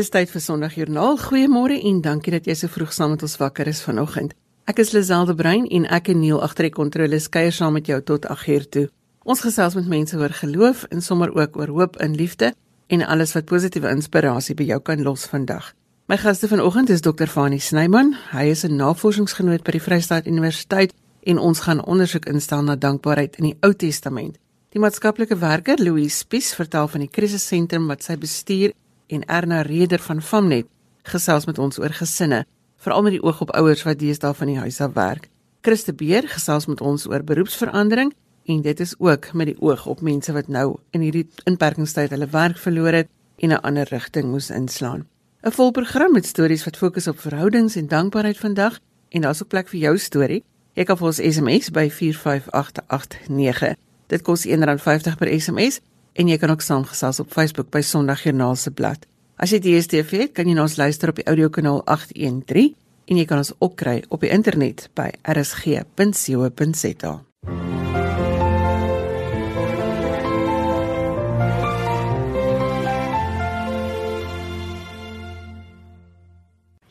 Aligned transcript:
Dis 0.00 0.08
tyd 0.08 0.30
vir 0.32 0.40
Sondagjoernaal. 0.40 1.18
Goeiemôre 1.20 1.74
en 1.84 1.98
dankie 2.00 2.32
dat 2.32 2.46
jy 2.48 2.54
so 2.56 2.72
vroeg 2.72 2.94
saam 2.96 3.10
met 3.12 3.24
ons 3.26 3.34
wakker 3.36 3.68
is 3.68 3.82
vanoggend. 3.84 4.30
Ek 4.64 4.78
is 4.80 4.94
Liselde 4.94 5.34
Brein 5.36 5.66
en 5.68 5.84
ek 5.92 6.08
en 6.08 6.22
Neil 6.22 6.40
agter 6.40 6.70
die 6.70 6.72
kontroles 6.72 7.26
kuier 7.28 7.52
saam 7.52 7.76
met 7.76 7.90
jou 7.90 7.98
tot 8.08 8.24
8uur 8.24 8.64
toe. 8.72 8.86
Ons 9.28 9.44
gesels 9.44 9.76
met 9.76 9.90
mense 9.92 10.16
oor 10.16 10.32
geloof 10.38 10.86
en 10.88 11.04
sommer 11.04 11.34
ook 11.36 11.60
oor 11.60 11.74
hoop 11.76 12.00
en 12.00 12.16
liefde 12.16 12.54
en 12.88 13.04
alles 13.04 13.36
wat 13.36 13.50
positiewe 13.52 13.92
inspirasie 13.92 14.56
by 14.56 14.70
jou 14.70 14.80
kan 14.88 15.04
los 15.04 15.26
vandag. 15.28 15.74
My 16.08 16.16
gaste 16.16 16.48
vanoggend 16.48 16.88
is 16.96 17.04
Dr. 17.04 17.28
Fanie 17.28 17.60
Snyman. 17.60 18.16
Hy 18.32 18.48
is 18.56 18.64
'n 18.64 18.80
navorsingsgenoot 18.80 19.64
by 19.68 19.76
die 19.76 19.84
Vrystaat 19.84 20.26
Universiteit 20.26 20.94
en 21.26 21.38
ons 21.38 21.60
gaan 21.60 21.84
ondersoek 21.84 22.24
instel 22.24 22.62
na 22.62 22.76
dankbaarheid 22.76 23.36
in 23.36 23.44
die 23.44 23.56
Ou 23.60 23.74
Testament. 23.74 24.38
Die 24.70 24.80
maatskaplike 24.80 25.36
werker 25.36 25.76
Louise 25.82 26.16
Spies 26.16 26.54
vertel 26.54 26.88
van 26.88 27.00
die 27.00 27.10
krisissentrum 27.10 27.86
wat 27.86 28.02
sy 28.02 28.16
bestuur 28.16 28.72
en 29.10 29.24
Erna 29.26 29.60
Reder 29.66 29.98
van 29.98 30.22
Famnet 30.22 30.66
gesels 31.02 31.46
met 31.46 31.58
ons 31.58 31.78
oor 31.78 31.92
gesinne, 31.96 32.44
veral 32.80 33.02
met 33.02 33.16
die 33.16 33.22
oog 33.22 33.40
op 33.40 33.52
ouers 33.56 33.82
wat 33.86 33.98
deesdae 33.98 34.34
van 34.36 34.50
die 34.52 34.58
huis 34.58 34.80
af 34.80 34.94
werk. 34.94 35.28
Christe 35.60 35.92
Beer 35.92 36.28
gesels 36.28 36.66
met 36.66 36.80
ons 36.80 37.06
oor 37.08 37.24
beroepsverandering 37.24 38.12
en 38.50 38.62
dit 38.62 38.80
is 38.80 38.94
ook 38.98 39.32
met 39.32 39.50
die 39.50 39.60
oog 39.60 39.86
op 39.86 40.00
mense 40.00 40.32
wat 40.32 40.48
nou 40.48 40.78
in 40.96 41.04
hierdie 41.04 41.26
inperkingstyd 41.44 42.14
hulle 42.14 42.30
werk 42.32 42.58
verloor 42.58 42.96
het 43.02 43.08
en 43.38 43.52
'n 43.52 43.60
ander 43.60 43.88
rigting 43.90 44.30
moes 44.30 44.50
inslaan. 44.50 45.06
'n 45.42 45.50
Volprogram 45.50 46.12
met 46.12 46.26
stories 46.26 46.64
wat 46.64 46.76
fokus 46.76 47.06
op 47.06 47.20
verhoudings 47.20 47.76
en 47.76 47.86
dankbaarheid 47.86 48.38
vandag 48.38 48.78
en 49.08 49.20
daar's 49.20 49.42
ook 49.42 49.48
plek 49.48 49.68
vir 49.68 49.80
jou 49.80 49.98
storie. 49.98 50.44
Jy 50.72 50.84
kan 50.84 50.96
vir 50.96 51.06
ons 51.06 51.16
SMS 51.16 51.70
by 51.70 51.90
45889. 51.90 53.74
Dit 54.06 54.22
kos 54.22 54.46
R1.50 54.46 55.16
per 55.18 55.40
SMS 55.40 55.80
en 56.12 56.28
jy 56.28 56.36
kan 56.38 56.50
ook 56.50 56.64
saamgesels 56.64 57.20
op 57.22 57.32
Facebook 57.32 57.70
by 57.70 57.82
Sondagjoernaal 57.84 58.56
se 58.56 58.70
blad. 58.70 59.06
As 59.40 59.54
jy 59.54 59.60
DStv 59.64 60.26
het, 60.26 60.34
kan 60.36 60.48
jy 60.48 60.58
ons 60.60 60.76
luister 60.76 61.12
op 61.12 61.20
die 61.20 61.28
audiokanaal 61.30 61.82
813 61.86 62.74
en 63.10 63.18
jy 63.18 63.26
kan 63.26 63.42
ons 63.42 63.54
ook 63.58 63.76
kry 63.80 63.98
op 64.08 64.20
die 64.22 64.30
internet 64.30 64.88
by 64.94 65.10
rsg.co.za. 65.24 67.18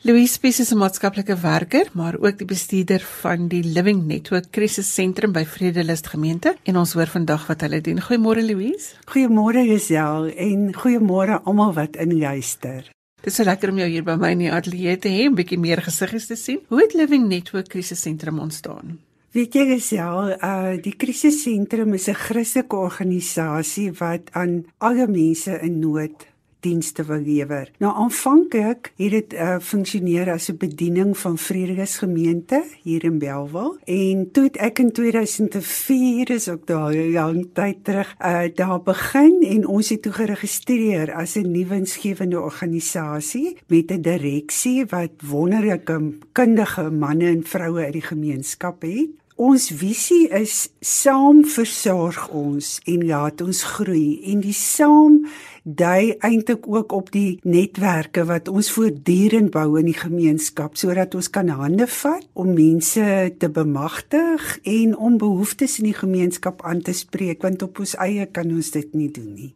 Louise 0.02 0.32
Spies 0.32 0.60
is 0.60 0.72
'n 0.72 0.78
maatskaplike 0.78 1.36
werker, 1.36 1.90
maar 1.92 2.16
ook 2.18 2.38
die 2.38 2.46
bestuurder 2.46 3.00
van 3.00 3.48
die 3.48 3.62
Living 3.62 4.06
Network 4.06 4.46
Krisissentrum 4.50 5.32
by 5.32 5.44
Vredelust 5.44 6.06
Gemeente 6.06 6.56
en 6.62 6.76
ons 6.76 6.92
hoor 6.92 7.06
vandag 7.06 7.46
wat 7.46 7.60
hulle 7.60 7.80
doen. 7.80 8.00
Goeiemôre 8.00 8.40
Louise. 8.40 8.96
Goeiemôre 9.04 9.60
Jesel 9.66 10.32
en 10.36 10.72
goeiemôre 10.74 11.42
almal 11.44 11.74
wat 11.74 11.96
in 11.96 12.18
luister. 12.18 12.88
Dit 13.20 13.26
is 13.26 13.34
so 13.34 13.44
lekker 13.44 13.68
om 13.68 13.76
jou 13.76 13.88
hier 13.88 14.04
by 14.04 14.16
my 14.16 14.30
in 14.30 14.38
die 14.38 14.52
ateljee 14.52 14.96
te 14.96 15.08
hê, 15.08 15.28
'n 15.28 15.34
bietjie 15.34 15.58
meer 15.58 15.82
gesiggies 15.82 16.26
te 16.26 16.36
sien. 16.36 16.60
Hoe 16.68 16.80
het 16.80 16.94
Living 16.94 17.28
Network 17.28 17.68
Krisissentrum 17.68 18.38
ontstaan? 18.38 18.98
Weet 19.32 19.52
jy 19.54 19.66
Jesel, 19.66 20.30
uh 20.42 20.80
die 20.82 20.96
Krisissentrum 20.96 21.92
is 21.94 22.08
'n 22.08 22.14
Christelike 22.14 22.76
organisasie 22.76 23.92
wat 23.92 24.32
aan 24.32 24.64
alle 24.78 25.06
mense 25.06 25.60
in 25.60 25.78
nood 25.78 26.29
dienste 26.60 27.04
wil 27.04 27.20
lewer. 27.20 27.70
Nou 27.78 27.94
aanvanklik 27.94 28.92
het 28.96 29.10
dit 29.10 29.32
uh, 29.32 29.56
funksioneer 29.60 30.30
as 30.30 30.48
'n 30.50 30.56
bediening 30.56 31.18
van 31.18 31.38
Vredes 31.38 31.98
gemeente 31.98 32.64
hier 32.82 33.04
in 33.04 33.18
Belwel 33.18 33.76
en 33.84 34.28
toe 34.32 34.50
ek 34.52 34.78
in 34.78 34.92
2004 34.92 36.30
is 36.30 36.48
ook 36.48 36.66
daar 36.66 36.94
'n 36.94 37.12
lang 37.12 37.48
tyd 37.52 37.84
terug 37.84 38.14
uh, 38.20 38.42
daar 38.54 38.82
begin 38.82 39.42
en 39.42 39.66
ons 39.66 39.88
het 39.88 40.02
toe 40.02 40.12
geregistreer 40.12 41.14
as 41.14 41.34
'n 41.34 41.50
nuwensgewende 41.50 42.40
organisasie 42.40 43.56
met 43.66 43.90
'n 43.90 44.00
direksie 44.00 44.84
wat 44.86 45.10
wonderlike 45.28 46.12
kundige 46.32 46.90
manne 46.90 47.26
en 47.26 47.44
vroue 47.44 47.84
uit 47.84 47.92
die 47.92 48.02
gemeenskap 48.02 48.82
het. 48.82 49.19
Ons 49.40 49.70
visie 49.72 50.26
is 50.36 50.66
saam 50.84 51.38
versorg 51.48 52.26
ons 52.36 52.74
en 52.92 53.04
laat 53.08 53.40
ons 53.40 53.60
groei 53.72 54.18
en 54.28 54.42
die 54.44 54.52
saam 54.52 55.14
dui 55.64 56.10
eintlik 56.20 56.66
ook 56.68 56.92
op 56.92 57.08
die 57.14 57.38
netwerke 57.48 58.26
wat 58.28 58.50
ons 58.52 58.68
voortdurend 58.74 59.48
bou 59.54 59.78
in 59.80 59.88
die 59.88 59.96
gemeenskap 59.96 60.76
sodat 60.76 61.16
ons 61.16 61.30
kan 61.32 61.48
hande 61.56 61.86
vat 61.88 62.26
om 62.36 62.52
mense 62.52 63.06
te 63.40 63.48
bemagtig 63.48 64.50
en 64.74 64.92
om 65.08 65.16
behoeftes 65.24 65.78
in 65.80 65.88
die 65.88 65.96
gemeenskap 65.96 66.60
aan 66.60 66.84
te 66.84 66.92
spreek 66.92 67.40
want 67.48 67.64
op 67.64 67.80
ons 67.80 67.96
eie 67.96 68.28
kan 68.28 68.52
ons 68.52 68.70
dit 68.76 68.92
nie 68.92 69.08
doen 69.08 69.32
nie. 69.38 69.50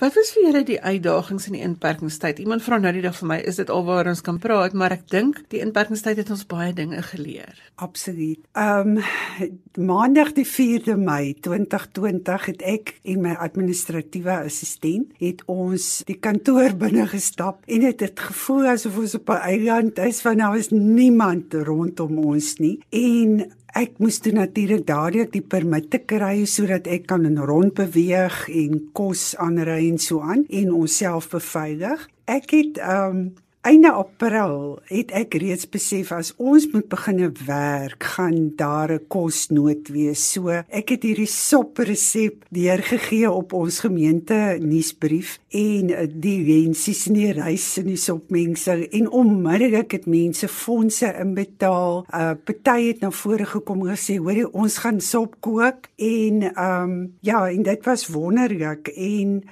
Wat 0.00 0.14
was 0.16 0.30
vir 0.32 0.46
julle 0.46 0.60
die 0.64 0.78
uitdagings 0.80 1.44
in 1.50 1.58
die 1.58 1.60
inperkingstyd? 1.60 2.38
Iemand 2.40 2.64
vra 2.64 2.78
nou 2.80 2.88
die 2.96 3.02
dag 3.04 3.18
vir 3.18 3.28
my, 3.28 3.36
is 3.50 3.58
dit 3.60 3.68
alwaar 3.68 4.08
ons 4.08 4.22
kan 4.24 4.38
praat, 4.40 4.72
maar 4.72 4.94
ek 4.94 5.02
dink 5.12 5.42
die 5.52 5.60
inperkingstyd 5.60 6.22
het 6.22 6.32
ons 6.32 6.46
baie 6.48 6.72
dinge 6.72 7.02
geleer. 7.04 7.58
Absoluut. 7.84 8.40
Ehm 8.56 8.96
um, 8.96 9.50
Maandag 9.80 10.32
die 10.34 10.44
4de 10.48 10.96
Mei 10.98 11.34
2020 11.44 12.46
het 12.48 12.64
ek 12.66 12.94
en 13.06 13.20
my 13.22 13.36
administratiewe 13.44 14.40
assistent 14.48 15.12
het 15.22 15.44
ons 15.52 16.00
die 16.08 16.16
kantoor 16.18 16.74
binne 16.80 17.06
gestap 17.12 17.60
en 17.70 17.84
dit 17.86 18.02
het 18.02 18.24
gevoel 18.30 18.72
asof 18.72 18.98
ons 19.04 19.14
op 19.20 19.30
'n 19.30 19.46
eiland 19.52 19.98
is 19.98 20.22
want 20.24 20.42
daar 20.42 20.56
was 20.56 20.72
niemand 20.72 21.54
rondom 21.54 22.18
ons 22.18 22.56
nie. 22.58 22.80
En 22.90 23.52
Ek 23.78 24.00
moes 24.02 24.18
toe 24.18 24.32
natuurlik 24.34 24.82
dadelik 24.88 25.30
die 25.30 25.44
permitte 25.46 26.00
kry 26.02 26.42
sodat 26.50 26.88
ek 26.90 27.04
kan 27.06 27.26
rond 27.38 27.76
beweeg 27.78 28.48
en 28.50 28.80
kos 28.98 29.36
aanry 29.38 29.84
en 29.86 30.00
so 30.02 30.18
aan 30.26 30.42
en 30.48 30.72
onsself 30.74 31.30
beveilig. 31.30 32.08
Ek 32.26 32.50
het 32.50 32.80
um 32.82 33.30
Einde 33.60 33.90
April 33.92 34.78
het 34.88 35.10
ek 35.12 35.34
reeds 35.36 35.66
besef 35.68 36.14
as 36.16 36.30
ons 36.40 36.64
moet 36.72 36.86
begine 36.88 37.26
werk, 37.44 38.06
gaan 38.16 38.56
daar 38.56 38.88
'n 38.94 39.04
kosnood 39.12 39.90
wees. 39.92 40.32
So, 40.32 40.48
ek 40.48 40.88
het 40.88 41.02
hierdie 41.04 41.28
sop 41.28 41.76
resep 41.78 42.46
deurgegee 42.48 43.30
op 43.30 43.52
ons 43.52 43.80
gemeente 43.80 44.56
nuusbrief 44.60 45.40
en 45.50 45.92
die 46.20 46.40
wensies 46.44 47.06
in 47.06 47.14
die 47.14 47.32
rys 47.32 47.76
en 47.76 47.86
die 47.92 48.00
sopmengsel 48.00 48.86
en 48.90 49.10
onmiddellik 49.10 49.92
het 49.92 50.06
mense 50.06 50.48
fondse 50.48 51.12
inbetaal. 51.20 52.06
Uh 52.08 52.32
party 52.44 52.86
het 52.86 53.00
na 53.00 53.10
vore 53.10 53.44
gekom 53.44 53.86
en 53.86 53.96
gesê, 53.96 54.16
"Hoerie, 54.16 54.52
ons 54.54 54.78
gaan 54.78 55.00
sop 55.00 55.36
kook." 55.40 55.88
En 55.98 56.42
um 56.56 57.12
ja, 57.20 57.50
en 57.50 57.62
dit 57.62 57.84
was 57.84 58.08
wonderlik 58.08 58.88
en 58.88 59.44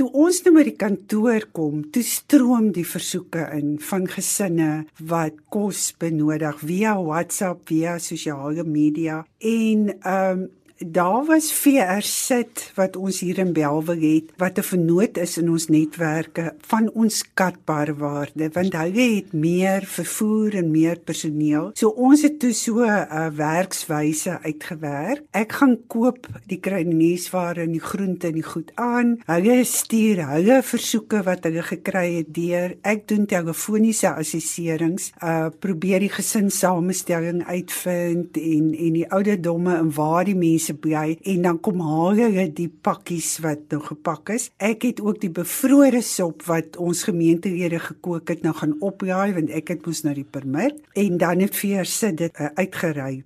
Toe 0.00 0.08
ons 0.16 0.38
nou 0.46 0.54
by 0.54 0.62
die 0.64 0.78
kantoor 0.80 1.44
kom, 1.52 1.82
toe 1.92 2.00
stroom 2.08 2.70
die 2.72 2.86
versoeke 2.88 3.42
in 3.52 3.74
van 3.84 4.06
gesinne 4.08 4.68
wat 5.10 5.34
kos 5.52 5.90
benodig 6.00 6.62
via 6.62 6.94
WhatsApp, 6.96 7.66
via 7.68 7.98
sosiale 8.00 8.64
media. 8.64 9.18
En 9.44 9.90
ehm 9.92 10.40
um, 10.40 10.48
daar 10.86 11.24
was 11.24 11.52
VR 11.52 12.00
sit 12.00 12.70
wat 12.74 12.96
ons 12.96 13.20
hier 13.20 13.38
in 13.38 13.52
Belwe 13.52 13.96
het 14.00 14.30
wat 14.40 14.58
'n 14.58 14.62
vernoot 14.62 15.18
is 15.18 15.38
in 15.38 15.50
ons 15.50 15.68
netwerke 15.68 16.54
van 16.60 16.90
ons 16.92 17.18
skatbare 17.18 17.94
waarde 17.94 18.48
want 18.52 18.72
hulle 18.72 19.14
het 19.14 19.32
meer 19.32 19.84
vervoer 19.84 20.54
en 20.54 20.70
meer 20.70 20.98
personeel. 20.98 21.70
So 21.74 21.88
ons 21.88 22.22
het 22.22 22.38
toe 22.38 22.52
so 22.52 22.80
'n 22.80 23.06
uh, 23.12 23.28
werkswyse 23.34 24.40
uitgewerk. 24.42 25.22
Ek 25.30 25.52
gaan 25.52 25.78
koop 25.86 26.26
die 26.46 26.60
kruideniersware 26.60 27.60
en 27.60 27.72
die 27.72 27.86
groente 27.90 28.26
en 28.26 28.34
die 28.34 28.42
goed 28.42 28.72
aan. 28.74 29.20
Hulle 29.26 29.64
stuur 29.64 30.26
hulle 30.26 30.62
versoeke 30.62 31.22
wat 31.22 31.44
hulle 31.44 31.62
gekry 31.62 32.14
het 32.16 32.34
deur. 32.34 32.76
Ek 32.82 33.08
doen 33.08 33.26
telefoniese 33.26 34.14
assesserings, 34.14 35.12
uh 35.22 35.48
probeer 35.58 36.00
die 36.00 36.08
gesinssamestelling 36.08 37.44
uitvind 37.46 38.36
en 38.36 38.74
en 38.74 38.92
die 38.92 39.10
ouderdomme 39.10 39.76
en 39.76 39.94
waar 39.94 40.24
die 40.24 40.34
mense 40.34 40.69
se 40.70 40.76
bly 40.78 41.16
en 41.32 41.42
dan 41.46 41.58
kom 41.62 41.82
haal 41.84 42.18
hulle 42.18 42.46
die 42.54 42.68
pakkies 42.70 43.38
wat 43.44 43.66
nou 43.72 43.80
gepak 43.84 44.32
is. 44.36 44.50
Ek 44.62 44.86
het 44.86 45.02
ook 45.02 45.20
die 45.22 45.32
bevrore 45.34 46.02
sop 46.06 46.44
wat 46.48 46.78
ons 46.80 47.04
gemeentelede 47.08 47.80
gekook 47.90 48.30
het 48.32 48.44
nou 48.46 48.54
gaan 48.56 48.76
opraai 48.80 49.34
want 49.36 49.52
ek 49.54 49.74
het 49.74 49.86
mos 49.88 50.04
nou 50.06 50.14
die 50.16 50.26
permit 50.26 50.78
en 50.98 51.18
dan 51.20 51.44
het 51.44 51.56
vir 51.58 51.86
sit 51.88 52.20
dit 52.20 52.40
uh, 52.40 52.52
uitgery. 52.56 53.22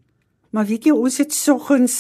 Maar 0.55 0.69
weet 0.71 0.87
jy 0.87 0.95
ons 0.95 1.19
het 1.19 1.35
soggens 1.35 1.97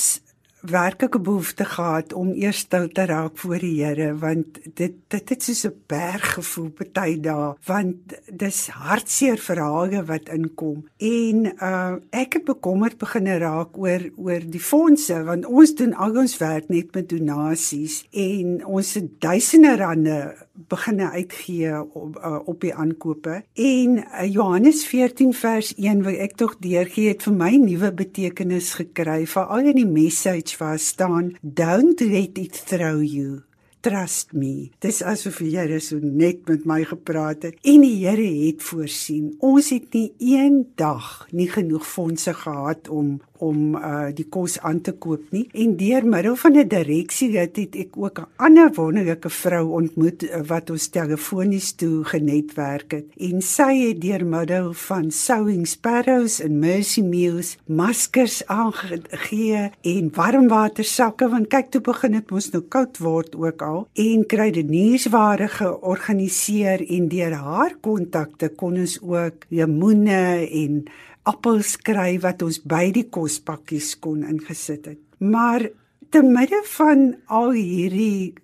werklike 0.71 1.21
behoefte 1.21 1.65
gehad 1.65 2.13
om 2.13 2.33
eers 2.33 2.65
stil 2.65 2.89
te 2.89 3.05
raak 3.05 3.37
voor 3.39 3.59
die 3.59 3.85
Here 3.85 4.15
want 4.19 4.59
dit 4.79 4.95
dit 5.13 5.29
het 5.29 5.43
soos 5.43 5.65
'n 5.67 5.75
berg 5.87 6.35
gevoel 6.35 6.71
party 6.71 7.21
dae 7.21 7.55
want 7.67 7.97
dis 8.33 8.69
hartseer 8.69 9.39
verhale 9.39 10.05
wat 10.05 10.29
inkom. 10.29 10.85
En 10.99 11.53
uh 11.61 11.95
ek 12.11 12.33
het 12.33 12.45
bekommerd 12.45 12.99
begin 12.99 13.27
raak 13.27 13.77
oor 13.77 14.11
oor 14.17 14.43
die 14.47 14.61
fondse 14.61 15.25
want 15.25 15.47
ons 15.47 15.75
doen 15.75 15.95
al 15.95 16.17
ons 16.17 16.39
werk 16.39 16.69
net 16.69 16.95
met 16.95 17.09
donasies 17.09 18.05
en 18.11 18.67
ons 18.67 18.95
het 18.95 19.21
duisende 19.21 19.77
rande 19.77 20.35
begin 20.69 21.01
uitgee 21.01 21.95
op 21.95 22.17
uh, 22.17 22.39
op 22.45 22.61
die 22.61 22.75
aankope. 22.75 23.43
En 23.53 23.97
uh, 23.97 24.33
Johannes 24.33 24.87
14 24.87 25.33
vers 25.35 25.75
1 25.75 26.03
wat 26.03 26.15
ek 26.15 26.37
tog 26.37 26.57
deurgee 26.63 27.09
het 27.09 27.23
vir 27.27 27.35
my 27.35 27.51
nuwe 27.59 27.91
betekenis 27.93 28.75
gekry 28.79 29.27
veral 29.27 29.73
in 29.73 29.81
die 29.83 29.89
message 29.89 30.54
waar 30.57 30.79
staan 30.79 31.35
don't 31.41 32.01
let 32.01 32.39
it 32.39 32.63
throw 32.67 33.03
you 33.03 33.43
trust 33.85 34.33
me. 34.33 34.71
Dis 34.81 35.03
asof 35.05 35.43
die 35.45 35.53
Here 35.59 35.79
so 35.85 36.01
net 36.01 36.47
met 36.49 36.65
my 36.69 36.81
gepraat 36.89 37.45
het 37.45 37.59
en 37.69 37.85
die 37.85 38.07
Here 38.07 38.31
het 38.47 38.65
voorsien. 38.65 39.35
Ons 39.45 39.69
het 39.75 39.93
nie 39.93 40.09
een 40.39 40.63
dag 40.81 41.27
nie 41.37 41.51
genoeg 41.53 41.85
fondse 41.85 42.33
gehad 42.35 42.89
om 42.89 43.19
om 43.39 43.75
uh 43.75 44.11
die 44.15 44.27
kos 44.31 44.59
aan 44.61 44.81
te 44.81 44.93
koop 44.93 45.31
nie. 45.35 45.49
En 45.53 45.77
deur 45.77 46.07
middel 46.07 46.37
van 46.37 46.57
'n 46.57 46.69
direksie 46.69 47.39
het, 47.39 47.57
het 47.57 47.75
ek 47.77 47.97
ook 47.97 48.19
'n 48.21 48.27
ander 48.37 48.73
wonderlike 48.75 49.31
vrou 49.31 49.71
ontmoet 49.81 50.23
uh, 50.23 50.41
wat 50.47 50.71
ons 50.71 50.89
telefonies 50.89 51.73
toe 51.73 52.05
genetwerk 52.05 52.91
het. 52.93 53.07
En 53.17 53.43
sy 53.43 53.89
het 53.89 54.01
deur 54.01 54.27
middel 54.27 54.73
van 54.73 55.11
sewing 55.11 55.67
sparrows 55.67 56.41
en 56.41 56.59
mercy 56.59 57.03
meals 57.03 57.57
maskers 57.67 58.47
aangegee 58.47 59.71
en 59.83 60.11
warmwater 60.15 60.85
sakke 60.85 61.29
want 61.29 61.49
kyk 61.49 61.71
toe 61.71 61.81
begin 61.81 62.13
dit 62.13 62.31
mos 62.31 62.51
nou 62.51 62.63
koud 62.63 62.99
word 62.99 63.37
ook 63.37 63.63
al. 63.63 63.89
En 63.93 64.27
kruideniersware 64.27 65.49
georganiseer 65.49 66.91
en 66.91 67.09
deur 67.09 67.33
haar 67.33 67.75
kontakte 67.81 68.49
kon 68.49 68.79
ons 68.79 68.99
ook 69.03 69.47
lemoene 69.49 70.49
en 70.51 70.85
appels 71.25 71.77
kry 71.77 72.19
wat 72.21 72.43
ons 72.45 72.61
by 72.61 72.91
die 72.93 73.09
kospakkies 73.09 73.95
kon 74.05 74.25
ingesit 74.29 74.87
het. 74.87 75.01
Maar 75.19 75.69
te 76.13 76.23
midde 76.23 76.61
van 76.77 77.15
al 77.27 77.55
hierdie 77.57 78.35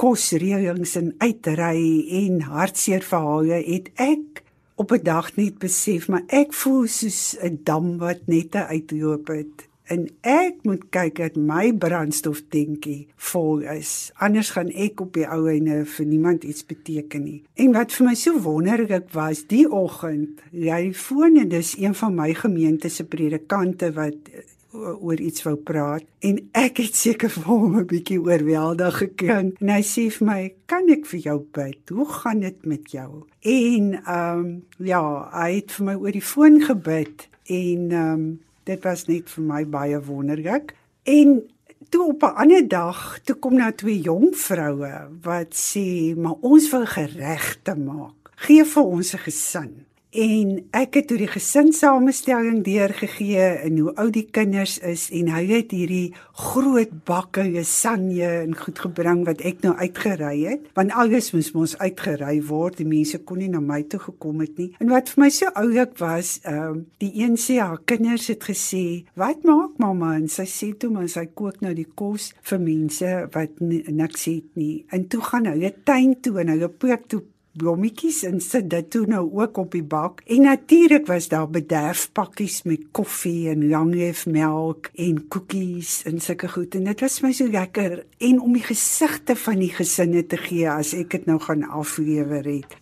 kosreëlings 0.00 0.96
en 0.96 1.10
uitry 1.20 1.80
en 2.24 2.40
hartseer 2.48 3.04
verhale 3.04 3.60
het 3.66 3.90
ek 4.00 4.40
op 4.80 4.92
'n 4.92 5.04
dag 5.04 5.36
net 5.36 5.58
besef 5.58 6.08
maar 6.08 6.24
ek 6.28 6.52
voel 6.52 6.86
soos 6.86 7.36
'n 7.42 7.60
dam 7.64 7.98
wat 7.98 8.26
net 8.26 8.54
uitloop 8.54 9.28
het 9.28 9.69
en 9.90 10.06
ek 10.22 10.62
moet 10.68 10.84
kyk 10.94 11.18
dat 11.18 11.38
my 11.38 11.70
brandstofdenkie 11.82 13.08
vol 13.30 13.64
is. 13.72 14.12
Anders 14.22 14.52
gaan 14.54 14.70
ek 14.70 15.02
op 15.02 15.16
die 15.18 15.26
ou 15.26 15.42
ene 15.50 15.82
vir 15.96 16.06
niemand 16.06 16.46
iets 16.46 16.62
beteken 16.66 17.26
nie. 17.26 17.40
En 17.58 17.74
wat 17.74 17.94
vir 17.96 18.10
my 18.10 18.14
so 18.18 18.38
wonderlik 18.44 19.10
was, 19.16 19.42
die 19.50 19.66
oggend, 19.66 20.42
jy 20.54 20.92
foon 20.94 21.40
en 21.42 21.50
dis 21.50 21.74
een 21.78 21.96
van 21.98 22.14
my 22.14 22.30
gemeente 22.38 22.90
se 22.90 23.04
predikante 23.04 23.90
wat 23.96 24.30
eh, 24.30 24.46
oor 24.72 25.18
iets 25.18 25.42
wou 25.42 25.56
praat 25.56 26.04
en 26.26 26.36
ek 26.54 26.78
het 26.84 26.94
seker 26.94 27.32
vir 27.34 27.46
hom 27.48 27.78
'n 27.80 27.86
bietjie 27.90 28.20
oorweldig 28.22 28.98
geklink 29.02 29.58
en 29.60 29.72
hy 29.74 29.80
sê 29.82 30.04
vir 30.14 30.26
my 30.26 30.42
kan 30.70 30.86
ek 30.94 31.06
vir 31.10 31.20
jou 31.20 31.38
bid 31.58 31.90
hoe 31.90 32.06
gaan 32.06 32.40
dit 32.40 32.66
met 32.66 32.92
jou 32.94 33.26
en 33.42 33.94
ehm 33.98 34.38
um, 34.38 34.62
ja 34.78 35.02
hy 35.34 35.50
het 35.56 35.72
vir 35.72 35.86
my 35.86 35.96
oor 35.98 36.12
die 36.12 36.28
foon 36.32 36.62
gebid 36.62 37.26
en 37.50 37.90
ehm 37.90 38.14
um, 38.14 38.38
dit 38.70 38.86
was 38.86 39.06
net 39.10 39.30
vir 39.34 39.46
my 39.46 39.64
baie 39.66 39.98
wonderlik. 40.06 40.74
En 41.08 41.40
toe 41.90 42.06
op 42.12 42.22
'n 42.22 42.36
ander 42.42 42.68
dag, 42.68 43.18
toe 43.24 43.36
kom 43.36 43.54
na 43.54 43.72
twee 43.72 44.00
jong 44.00 44.36
vroue 44.36 45.08
wat 45.22 45.52
sê, 45.54 46.16
"Maar 46.16 46.38
ons 46.40 46.70
wil 46.70 46.86
geregte 46.86 47.74
maak. 47.74 48.30
Gee 48.36 48.64
vir 48.64 48.82
ons 48.82 49.14
'n 49.14 49.18
gesin." 49.18 49.89
En 50.10 50.56
ek 50.74 50.96
het 50.98 51.06
toe 51.06 51.16
die 51.20 51.30
gesinsamestelling 51.30 52.64
deurgegee 52.66 53.44
en 53.62 53.76
hoe 53.78 53.92
oud 53.94 54.16
die 54.16 54.26
kinders 54.26 54.80
is 54.82 55.04
en 55.14 55.28
hy 55.30 55.44
het 55.52 55.70
hierdie 55.70 56.10
groot 56.34 56.90
bakke 57.06 57.44
lasagne 57.46 58.26
en 58.40 58.56
goed 58.58 58.82
gebring 58.82 59.22
wat 59.28 59.44
ek 59.46 59.62
nou 59.62 59.76
uitgery 59.78 60.32
het 60.48 60.66
want 60.74 60.96
alles 60.98 61.30
moes 61.30 61.52
mos 61.54 61.76
uitgery 61.78 62.40
word. 62.42 62.80
Die 62.82 62.88
mense 62.90 63.22
kon 63.22 63.38
nie 63.38 63.52
na 63.52 63.62
my 63.62 63.84
toe 63.86 64.02
gekom 64.02 64.42
het 64.42 64.58
nie. 64.58 64.72
En 64.82 64.90
wat 64.90 65.14
vir 65.14 65.22
my 65.22 65.30
so 65.30 65.54
oulik 65.54 65.94
was 66.02 66.40
um, 66.42 66.84
die 66.98 67.12
een 67.22 67.38
sê 67.38 67.60
haar 67.62 67.78
kinders 67.86 68.26
het 68.34 68.50
gesê 68.50 69.06
wat 69.14 69.46
maak 69.46 69.78
mamma? 69.78 70.16
En 70.18 70.26
sy 70.26 70.48
sê 70.50 70.72
toe 70.74 70.90
maar 70.90 71.06
sy 71.12 71.28
kook 71.30 71.62
nou 71.62 71.76
die 71.76 71.86
kos 71.86 72.32
vir 72.50 72.64
mense 72.66 73.14
wat 73.30 73.62
niks 73.62 74.26
het 74.26 74.58
nie. 74.58 74.82
En 74.90 75.06
toe 75.06 75.22
gaan 75.22 75.46
hulle 75.52 75.70
tuin 75.86 76.18
toe 76.18 76.40
en 76.42 76.56
hulle 76.56 76.74
pook 76.82 77.06
toe 77.06 77.22
blommetjies 77.58 78.22
en 78.28 78.40
sit 78.40 78.68
dit 78.70 78.90
toe 78.90 79.06
nou 79.10 79.24
ook 79.40 79.58
op 79.58 79.72
die 79.74 79.84
bak. 79.84 80.22
En 80.26 80.46
natuurlik 80.46 81.06
was 81.10 81.28
daar 81.28 81.48
bederfpakkies 81.50 82.62
met 82.62 82.90
koffie 82.96 83.48
en 83.50 83.68
langlief 83.68 84.26
melk 84.26 84.90
en 84.94 85.22
koekies 85.28 86.02
en 86.06 86.20
sulke 86.20 86.48
goed. 86.48 86.74
En 86.74 86.84
dit 86.84 87.00
was 87.00 87.20
my 87.24 87.32
so 87.32 87.48
lekker 87.50 88.04
en 88.18 88.40
om 88.40 88.52
die 88.54 88.66
gesigte 88.66 89.36
van 89.36 89.58
die 89.62 89.72
gesinne 89.74 90.26
te 90.26 90.38
gee 90.40 90.68
as 90.70 90.94
ek 90.94 91.10
dit 91.18 91.26
nou 91.26 91.40
gaan 91.40 91.66
aflewer 91.68 92.46
het. 92.46 92.78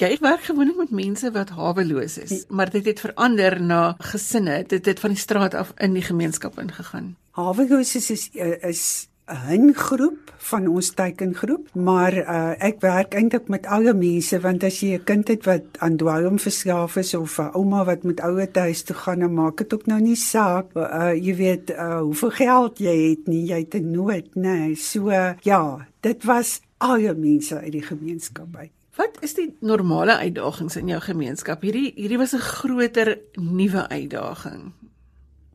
Jy 0.00 0.14
werk 0.24 0.46
gewoonlik 0.46 0.78
met 0.80 0.94
mense 0.96 1.28
wat 1.34 1.50
haweloos 1.52 2.16
is, 2.18 2.46
maar 2.48 2.70
dit 2.72 2.86
het 2.88 3.02
verander 3.04 3.58
na 3.60 3.82
gesinne. 3.98 4.62
Dit 4.68 4.86
het 4.88 5.00
van 5.00 5.12
die 5.12 5.20
straat 5.20 5.54
af 5.54 5.74
in 5.76 5.92
die 5.92 6.02
gemeenskap 6.02 6.56
ingegaan. 6.58 7.16
Haweloos 7.36 7.92
is 7.96 8.10
is, 8.10 8.30
is 8.64 9.08
'n 9.26 9.72
groep 9.72 10.34
van 10.36 10.66
ons 10.68 10.90
teikengroep, 10.90 11.68
maar 11.74 12.12
uh, 12.12 12.52
ek 12.58 12.80
werk 12.80 13.14
eintlik 13.14 13.48
met 13.48 13.66
alle 13.66 13.94
mense 13.94 14.40
want 14.40 14.64
as 14.64 14.80
jy 14.80 14.98
'n 14.98 15.04
kind 15.04 15.28
het 15.28 15.44
wat 15.44 15.64
aan 15.78 15.96
dwelm 15.96 16.38
verslaaf 16.38 16.96
is 16.96 17.14
of 17.14 17.38
'n 17.38 17.56
ouma 17.56 17.84
wat 17.84 18.02
met 18.02 18.20
ouer 18.20 18.48
huis 18.52 18.82
toe 18.82 18.96
gaan, 18.96 19.18
dan 19.18 19.34
maak 19.34 19.56
dit 19.56 19.74
ook 19.74 19.86
nou 19.86 20.00
nie 20.00 20.16
saak 20.16 20.66
uh, 20.76 21.14
jy 21.14 21.34
weet 21.36 21.70
uh, 21.70 22.00
hoeveel 22.00 22.30
geld 22.30 22.78
jy 22.78 23.10
het 23.10 23.26
nie, 23.26 23.46
jy 23.46 23.58
het 23.58 23.74
'n 23.74 23.90
nood, 23.90 24.28
nê. 24.34 24.58
Nee. 24.58 24.74
So 24.74 25.08
uh, 25.08 25.32
ja, 25.42 25.86
dit 26.00 26.24
was 26.24 26.60
alle 26.78 27.14
mense 27.14 27.58
uit 27.58 27.72
die 27.72 27.82
gemeenskap 27.82 28.52
by. 28.52 28.70
Wat 28.96 29.16
is 29.20 29.34
die 29.34 29.56
normale 29.60 30.16
uitdagings 30.16 30.76
in 30.76 30.88
jou 30.88 31.00
gemeenskap? 31.00 31.62
Hierdie 31.62 31.92
hierdie 31.96 32.18
was 32.18 32.34
'n 32.34 32.38
groter 32.38 33.18
nuwe 33.34 33.88
uitdaging. 33.88 34.72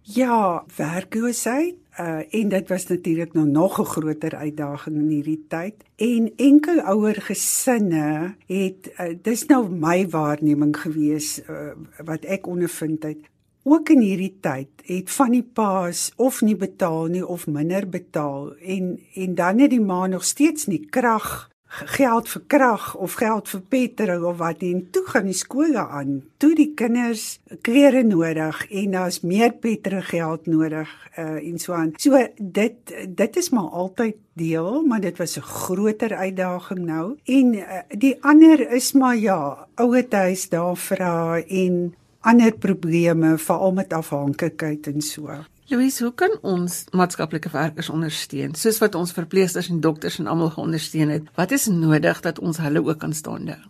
Ja, 0.09 0.63
werkloosheid 0.75 1.75
uh 1.99 2.33
en 2.33 2.49
dit 2.49 2.69
was 2.69 2.87
natuurlik 2.87 3.33
nou 3.33 3.47
nog 3.47 3.79
'n 3.79 3.83
groter 3.85 4.35
uitdaging 4.35 4.95
in 4.95 5.07
hierdie 5.07 5.45
tyd. 5.47 5.75
En 5.95 6.33
enkel 6.35 6.79
ouer 6.81 7.21
gesinne 7.21 8.35
het 8.45 8.91
uh, 8.99 9.17
dis 9.21 9.45
nou 9.45 9.69
my 9.69 10.09
waarneming 10.09 10.77
gewees 10.77 11.41
uh, 11.49 11.71
wat 12.05 12.23
ek 12.23 12.47
ondervind 12.47 13.03
het. 13.03 13.17
Ook 13.63 13.89
in 13.89 13.99
hierdie 13.99 14.37
tyd 14.41 14.69
het 14.83 15.11
van 15.11 15.31
die 15.31 15.49
paas 15.53 16.11
of 16.15 16.41
nie 16.41 16.55
betaal 16.55 17.05
nie 17.05 17.25
of 17.27 17.47
minder 17.47 17.89
betaal 17.89 18.55
en 18.55 18.99
en 19.13 19.35
dan 19.35 19.59
het 19.59 19.69
die 19.69 19.81
ma 19.81 20.07
nog 20.07 20.23
steeds 20.23 20.65
nie 20.65 20.85
krag 20.89 21.49
geld 21.69 22.29
vir 22.29 22.41
krag 22.47 22.95
of 22.95 23.13
geld 23.19 23.49
vir 23.49 23.61
petrol 23.69 24.25
of 24.31 24.37
wat 24.41 24.63
en 24.65 24.81
toe 24.91 25.03
gaan 25.05 25.29
die 25.29 25.37
skole 25.37 25.83
aan. 25.85 26.23
Toe 26.41 26.51
die 26.57 26.71
kinders 26.77 27.39
klere 27.61 28.01
nodig 28.03 28.63
en 28.69 28.95
daar's 28.97 29.21
meer 29.21 29.53
petrol 29.53 30.01
geld 30.01 30.49
nodig 30.49 30.89
uh, 31.17 31.37
en 31.37 31.59
so 31.61 31.73
aan. 31.77 31.93
So 31.97 32.17
dit 32.39 32.95
dit 33.07 33.37
is 33.37 33.51
maar 33.53 33.69
altyd 33.83 34.17
deel, 34.39 34.83
maar 34.87 35.01
dit 35.01 35.17
was 35.17 35.37
'n 35.37 35.41
groter 35.41 36.15
uitdaging 36.15 36.85
nou. 36.85 37.17
En 37.25 37.53
uh, 37.53 37.81
die 37.87 38.17
ander 38.23 38.71
is 38.71 38.91
maar 38.93 39.17
ja, 39.17 39.67
ouer 39.75 40.05
huis 40.09 40.49
daar 40.49 40.77
vra 40.77 41.41
en 41.41 41.93
ander 42.19 42.51
probleme 42.51 43.37
veral 43.37 43.71
met 43.71 43.93
afhanklikheid 43.93 44.87
en 44.87 45.01
so. 45.01 45.29
Louise, 45.69 46.03
hoe 46.03 46.13
kan 46.17 46.31
ons 46.41 46.83
maatskaplike 46.97 47.51
werkers 47.53 47.91
ondersteun 47.93 48.55
soos 48.57 48.79
wat 48.81 48.95
ons 48.97 49.11
verpleegsters 49.13 49.67
en 49.69 49.81
dokters 49.83 50.17
en 50.17 50.29
almal 50.31 50.49
geondersteun 50.55 51.11
het? 51.13 51.27
Wat 51.37 51.51
is 51.53 51.67
nodig 51.69 52.21
dat 52.25 52.39
ons 52.41 52.57
hulle 52.57 52.81
ook 52.81 52.97
kan 53.03 53.13
staande 53.13 53.53
hou? 53.53 53.67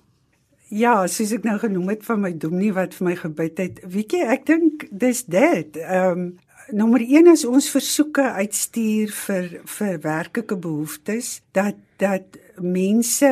Ja, 0.70 0.94
soos 1.12 1.34
ek 1.36 1.44
nou 1.44 1.58
genoem 1.60 1.90
het 1.96 2.06
van 2.06 2.22
my 2.24 2.32
dominee 2.38 2.72
wat 2.78 2.94
vir 2.96 3.08
my 3.10 3.16
gebid 3.20 3.60
het. 3.60 3.82
Weet 3.84 4.16
jy, 4.16 4.22
ek 4.32 4.46
dink 4.48 4.86
dis 4.92 5.26
dit. 5.28 5.82
Ehm 5.82 6.24
um, 6.24 6.30
nommer 6.70 7.02
1 7.02 7.32
is 7.32 7.44
ons 7.50 7.68
versoeke 7.74 8.24
uitstuur 8.38 9.12
vir 9.26 9.46
vir 9.66 9.96
werklike 10.04 10.56
behoeftes 10.56 11.40
dat 11.58 11.80
dat 11.98 12.38
mense 12.62 13.32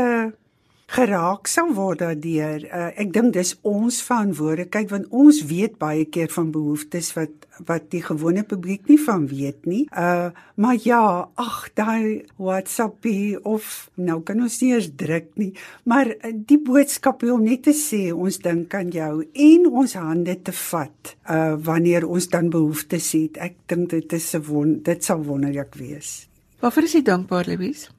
geraak 0.87 1.47
sal 1.47 1.71
word 1.77 2.01
daardeur. 2.01 2.65
Uh, 2.65 2.89
ek 2.99 3.13
dink 3.15 3.35
dis 3.37 3.53
ons 3.61 4.01
verantwoordelikheid 4.09 4.91
want 4.91 5.07
ons 5.11 5.43
weet 5.47 5.77
baie 5.79 6.07
keer 6.09 6.33
van 6.33 6.51
behoeftes 6.51 7.13
wat 7.15 7.46
wat 7.65 7.89
die 7.91 8.01
gewone 8.03 8.43
publiek 8.43 8.87
nie 8.87 8.99
van 9.01 9.27
weet 9.27 9.65
nie. 9.65 9.85
Uh 9.91 10.29
maar 10.57 10.77
ja, 10.81 11.29
ag 11.37 11.69
daai 11.77 12.25
WhatsAppie 12.41 13.37
of 13.45 13.89
nou 13.93 14.21
kan 14.25 14.41
ons 14.41 14.55
nie 14.61 14.71
eens 14.73 14.89
druk 14.97 15.27
nie, 15.37 15.51
maar 15.85 16.09
uh, 16.09 16.31
die 16.33 16.57
boodskap 16.57 17.23
om 17.23 17.43
net 17.45 17.67
te 17.67 17.75
sê 17.77 18.07
ons 18.13 18.39
dink 18.41 18.73
aan 18.73 18.89
jou 18.89 19.21
en 19.21 19.67
ons 19.69 19.93
hande 19.93 20.37
te 20.41 20.51
vat 20.51 21.15
uh 21.29 21.53
wanneer 21.69 22.07
ons 22.07 22.29
dan 22.33 22.49
behoeftes 22.49 23.11
het. 23.13 23.37
Ek 23.37 23.55
dink 23.67 23.89
dit 23.93 24.13
is 24.13 24.33
'n 24.35 24.43
won 24.49 24.79
dit 24.81 25.03
sal 25.03 25.23
wonderlik 25.23 25.75
wees. 25.75 26.27
Waarvoor 26.59 26.83
is 26.83 26.93
jy 26.93 27.01
dankbaar, 27.01 27.45
Louise? 27.47 27.89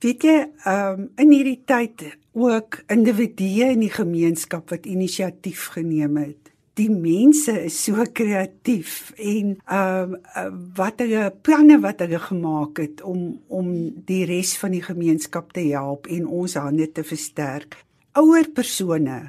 Weet 0.00 0.22
jy, 0.22 0.36
ehm 0.64 1.00
um, 1.00 1.08
in 1.16 1.30
hierdie 1.32 1.62
tyd 1.64 2.02
ook 2.36 2.82
individue 2.92 3.70
in 3.72 3.80
die 3.80 3.92
gemeenskap 3.92 4.70
wat 4.70 4.86
inisiatief 4.86 5.70
geneem 5.72 6.16
het. 6.20 6.52
Die 6.76 6.90
mense 6.92 7.54
is 7.64 7.76
so 7.86 8.04
kreatief 8.12 9.14
en 9.16 9.54
ehm 9.64 10.16
uh, 10.36 10.48
wat 10.76 11.00
hulle 11.00 11.30
planne 11.42 11.78
wat 11.80 12.02
hulle 12.04 12.20
gemaak 12.20 12.82
het 12.82 13.00
om 13.00 13.22
om 13.48 13.70
die 14.10 14.24
res 14.28 14.52
van 14.60 14.76
die 14.76 14.84
gemeenskap 14.84 15.54
te 15.56 15.64
help 15.70 16.10
en 16.12 16.26
ons 16.28 16.58
hande 16.60 16.90
te 16.92 17.04
versterk. 17.04 17.78
Ouer 18.20 18.50
persone 18.52 19.22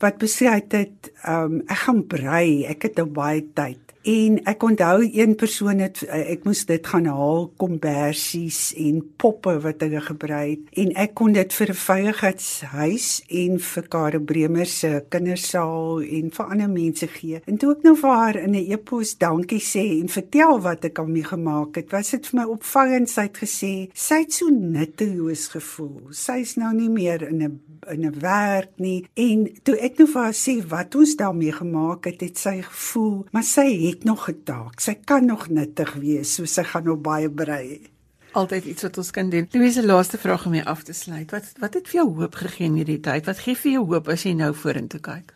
wat 0.00 0.20
besluit 0.20 0.76
het 0.76 1.12
ehm 1.24 1.60
um, 1.60 1.62
ek 1.68 1.86
gaan 1.86 2.04
brei, 2.04 2.66
ek 2.68 2.90
het 2.90 3.00
nou 3.00 3.08
baie 3.08 3.46
tyd 3.56 3.89
En 4.02 4.42
ek 4.44 4.62
onthou 4.62 5.08
een 5.12 5.34
persoon 5.36 5.78
het 5.78 6.02
ek 6.08 6.44
moes 6.44 6.64
dit 6.64 6.86
gaan 6.86 7.04
haal 7.04 7.50
kombersies 7.60 8.72
en 8.80 9.02
poppe 9.20 9.58
wat 9.60 9.80
hulle 9.84 10.00
gebruik 10.00 10.40
het 10.40 10.78
en 10.82 10.92
ek 11.02 11.12
kon 11.18 11.34
dit 11.36 11.52
vir 11.52 11.70
'n 11.70 11.80
veiligheidshuis 11.84 13.08
en 13.28 13.58
vir 13.58 13.88
Kare 13.88 14.20
Bremer 14.20 14.66
se 14.66 15.04
kindersaal 15.08 16.00
en 16.00 16.30
vir 16.30 16.46
ander 16.46 16.70
mense 16.70 17.06
gee. 17.06 17.40
En 17.46 17.56
toe 17.56 17.72
ek 17.72 17.82
nou 17.82 17.96
vir 17.96 18.10
haar 18.10 18.36
in 18.36 18.54
'n 18.54 18.72
e-pos 18.72 19.18
dankie 19.18 19.60
sê 19.60 20.00
en 20.00 20.08
vertel 20.08 20.60
wat 20.60 20.84
ek 20.84 20.98
aan 20.98 21.12
my 21.12 21.22
gemaak 21.22 21.76
het, 21.76 21.90
was 21.92 22.10
dit 22.10 22.26
vir 22.26 22.40
my 22.40 22.46
opvallend 22.46 23.10
sy 23.10 23.22
het 23.22 23.38
gesê 23.38 23.90
sy 23.92 24.14
het 24.14 24.32
so 24.32 24.48
nutteloos 24.48 25.48
gevoel. 25.48 26.00
Sy's 26.10 26.56
nou 26.56 26.72
nie 26.74 26.88
meer 26.88 27.22
in 27.28 27.42
'n 27.42 27.60
in 27.88 28.04
'n 28.06 28.20
werk 28.20 28.70
nie 28.76 29.06
en 29.14 29.48
toe 29.62 29.76
ek 29.76 29.98
nou 29.98 30.08
vir 30.08 30.22
haar 30.22 30.34
sê 30.34 30.66
wat 30.68 30.94
ons 30.94 31.16
daarmee 31.16 31.52
gemaak 31.52 32.04
het, 32.04 32.20
het 32.20 32.38
sy 32.38 32.62
gevoel, 32.62 33.26
maar 33.32 33.42
sy 33.42 33.86
het 33.86 33.89
nog 34.04 34.28
'n 34.28 34.42
taak. 34.44 34.80
Sy 34.80 34.94
kan 35.04 35.24
nog 35.24 35.48
nuttig 35.48 35.92
wees, 35.94 36.34
so 36.34 36.44
sy 36.44 36.62
gaan 36.62 36.84
nog 36.84 37.00
baie 37.00 37.30
brei. 37.30 37.80
Altyd 38.32 38.64
iets 38.64 38.82
wat 38.82 38.98
ons 38.98 39.10
kan 39.10 39.30
doen. 39.30 39.48
Louise, 39.50 39.86
laaste 39.86 40.18
vraag 40.18 40.44
om 40.44 40.50
mee 40.50 40.64
af 40.64 40.82
te 40.82 40.92
sluit. 40.92 41.30
Wat 41.30 41.52
wat 41.58 41.74
het 41.74 41.88
vir 41.88 42.00
jou 42.00 42.14
hoop 42.14 42.34
gegee 42.34 42.66
in 42.66 42.74
hierdie 42.74 43.00
tyd? 43.00 43.26
Wat 43.26 43.38
gee 43.38 43.56
vir 43.56 43.72
jou 43.72 43.84
hoop 43.86 44.08
as 44.08 44.22
jy 44.22 44.32
nou 44.32 44.54
vorentoe 44.54 45.00
kyk? 45.00 45.34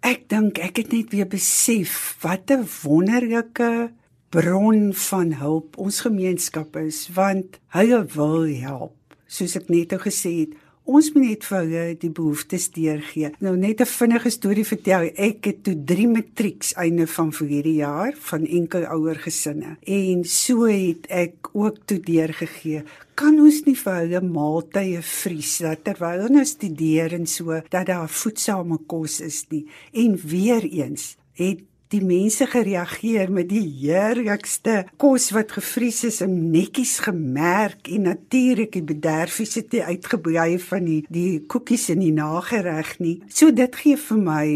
Ek 0.00 0.28
dink 0.28 0.58
ek 0.58 0.76
het 0.76 0.92
net 0.92 1.10
weer 1.10 1.26
besef 1.26 2.16
wat 2.22 2.50
'n 2.50 2.68
wonderlike 2.82 3.90
bron 4.30 4.94
van 4.94 5.32
hulp 5.32 5.76
ons 5.78 6.00
gemeenskap 6.00 6.76
is, 6.76 7.08
want 7.14 7.58
hy 7.72 7.86
wil 8.14 8.46
help. 8.60 8.96
Soos 9.26 9.56
ek 9.56 9.68
net 9.68 9.90
nou 9.90 10.00
gesê 10.00 10.32
het, 10.40 10.56
ons 10.88 11.10
moet 11.14 11.26
net 11.26 11.44
vir 11.44 11.58
hulle 11.58 11.82
die 12.00 12.10
behoeftes 12.14 12.68
deurgee. 12.72 13.30
Nou 13.44 13.54
net 13.56 13.80
'n 13.80 13.86
vinnige 13.86 14.30
storie 14.30 14.64
vertel. 14.64 15.10
Ek 15.16 15.44
het 15.44 15.62
toe 15.64 15.76
3 15.84 16.08
matrieks 16.08 16.72
einde 16.74 17.06
van 17.06 17.32
verlede 17.32 17.74
jaar 17.74 18.14
van 18.16 18.46
enkel 18.46 18.84
ouer 18.86 19.16
gesinne 19.16 19.76
en 19.84 20.24
so 20.24 20.64
het 20.64 21.06
ek 21.08 21.48
ook 21.52 21.76
toe 21.86 22.00
deurgegee. 22.00 22.82
Kan 23.14 23.40
ons 23.40 23.64
nie 23.66 23.76
vir 23.76 23.94
hulle 23.94 24.20
maaltye 24.20 25.02
vries 25.02 25.58
dat 25.58 25.84
terwyl 25.84 26.20
hulle 26.22 26.34
nou 26.34 26.44
studeer 26.44 27.12
en 27.12 27.26
so 27.26 27.60
dat 27.70 27.86
daar 27.86 28.08
voedsame 28.08 28.78
kos 28.86 29.20
is 29.20 29.44
nie. 29.50 29.66
En 29.92 30.16
weer 30.24 30.64
eens 30.64 31.16
het 31.38 31.60
die 31.92 32.02
mense 32.04 32.46
gereageer 32.48 33.30
met 33.32 33.48
die 33.50 33.64
heerlikste 33.64 34.82
kos 35.00 35.30
wat 35.36 35.54
gevries 35.56 36.02
is 36.08 36.20
en 36.24 36.34
netjies 36.52 36.98
gemerk 37.06 37.88
en 37.92 38.08
natuurlik 38.10 38.74
die 38.76 38.84
bederfies 38.84 39.56
het 39.60 39.74
uitgebrei 39.78 40.58
van 40.68 40.84
die 40.88 41.00
die 41.12 41.40
koekies 41.46 41.88
in 41.94 42.04
die 42.04 42.12
nagereg 42.12 42.98
nie. 43.00 43.16
So 43.28 43.52
dit 43.52 43.80
gee 43.80 43.96
vir 43.96 44.22
my 44.22 44.46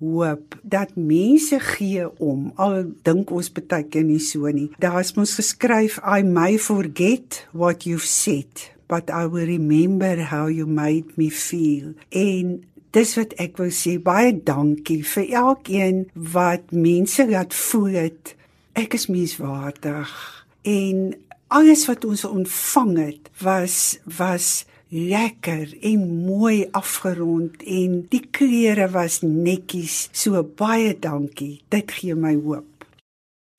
hoop 0.00 0.58
dat 0.62 0.96
mense 1.00 1.58
gee 1.72 2.04
om 2.20 2.50
al 2.60 2.82
dink 3.08 3.32
ons 3.32 3.48
baie 3.52 3.84
keer 3.88 4.04
nie 4.04 4.20
so 4.20 4.48
nie. 4.52 4.68
Daar's 4.82 5.14
mos 5.16 5.36
geskryf 5.40 5.98
I 6.04 6.22
may 6.22 6.58
forget 6.60 7.46
what 7.52 7.88
you've 7.88 8.08
said 8.08 8.68
but 8.88 9.10
I 9.10 9.26
will 9.26 9.46
remember 9.46 10.22
how 10.30 10.46
you 10.46 10.66
made 10.66 11.16
me 11.16 11.30
feel. 11.30 11.94
En 12.10 12.62
dis 12.96 13.12
wat 13.18 13.34
ek 13.42 13.58
wou 13.60 13.68
sê 13.74 13.98
baie 14.00 14.32
dankie 14.32 15.02
vir 15.04 15.26
elkeen 15.42 16.06
wat 16.36 16.70
mense 16.72 17.26
laat 17.28 17.56
voel 17.56 17.98
het 18.06 18.32
ek 18.76 18.96
is 18.96 19.08
menswaardig 19.12 20.14
en 20.72 21.02
alles 21.52 21.84
wat 21.90 22.06
ons 22.08 22.24
ontvang 22.28 22.94
het 23.02 23.28
was 23.42 23.98
was 24.18 24.64
lekker 24.88 25.74
en 25.90 26.06
mooi 26.24 26.64
afgerond 26.78 27.60
en 27.80 27.98
die 28.12 28.22
klere 28.38 28.88
was 28.94 29.20
netjies 29.26 30.06
so 30.16 30.40
baie 30.56 30.94
dankie 30.96 31.60
dit 31.74 31.94
gee 31.98 32.16
my 32.16 32.32
hoop 32.38 32.72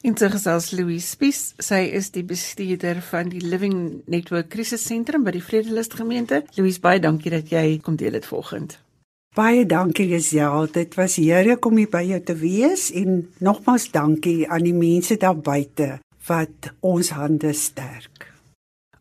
En 0.06 0.14
so 0.16 0.30
gesels 0.30 0.70
Louise 0.78 1.08
Spies, 1.10 1.40
sy 1.58 1.80
is 1.98 2.12
die 2.14 2.22
bestuurder 2.24 3.02
van 3.10 3.32
die 3.34 3.42
Living 3.42 4.06
Network 4.06 4.54
Krisissentrum 4.54 5.26
by 5.26 5.34
die 5.36 5.44
Vredelust 5.44 5.98
gemeente. 5.98 6.44
Louise, 6.56 6.80
baie 6.80 7.02
dankie 7.02 7.34
dat 7.34 7.50
jy 7.52 7.80
kom 7.84 7.98
deel 8.00 8.16
dit 8.16 8.30
vanoggend. 8.30 8.78
Baie 9.38 9.68
dankie 9.70 10.08
Giselle. 10.10 10.66
Dit 10.74 10.96
was 10.98 11.20
heerlik 11.22 11.66
om 11.70 11.76
hier 11.78 11.90
by 11.94 12.02
jou 12.08 12.18
te 12.26 12.34
wees 12.40 12.88
en 12.98 13.20
nogmaals 13.38 13.92
dankie 13.94 14.48
aan 14.50 14.66
die 14.66 14.74
mense 14.74 15.14
daar 15.22 15.38
buite 15.38 16.00
wat 16.26 16.72
ons 16.82 17.12
hande 17.14 17.52
sterk. 17.54 18.32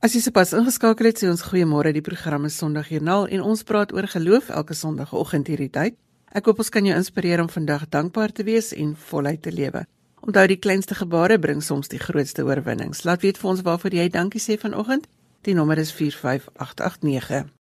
As 0.04 0.12
jy 0.12 0.20
sopas 0.20 0.52
ingeskakel 0.52 1.08
het, 1.08 1.22
sê 1.22 1.30
ons 1.32 1.46
goeiemôre. 1.48 1.94
Die 1.96 2.04
program 2.04 2.44
is 2.50 2.60
Sondagjoernaal 2.60 3.30
en 3.32 3.46
ons 3.48 3.64
praat 3.64 3.96
oor 3.96 4.10
geloof 4.12 4.52
elke 4.52 4.76
Sondagoggend 4.76 5.48
hierdie 5.48 5.72
tyd. 5.72 5.96
Ek 6.28 6.44
hoop 6.44 6.60
ons 6.60 6.74
kan 6.74 6.84
jou 6.84 7.00
inspireer 7.00 7.40
om 7.40 7.48
vandag 7.48 7.88
dankbaar 7.88 8.36
te 8.36 8.44
wees 8.44 8.74
en 8.76 8.92
voluit 9.08 9.40
te 9.40 9.56
lewe. 9.56 9.86
Onthou 10.20 10.46
die 10.52 10.60
kleinste 10.60 11.00
gebare 11.00 11.40
bring 11.40 11.64
soms 11.64 11.88
die 11.88 12.02
grootste 12.02 12.44
oorwinnings. 12.44 13.06
Laat 13.08 13.24
weet 13.24 13.40
vir 13.40 13.54
ons 13.56 13.64
waarvoor 13.64 14.02
jy 14.04 14.10
dankie 14.12 14.42
sê 14.42 14.60
vanoggend. 14.60 15.08
Die 15.48 15.56
nommer 15.56 15.80
is 15.80 15.96
45889. 15.96 17.55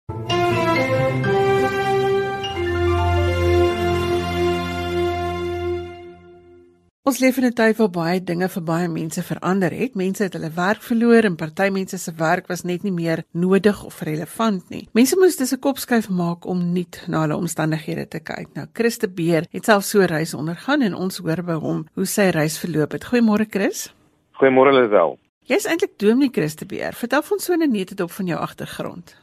Ons 7.05 7.19
leef 7.21 7.37
in 7.37 7.45
'n 7.45 7.53
tyd 7.53 7.77
waar 7.77 7.91
baie 7.91 8.21
dinge 8.25 8.47
vir 8.49 8.63
baie 8.63 8.89
mense 8.89 9.23
verander 9.23 9.73
het. 9.77 9.95
Mense 9.95 10.23
het 10.23 10.33
hulle 10.33 10.49
werk 10.51 10.83
verloor 10.83 11.25
en 11.29 11.37
party 11.37 11.69
mense 11.69 11.99
se 11.99 12.13
werk 12.17 12.47
was 12.47 12.63
net 12.65 12.83
nie 12.83 12.93
meer 12.93 13.25
nodig 13.33 13.85
of 13.85 14.01
relevant 14.01 14.71
nie. 14.71 14.89
Mense 14.93 15.17
moes 15.17 15.37
dus 15.37 15.53
'n 15.53 15.59
kopskuif 15.59 16.09
maak 16.09 16.47
om 16.47 16.73
nuut 16.73 17.05
na 17.07 17.21
hulle 17.21 17.37
omstandighede 17.37 18.09
te 18.09 18.21
kyk. 18.21 18.49
Nou, 18.55 18.67
Christe 18.73 19.09
Beer 19.09 19.45
het 19.51 19.65
self 19.65 19.85
so 19.85 20.01
'n 20.01 20.07
reis 20.07 20.35
ondergaan 20.35 20.81
en 20.81 20.95
ons 20.95 21.19
hoor 21.19 21.43
by 21.43 21.59
hom 21.61 21.87
hoe 21.95 22.07
sy 22.07 22.31
reis 22.31 22.59
verloop 22.59 22.93
het. 22.93 23.05
Goeiemôre 23.05 23.47
Chris. 23.51 23.93
Goeiemôre 24.41 24.73
Lisel. 24.73 25.19
Jy's 25.43 25.67
eintlik 25.67 25.99
Dominee 25.99 26.31
Christe 26.33 26.65
Beer. 26.65 26.95
Vertel 26.95 27.23
ons 27.31 27.45
so 27.45 27.53
'n 27.53 27.71
neete 27.71 27.95
dop 27.95 28.11
van 28.13 28.27
jou 28.27 28.39
agtergrond. 28.41 29.15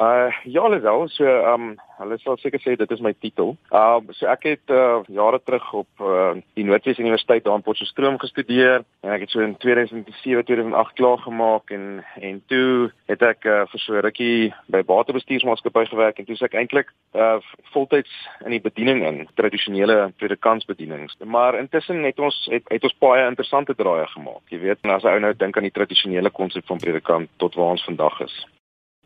Uh 0.00 0.32
ja, 0.44 0.68
Lisel, 0.68 1.08
so 1.12 1.28
um 1.28 1.74
hulle 2.00 2.16
sal 2.22 2.38
seker 2.40 2.60
sê 2.64 2.72
dit 2.80 2.92
is 2.94 3.02
my 3.04 3.10
titel. 3.20 3.50
Uh 3.68 4.00
so 4.16 4.24
ek 4.32 4.46
het 4.48 4.72
uh 4.72 5.02
jare 5.12 5.40
terug 5.44 5.66
op 5.76 6.00
uh 6.00 6.38
die 6.56 6.64
Noordwes 6.64 7.00
Universiteit 7.02 7.44
daar 7.44 7.58
in 7.58 7.64
Potchefstroom 7.66 8.16
gestudeer 8.22 8.80
en 9.04 9.10
ek 9.12 9.26
het 9.26 9.34
so 9.34 9.42
in 9.44 9.52
2007 9.60 10.46
2008 10.48 10.96
klaar 10.96 11.20
gemaak 11.20 11.72
en 11.76 11.84
en 12.16 12.38
toe 12.48 12.88
het 13.12 13.24
ek 13.28 13.44
uh 13.44 13.66
vir 13.72 13.82
so 13.82 14.00
rukkie 14.06 14.54
by 14.72 14.80
waterbestuursmaatskappy 14.88 15.82
gewerk 15.90 16.22
en 16.22 16.28
toe 16.30 16.36
is 16.38 16.44
ek 16.48 16.56
eintlik 16.56 16.88
uh 17.12 17.36
voltyds 17.74 18.14
in 18.46 18.56
die 18.56 18.62
bediening 18.64 19.04
in 19.04 19.18
tradisionele 19.34 20.14
predikantsbedienings. 20.16 21.18
Maar 21.24 21.58
intussen 21.60 22.08
het 22.08 22.16
ons 22.18 22.38
het, 22.48 22.64
het 22.72 22.88
ons 22.88 22.96
baie 23.04 23.28
interessante 23.28 23.76
draaie 23.76 24.08
gemaak. 24.16 24.40
Jy 24.48 24.62
weet, 24.64 24.80
as 24.96 25.04
ou 25.04 25.20
nou 25.20 25.34
dink 25.36 25.60
aan 25.60 25.68
die 25.68 25.76
tradisionele 25.76 26.32
konsep 26.32 26.64
van 26.72 26.80
predikant 26.80 27.28
tot 27.36 27.60
waar 27.60 27.76
ons 27.76 27.84
vandag 27.84 28.24
is. 28.24 28.38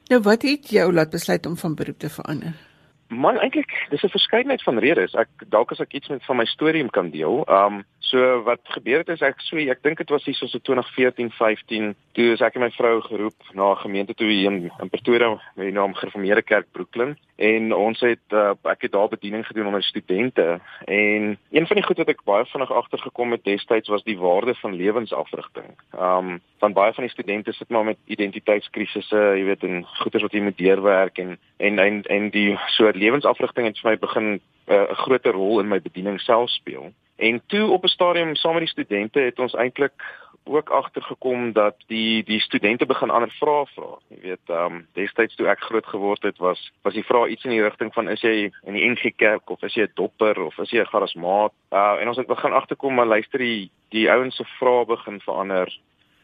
Nou 0.06 0.20
wat 0.22 0.42
het 0.42 0.68
jou 0.68 0.92
laat 0.92 1.10
besluit 1.10 1.46
om 1.46 1.56
van 1.56 1.74
beroep 1.74 1.98
te 1.98 2.10
verander? 2.10 2.73
Man 3.14 3.38
eintlik, 3.38 3.86
dis 3.90 4.02
'n 4.02 4.08
verskeidenheid 4.08 4.62
van 4.62 4.78
redes. 4.78 5.14
Ek 5.14 5.28
dalk 5.48 5.70
as 5.70 5.80
ek 5.80 5.92
iets 5.92 6.08
met 6.08 6.24
van 6.24 6.36
my 6.36 6.44
storie 6.44 6.90
kan 6.90 7.10
deel. 7.10 7.44
Um 7.48 7.84
so 7.98 8.42
wat 8.42 8.60
gebeur 8.62 8.98
het 8.98 9.08
is 9.08 9.22
ek 9.22 9.40
so 9.40 9.56
ek 9.56 9.82
dink 9.82 9.98
dit 9.98 10.10
was 10.10 10.24
hier 10.24 10.34
so 10.34 10.46
2014, 10.46 11.30
15, 11.30 11.94
toe 12.12 12.32
is 12.32 12.40
ek 12.40 12.54
en 12.54 12.60
my 12.60 12.70
vrou 12.70 13.00
geroep 13.00 13.54
na 13.54 13.72
'n 13.72 13.82
gemeente 13.84 14.14
toe 14.14 14.28
hier 14.28 14.50
in, 14.50 14.70
in 14.80 14.90
Pretoria 14.90 15.30
met 15.56 15.66
die 15.66 15.72
naam 15.72 15.94
Gereformeerde 15.94 16.42
Kerk 16.42 16.66
Brooklyn 16.72 17.16
en 17.36 17.72
ons 17.72 18.00
het 18.00 18.30
uh, 18.30 18.54
ek 18.62 18.82
het 18.82 18.92
daar 18.92 19.08
bediening 19.08 19.46
gedoen 19.46 19.66
onder 19.66 19.82
studente 19.82 20.60
en 20.86 21.38
een 21.50 21.66
van 21.66 21.76
die 21.76 21.82
goed 21.84 21.98
wat 21.98 22.08
ek 22.08 22.24
baie 22.24 22.44
vinnig 22.44 22.70
agtergekom 22.70 23.32
het 23.32 23.44
destyds 23.44 23.88
was 23.88 24.04
die 24.04 24.18
waarde 24.18 24.54
van 24.54 24.74
lewensafrigting. 24.74 25.74
Um 25.98 26.40
van 26.58 26.72
baie 26.72 26.92
van 26.92 27.04
die 27.04 27.12
studente 27.12 27.52
sit 27.52 27.68
maar 27.68 27.84
met 27.84 27.98
identiteitskrisisse, 28.06 29.16
jy 29.16 29.44
weet, 29.44 29.64
en 29.66 29.84
goeders 30.00 30.22
wat 30.22 30.32
jy 30.32 30.40
moet 30.40 30.58
deurwerk 30.58 31.18
en 31.18 31.38
en 31.56 31.78
en, 31.78 32.02
en 32.02 32.30
die 32.30 32.58
so 32.76 32.88
lewensafrigting 33.04 33.66
het 33.66 33.80
vir 33.80 33.90
my 33.90 33.96
begin 33.98 34.28
eh, 34.66 34.74
'n 34.74 34.90
uh, 34.90 34.98
groter 35.04 35.32
rol 35.32 35.60
in 35.60 35.68
my 35.68 35.80
bediening 35.80 36.20
self 36.20 36.50
speel. 36.50 36.92
En 37.16 37.42
toe 37.46 37.70
op 37.70 37.84
'n 37.84 37.96
stadium 37.96 38.34
saam 38.34 38.52
met 38.52 38.66
die 38.66 38.74
studente 38.76 39.20
het 39.20 39.38
ons 39.38 39.54
eintlik 39.54 39.92
ook 40.44 40.68
agtergekom 40.68 41.52
dat 41.52 41.74
die 41.86 42.24
die 42.24 42.40
studente 42.40 42.86
begin 42.86 43.10
ander 43.10 43.30
vrae 43.40 43.66
vra. 43.66 43.98
Jy 44.08 44.20
weet, 44.20 44.46
ehm 44.46 44.74
um, 44.74 44.86
destyds 44.92 45.34
toe 45.34 45.48
ek 45.48 45.60
groot 45.60 45.86
geword 45.86 46.22
het 46.22 46.38
was 46.38 46.72
was 46.82 46.94
die 46.94 47.04
vraag 47.04 47.28
iets 47.28 47.44
in 47.44 47.50
die 47.50 47.62
rigting 47.62 47.92
van 47.94 48.08
is 48.08 48.20
jy 48.20 48.50
in 48.66 48.76
die 48.76 48.84
NG 48.90 49.14
Kerk 49.16 49.50
of 49.50 49.62
is 49.62 49.74
jy 49.74 49.82
'n 49.82 49.94
dopper 49.94 50.42
of 50.42 50.58
is 50.58 50.70
jy 50.70 50.80
'n 50.80 50.92
charismaat? 50.92 51.52
Uh 51.72 51.96
en 52.00 52.08
ons 52.08 52.16
het 52.16 52.26
begin 52.26 52.52
agterkom 52.52 52.94
maar 52.94 53.06
luister 53.06 53.38
die 53.38 53.70
die 53.88 54.10
ouens 54.10 54.36
se 54.36 54.44
vrae 54.44 54.84
begin 54.84 55.20
verander. 55.20 55.78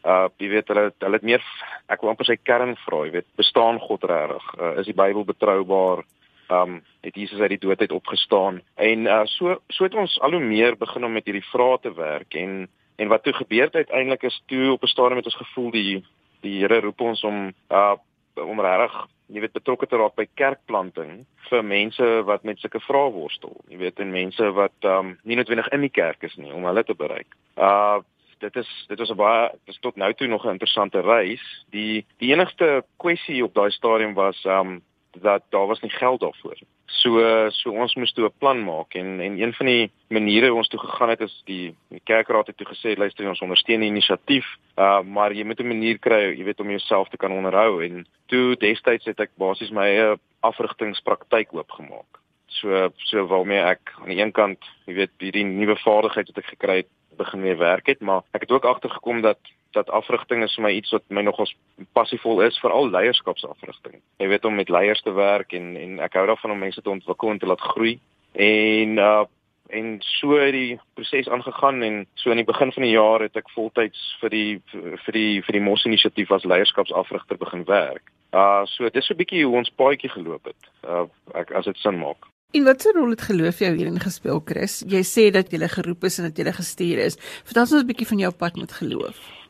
Uh 0.05 0.29
jy 0.37 0.49
weet 0.49 0.67
hulle 0.67 0.93
hulle 0.99 1.15
het 1.17 1.23
meer 1.23 1.43
ek 1.87 2.01
wil 2.01 2.09
amper 2.09 2.25
sê 2.25 2.37
kernvrae, 2.43 3.05
jy 3.05 3.11
weet, 3.11 3.27
bestaan 3.35 3.79
God 3.79 4.03
regtig? 4.03 4.45
Uh, 4.59 4.79
is 4.79 4.85
die 4.85 4.93
Bybel 4.93 5.25
betroubaar? 5.25 6.03
Um 6.51 6.81
het 7.01 7.15
Jesus 7.15 7.39
uit 7.39 7.55
die 7.55 7.63
dood 7.67 7.79
uit 7.79 7.91
opgestaan 7.91 8.61
en 8.75 9.05
uh, 9.05 9.21
so 9.25 9.57
so 9.67 9.83
het 9.83 9.95
ons 9.95 10.19
al 10.19 10.31
hoe 10.37 10.43
meer 10.43 10.77
begin 10.77 11.05
om 11.05 11.13
met 11.13 11.25
hierdie 11.25 11.49
vrae 11.51 11.79
te 11.81 11.93
werk 11.93 12.35
en 12.35 12.67
en 12.95 13.07
wat 13.07 13.23
toe 13.23 13.33
gebeur 13.33 13.69
het 13.69 13.75
uiteindelik 13.75 14.23
is 14.23 14.43
toe 14.45 14.71
op 14.71 14.83
'n 14.83 14.93
stadium 14.93 15.17
het 15.17 15.31
ons 15.31 15.41
gevoel 15.43 15.71
die 15.71 16.05
die 16.41 16.59
Here 16.61 16.79
roep 16.79 17.01
ons 17.01 17.23
om 17.23 17.53
uh 17.69 17.95
om 18.35 18.61
regtig 18.61 19.07
jy 19.31 19.41
weet 19.43 19.55
betrokke 19.55 19.87
te 19.87 19.99
raak 19.99 20.15
by 20.15 20.25
kerkplanting 20.39 21.25
vir 21.49 21.63
mense 21.63 22.07
wat 22.27 22.43
met 22.47 22.59
sulke 22.59 22.79
vrae 22.83 23.11
worstel. 23.11 23.55
Jy 23.71 23.77
weet 23.77 23.99
en 23.99 24.11
mense 24.11 24.51
wat 24.57 24.87
um 24.87 25.17
nie 25.23 25.35
noodwendig 25.39 25.69
in 25.75 25.85
die 25.87 25.93
kerk 25.93 26.23
is 26.27 26.35
nie 26.39 26.51
om 26.53 26.67
hulle 26.67 26.83
te 26.83 26.97
bereik. 26.97 27.37
Uh 27.57 27.99
dit 28.41 28.55
is 28.57 28.69
dit 28.89 28.97
was 28.99 29.11
'n 29.11 29.15
baie 29.15 29.49
dit 29.51 29.75
is 29.75 29.79
tot 29.79 29.95
nou 29.95 30.13
toe 30.13 30.27
nog 30.27 30.45
'n 30.45 30.57
interessante 30.57 31.01
reis. 31.01 31.43
Die 31.69 32.05
die 32.17 32.33
enigste 32.33 32.83
kwessie 32.97 33.43
op 33.43 33.53
daai 33.53 33.71
stadium 33.71 34.13
was 34.13 34.45
um 34.45 34.81
dat 35.19 35.43
daar 35.49 35.67
was 35.67 35.79
nie 35.79 35.91
geld 35.91 36.19
daarvoor. 36.19 36.57
So 36.85 37.49
so 37.49 37.71
ons 37.71 37.95
moes 37.95 38.13
toe 38.13 38.25
'n 38.25 38.37
plan 38.37 38.63
maak 38.63 38.93
en 38.93 39.19
en 39.19 39.39
een 39.41 39.53
van 39.53 39.65
die 39.65 39.91
maniere 40.07 40.47
hoe 40.47 40.57
ons 40.57 40.67
toe 40.67 40.79
gegaan 40.79 41.09
het 41.09 41.21
is 41.21 41.41
die, 41.45 41.75
die 41.89 42.01
kerkraad 42.03 42.47
het 42.47 42.57
toe 42.57 42.67
gesê 42.67 42.97
luister 42.97 43.27
ons 43.27 43.41
ondersteun 43.41 43.79
die 43.79 43.89
inisiatief, 43.89 44.45
uh, 44.77 45.01
maar 45.01 45.33
jy 45.33 45.43
moet 45.43 45.59
'n 45.59 45.67
manier 45.67 45.99
kry, 45.99 46.37
jy 46.37 46.43
weet 46.43 46.59
om 46.59 46.69
jouself 46.69 47.09
te 47.09 47.17
kan 47.17 47.31
onderhou 47.31 47.83
en 47.83 48.07
toe 48.25 48.55
destyds 48.55 49.05
het 49.05 49.19
ek 49.19 49.31
basies 49.35 49.71
my 49.71 49.85
eie 49.85 50.19
afrigtingspraktyk 50.39 51.53
oopgemaak. 51.53 52.19
So 52.47 52.91
so 52.97 53.27
waarmee 53.27 53.59
ek 53.59 53.93
aan 54.01 54.09
die 54.09 54.21
een 54.21 54.31
kant, 54.31 54.59
jy 54.85 54.93
weet, 54.93 55.11
hierdie 55.19 55.45
nuwe 55.45 55.75
vaardigheid 55.75 56.27
wat 56.27 56.37
ek 56.37 56.49
gekry 56.55 56.75
het 56.75 56.89
begin 57.17 57.41
weer 57.41 57.57
werk 57.57 57.87
het, 57.87 57.99
maar 57.99 58.23
ek 58.31 58.41
het 58.41 58.51
ook 58.51 58.65
agtergekom 58.65 59.21
dat 59.21 59.39
dat 59.73 59.89
afrigting 59.89 60.43
is 60.43 60.55
vir 60.55 60.63
my 60.63 60.71
iets 60.71 60.91
wat 60.91 61.03
my 61.07 61.21
nogals 61.21 61.53
passievol 61.93 62.41
is, 62.41 62.59
veral 62.59 62.89
leierskapsafrigting. 62.89 64.01
Jy 64.17 64.27
weet 64.27 64.45
om 64.45 64.55
met 64.55 64.69
leiers 64.69 65.01
te 65.01 65.13
werk 65.15 65.53
en 65.53 65.75
en 65.77 65.99
ek 65.99 66.17
hou 66.19 66.25
daarvan 66.27 66.51
om 66.51 66.65
mense 66.65 66.81
te 66.81 66.89
ontwikkel 66.89 67.31
en 67.31 67.39
te 67.39 67.49
laat 67.49 67.69
groei. 67.73 67.99
En 68.33 68.97
uh 68.97 69.23
en 69.71 70.01
so 70.03 70.35
het 70.35 70.51
die 70.51 70.79
proses 70.99 71.29
aangegaan 71.31 71.81
en 71.81 72.01
so 72.19 72.29
aan 72.29 72.41
die 72.41 72.45
begin 72.45 72.73
van 72.75 72.83
die 72.83 72.91
jaar 72.91 73.23
het 73.23 73.37
ek 73.39 73.47
voltyds 73.55 74.01
vir 74.19 74.33
die 74.33 74.61
vir 75.05 75.15
die 75.15 75.41
vir 75.45 75.55
die 75.55 75.63
Mos 75.63 75.85
inisiatief 75.87 76.31
as 76.31 76.43
leierskapsafrigter 76.43 77.39
begin 77.39 77.63
werk. 77.69 78.11
Uh 78.35 78.65
so 78.65 78.89
dis 78.89 79.09
'n 79.09 79.17
bietjie 79.17 79.45
hoe 79.45 79.57
ons 79.57 79.71
paadjie 79.71 80.11
geloop 80.11 80.51
het. 80.51 80.69
Uh 80.83 81.07
ek 81.33 81.51
as 81.51 81.65
dit 81.65 81.77
sin 81.77 81.99
maak. 81.99 82.27
En 82.51 82.63
wat 82.63 82.83
'n 82.83 82.97
rol 82.97 83.09
het 83.09 83.21
geloof 83.21 83.59
jou 83.59 83.75
hierin 83.75 83.99
gespeel, 83.99 84.41
Chris? 84.45 84.83
Jy 84.87 85.03
sê 85.03 85.31
dat 85.31 85.51
jy 85.51 85.67
geroep 85.67 86.03
is 86.03 86.17
en 86.19 86.23
dat 86.23 86.37
jy 86.37 86.51
gestuur 86.51 86.97
is. 86.97 87.15
Vertel 87.43 87.61
ons 87.61 87.71
'n 87.71 87.87
bietjie 87.87 88.07
van 88.07 88.17
jou 88.17 88.31
pad 88.31 88.55
met 88.55 88.71
geloof. 88.71 89.40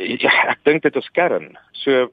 Ja, 0.00 0.32
ek 0.54 0.64
dink 0.64 0.82
dit 0.82 0.96
is 0.96 1.10
kern. 1.12 1.58
So 1.72 2.08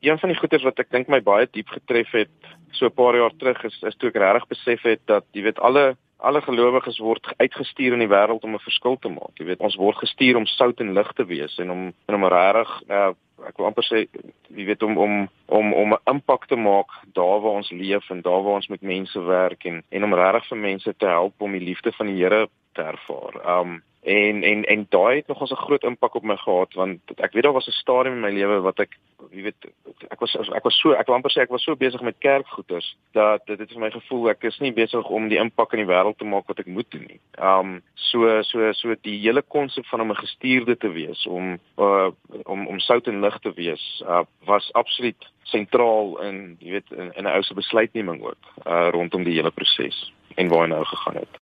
een 0.00 0.18
van 0.18 0.28
die 0.28 0.38
goeders 0.38 0.64
wat 0.64 0.78
ek 0.78 0.90
dink 0.90 1.08
my 1.08 1.20
baie 1.24 1.48
diep 1.52 1.68
getref 1.72 2.12
het 2.12 2.52
so 2.72 2.86
'n 2.86 2.94
paar 2.94 3.16
jaar 3.16 3.32
terug 3.36 3.64
is 3.64 3.82
is 3.82 3.96
toe 3.96 4.08
ek 4.08 4.16
regtig 4.16 4.48
besef 4.48 4.82
het 4.82 5.00
dat 5.06 5.24
jy 5.32 5.42
weet 5.42 5.58
alle 5.58 5.96
alle 6.20 6.40
gelowiges 6.40 6.98
word 6.98 7.32
uitgestuur 7.36 7.92
in 7.92 8.04
die 8.04 8.12
wêreld 8.12 8.44
om 8.44 8.54
'n 8.54 8.66
verskil 8.68 8.96
te 8.98 9.08
maak. 9.08 9.32
Jy 9.38 9.46
weet 9.46 9.60
ons 9.60 9.76
word 9.76 9.96
gestuur 9.96 10.36
om 10.36 10.46
sout 10.46 10.80
en 10.80 10.92
lig 10.92 11.12
te 11.12 11.24
wees 11.24 11.58
en 11.58 11.70
om 11.70 11.92
en 12.06 12.14
om 12.14 12.24
regtig 12.24 12.82
uh, 12.90 13.12
ek 13.48 13.56
wil 13.56 13.66
amper 13.66 13.84
sê 13.84 14.06
jy 14.48 14.64
weet 14.64 14.82
om 14.82 14.98
om 14.98 15.28
om 15.46 15.72
om 15.72 15.92
'n 15.92 16.10
impak 16.12 16.46
te 16.46 16.56
maak 16.56 16.90
daar 17.12 17.40
waar 17.40 17.58
ons 17.60 17.70
leef 17.70 18.10
en 18.10 18.20
daar 18.22 18.42
waar 18.42 18.60
ons 18.60 18.68
met 18.68 18.82
mense 18.82 19.20
werk 19.20 19.64
en 19.64 19.82
en 19.90 20.04
om 20.04 20.14
regtig 20.14 20.48
vir 20.48 20.58
mense 20.58 20.94
te 20.96 21.06
help 21.06 21.34
om 21.38 21.52
die 21.52 21.66
liefde 21.70 21.92
van 21.92 22.06
die 22.06 22.20
Here 22.20 22.48
te 22.74 22.82
ervaar. 22.82 23.60
Um 23.60 23.82
en 24.02 24.42
en 24.42 24.64
en 24.64 24.86
daai 24.88 25.16
het 25.16 25.26
nogals 25.26 25.50
'n 25.50 25.64
groot 25.64 25.82
impak 25.82 26.14
op 26.14 26.22
my 26.22 26.36
gehad 26.36 26.72
want 26.74 27.00
ek 27.16 27.32
weet 27.32 27.42
daar 27.42 27.52
was 27.52 27.66
'n 27.68 27.82
stadium 27.82 28.14
in 28.14 28.20
my 28.20 28.30
lewe 28.30 28.60
wat 28.60 28.78
ek 28.78 28.98
jy 29.30 29.42
weet 29.42 29.72
ek 30.08 30.20
was 30.20 30.36
ek 30.36 30.64
was 30.64 30.80
so 30.80 30.92
ek 30.92 31.06
wil 31.06 31.14
amper 31.14 31.30
sê 31.30 31.40
ek 31.42 31.50
was 31.50 31.62
so 31.62 31.76
besig 31.76 32.00
met 32.00 32.18
kerkgoeders 32.18 32.96
dat 33.12 33.46
dit 33.46 33.58
het 33.58 33.72
vir 33.72 33.80
my 33.80 33.90
gevoel 33.90 34.30
ek 34.30 34.44
is 34.44 34.58
nie 34.58 34.72
besig 34.72 35.04
om 35.08 35.28
die 35.28 35.38
impak 35.38 35.72
in 35.72 35.86
die 35.86 35.92
wêreld 35.94 36.18
te 36.18 36.24
maak 36.24 36.48
wat 36.48 36.58
ek 36.58 36.66
moet 36.66 36.90
doen 36.90 37.06
nie. 37.08 37.20
Um 37.38 37.82
so 37.94 38.42
so 38.42 38.72
so 38.72 38.94
die 39.02 39.18
hele 39.20 39.42
konsep 39.42 39.86
van 39.86 40.00
om 40.00 40.10
'n 40.10 40.24
gestuurde 40.24 40.76
te 40.76 40.88
wees 40.92 41.26
om 41.26 41.58
uh, 41.78 42.10
om 42.44 42.66
om 42.66 42.78
sout 42.78 43.06
en 43.06 43.20
lig 43.20 43.38
te 43.38 43.52
wees 43.52 44.02
uh, 44.06 44.24
was 44.44 44.72
absoluut 44.72 45.30
sentraal 45.42 46.22
in 46.22 46.56
jy 46.60 46.70
weet 46.70 46.90
in, 46.90 47.12
in 47.16 47.24
'n 47.24 47.34
ou 47.36 47.42
se 47.42 47.54
besluitneming 47.54 48.22
ook 48.22 48.42
uh, 48.66 48.88
rondom 48.90 49.24
die 49.24 49.34
hele 49.34 49.50
proses 49.50 50.12
en 50.36 50.48
waar 50.48 50.62
hy 50.62 50.68
nou 50.68 50.84
gegaan 50.84 51.16
het. 51.16 51.39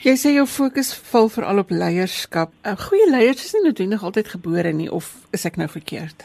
Jy 0.00 0.14
sê 0.18 0.32
jou 0.34 0.46
fokus 0.48 0.88
val 1.12 1.28
veral 1.30 1.60
op 1.62 1.70
leierskap. 1.70 2.50
'n 2.64 2.76
Goeie 2.76 3.10
leiers 3.10 3.44
is 3.44 3.52
nie 3.54 3.62
noodwendig 3.62 4.02
altyd 4.02 4.28
gebore 4.28 4.72
nie 4.72 4.90
of 4.90 5.26
is 5.32 5.44
ek 5.44 5.56
nou 5.56 5.68
verkeerd? 5.68 6.24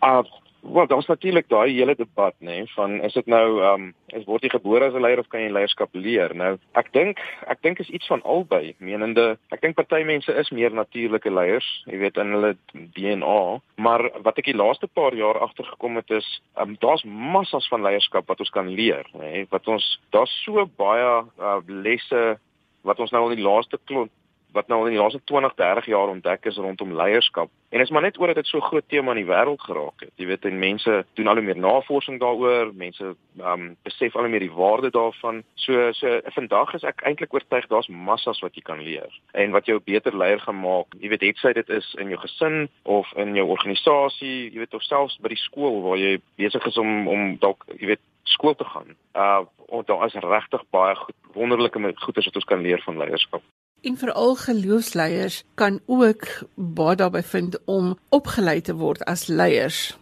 Ah, 0.00 0.18
uh, 0.18 0.24
wel, 0.60 0.86
daar's 0.86 1.06
natuurlik 1.06 1.48
daai 1.48 1.72
hele 1.72 1.94
debat 1.94 2.34
nê 2.40 2.46
nee, 2.46 2.72
van 2.74 3.00
is 3.00 3.12
dit 3.12 3.26
nou 3.26 3.62
ehm 3.62 3.82
um, 3.82 3.94
is 4.06 4.24
word 4.24 4.42
jy 4.42 4.48
gebore 4.48 4.84
as 4.84 4.94
'n 4.94 5.00
leier 5.00 5.18
of 5.18 5.28
kan 5.28 5.40
jy 5.40 5.50
leierskap 5.52 5.88
leer? 5.92 6.34
Nou, 6.34 6.58
ek 6.74 6.92
dink 6.92 7.18
ek 7.46 7.62
dink 7.62 7.78
is 7.78 7.88
iets 7.88 8.06
van 8.06 8.22
albei. 8.22 8.74
Menende, 8.78 9.38
ek 9.52 9.60
dink 9.60 9.76
party 9.76 10.02
mense 10.04 10.32
is 10.32 10.50
meer 10.50 10.72
natuurlike 10.72 11.30
leiers, 11.30 11.84
jy 11.86 11.98
weet 11.98 12.16
in 12.16 12.32
hulle 12.32 12.56
DNA, 12.94 13.60
maar 13.76 14.10
wat 14.22 14.38
ek 14.38 14.44
die 14.44 14.56
laaste 14.56 14.86
paar 14.86 15.14
jaar 15.14 15.38
agtergekom 15.38 15.96
het 15.96 16.10
is, 16.10 16.42
ehm 16.56 16.68
um, 16.68 16.76
daar's 16.80 17.04
massas 17.04 17.68
van 17.68 17.82
leierskap 17.82 18.28
wat 18.28 18.40
ons 18.40 18.50
kan 18.50 18.68
leer, 18.68 19.06
nê, 19.14 19.32
nee, 19.32 19.46
wat 19.50 19.68
ons 19.68 20.00
daar's 20.10 20.42
so 20.44 20.66
baie 20.76 21.24
uh, 21.40 21.60
lesse 21.66 22.38
wat 22.82 23.00
ons 23.00 23.10
nou 23.10 23.24
al 23.24 23.34
in 23.34 23.42
die 23.42 23.48
laaste 23.48 23.78
klont 23.84 24.12
wat 24.52 24.68
nou 24.68 24.84
in 24.86 24.94
die 24.94 25.00
laaste 25.00 25.20
20, 25.24 25.54
30 25.54 25.86
jaar 25.86 26.08
ontdek 26.08 26.46
is 26.48 26.56
rondom 26.56 26.94
leierskap. 26.96 27.50
En 27.68 27.80
is 27.80 27.90
maar 27.90 28.02
net 28.02 28.18
oor 28.18 28.26
dat 28.32 28.40
dit 28.40 28.46
so 28.46 28.60
groot 28.60 28.84
tema 28.88 29.12
in 29.12 29.20
die 29.20 29.28
wêreld 29.28 29.60
geraak 29.60 30.00
het. 30.00 30.12
Jy 30.16 30.26
weet, 30.30 30.46
en 30.48 30.58
mense 30.58 30.94
doen 31.14 31.28
al 31.28 31.40
hoe 31.40 31.44
meer 31.44 31.60
navorsing 31.60 32.20
daaroor, 32.20 32.72
mense 32.74 33.04
ehm 33.38 33.52
um, 33.52 33.66
besef 33.86 34.16
al 34.16 34.24
hoe 34.24 34.32
meer 34.32 34.46
die 34.46 34.54
waarde 34.54 34.90
daarvan. 34.90 35.42
So 35.54 35.92
so 35.92 36.20
vandag 36.34 36.74
is 36.74 36.86
ek 36.88 37.04
eintlik 37.06 37.34
oortuig 37.34 37.68
daar's 37.68 37.90
massas 37.92 38.40
wat 38.40 38.56
jy 38.56 38.64
kan 38.64 38.80
leer 38.82 39.20
en 39.32 39.52
wat 39.52 39.68
jou 39.68 39.78
beter 39.84 40.16
leier 40.16 40.40
gaan 40.40 40.60
maak. 40.60 40.96
Jy 40.98 41.12
weet, 41.12 41.26
hetsy 41.28 41.52
dit 41.52 41.68
is 41.68 41.92
in 42.00 42.08
jou 42.08 42.20
gesin 42.24 42.68
of 42.82 43.12
in 43.16 43.36
jou 43.36 43.46
organisasie, 43.46 44.50
jy 44.50 44.64
weet 44.64 44.74
of 44.74 44.82
selfs 44.82 45.18
by 45.20 45.28
die 45.34 45.42
skool 45.44 45.82
waar 45.84 46.00
jy 46.00 46.16
besig 46.40 46.66
is 46.66 46.80
om 46.80 47.08
om 47.08 47.34
dalk 47.38 47.68
jy 47.76 47.92
weet 47.92 48.04
skool 48.34 48.54
te 48.54 48.64
gaan. 48.64 48.96
Uh 49.14 49.44
oh, 49.68 49.84
daar 49.86 50.06
is 50.06 50.14
regtig 50.14 50.64
baie 50.70 50.94
goed, 50.96 51.14
wonderlike 51.32 51.92
goedes 51.94 52.24
wat 52.24 52.34
ons 52.40 52.44
kan 52.44 52.60
leer 52.60 52.82
van 52.84 52.98
leierskap. 52.98 53.42
En 53.82 53.96
veral 53.96 54.34
geloofsleiers 54.34 55.44
kan 55.54 55.80
ook 55.86 56.26
baie 56.54 56.96
daarby 56.96 57.22
vind 57.22 57.58
om 57.64 57.98
opgelei 58.08 58.60
te 58.60 58.74
word 58.74 59.04
as 59.04 59.26
leiers. 59.26 59.98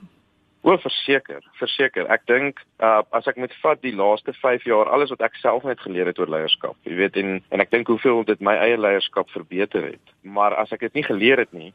O, 0.67 0.75
verseker, 0.83 1.45
verseker. 1.61 2.09
Ek 2.11 2.25
dink 2.27 2.62
uh 2.83 3.03
as 3.15 3.29
ek 3.31 3.37
met 3.39 3.53
vat 3.62 3.79
die 3.85 3.95
laaste 3.95 4.33
5 4.35 4.65
jaar 4.67 4.89
alles 4.91 5.12
wat 5.15 5.21
ek 5.23 5.37
self 5.39 5.62
net 5.69 5.79
geleer 5.79 6.09
het 6.11 6.19
oor 6.19 6.33
leierskap. 6.33 6.75
Jy 6.89 6.97
weet 6.99 7.19
en 7.21 7.37
en 7.55 7.62
ek 7.62 7.71
dink 7.71 7.93
hoeveel 7.93 8.25
dit 8.27 8.41
my 8.43 8.57
eie 8.65 8.79
leierskap 8.81 9.31
verbeter 9.31 9.93
het. 9.93 10.15
Maar 10.23 10.57
as 10.59 10.73
ek 10.75 10.83
dit 10.89 10.99
nie 10.99 11.07
geleer 11.07 11.45
het 11.45 11.53
nie, 11.55 11.71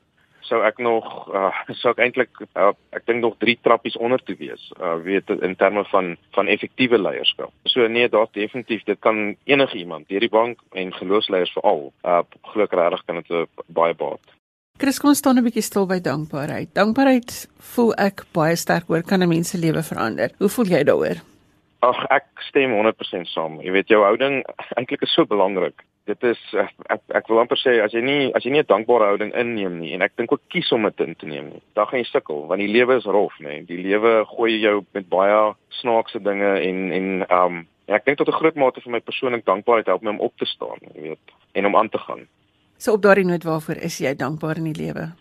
sou 0.48 0.62
ek 0.66 0.78
nog 0.84 1.06
uh, 1.34 1.52
sou 1.82 1.94
ek 1.94 2.02
eintlik 2.06 2.42
uh, 2.56 2.72
ek 2.96 3.06
dink 3.10 3.22
nog 3.22 3.38
3 3.44 3.58
trappies 3.62 3.98
onder 3.98 4.22
te 4.24 4.36
wees 4.40 4.72
uh, 4.80 4.96
weet 5.04 5.30
in 5.42 5.56
terme 5.56 5.86
van 5.92 6.16
van 6.36 6.48
effektiewe 6.48 7.00
leierskap. 7.02 7.54
So 7.66 7.88
nee, 7.88 8.10
daar's 8.10 8.34
definitief 8.34 8.84
dit 8.84 9.00
kan 9.00 9.36
enige 9.46 9.78
iemand, 9.78 10.10
hierdie 10.10 10.32
bank 10.32 10.62
en 10.74 10.94
geloofsleiers 10.94 11.54
veral, 11.58 11.92
uh, 12.04 12.22
glo 12.54 12.68
ek 12.68 12.78
regtig 12.78 13.06
kan 13.06 13.22
dit 13.22 13.34
uh, 13.36 13.48
baie 13.68 13.96
baat. 13.98 14.38
Chris 14.82 14.98
kom 15.00 15.14
staan 15.14 15.38
'n 15.38 15.46
bietjie 15.46 15.62
stil 15.62 15.86
by 15.86 16.00
dankbaarheid. 16.02 16.74
Dankbaarheid 16.74 17.32
voel 17.76 17.92
ek 18.02 18.26
baie 18.34 18.56
sterk 18.56 18.90
oor 18.90 19.04
kan 19.04 19.22
'n 19.22 19.30
mens 19.30 19.50
se 19.50 19.58
lewe 19.58 19.84
verander. 19.84 20.32
Hoe 20.40 20.50
voel 20.50 20.66
jy 20.66 20.84
daaroor? 20.84 21.22
Ag 21.82 22.00
ek 22.10 22.26
stem 22.50 22.74
100% 22.74 23.28
saam. 23.28 23.62
Jy 23.62 23.72
weet 23.72 23.88
jou 23.88 24.02
houding 24.04 24.44
eintlik 24.78 25.02
is 25.02 25.14
so 25.14 25.26
belangrik. 25.26 25.86
Dit 26.10 26.24
is 26.24 26.40
ek 26.90 27.02
ek 27.14 27.28
wil 27.30 27.40
amper 27.44 27.60
sê 27.62 27.76
as 27.84 27.94
jy 27.94 28.02
nie 28.02 28.32
as 28.34 28.44
jy 28.44 28.52
nie 28.52 28.62
'n 28.64 28.70
dankbare 28.70 29.06
houding 29.12 29.34
inneem 29.38 29.80
nie 29.80 29.94
en 29.94 30.02
ek 30.02 30.16
dink 30.18 30.32
ook 30.32 30.42
kies 30.50 30.72
om 30.72 30.84
dit 30.84 31.00
in 31.06 31.16
te 31.16 31.26
neem 31.26 31.50
nie, 31.54 31.62
dan 31.76 31.86
gaan 31.88 32.00
jy 32.00 32.10
sukkel 32.10 32.48
want 32.48 32.60
die 32.60 32.72
lewe 32.72 32.98
is 32.98 33.06
rof, 33.06 33.38
nê. 33.40 33.66
Die 33.66 33.78
lewe 33.78 34.26
gooi 34.26 34.60
jou 34.60 34.86
met 34.94 35.10
baie 35.10 35.54
snaakse 35.70 36.20
dinge 36.20 36.60
en 36.60 36.92
en 36.92 37.08
um 37.30 37.68
en 37.88 37.96
ek 37.96 38.06
dink 38.06 38.18
tot 38.18 38.28
'n 38.28 38.40
groot 38.40 38.56
mate 38.56 38.82
vir 38.82 38.92
my 38.92 39.00
persoonlik 39.00 39.46
dankbaarheid 39.46 39.88
help 39.88 40.02
my 40.02 40.10
om 40.10 40.20
op 40.20 40.38
te 40.38 40.46
staan, 40.46 40.80
jy 40.96 41.02
weet, 41.02 41.26
en 41.54 41.66
om 41.66 41.76
aan 41.76 41.90
te 41.90 41.98
gaan. 41.98 42.28
So 42.78 42.94
op 42.94 43.02
daardie 43.02 43.26
noot 43.26 43.44
waarvoor 43.44 43.78
is 43.78 44.00
jy 44.00 44.16
dankbaar 44.16 44.58
in 44.58 44.74
die 44.74 44.86
lewe? 44.86 45.12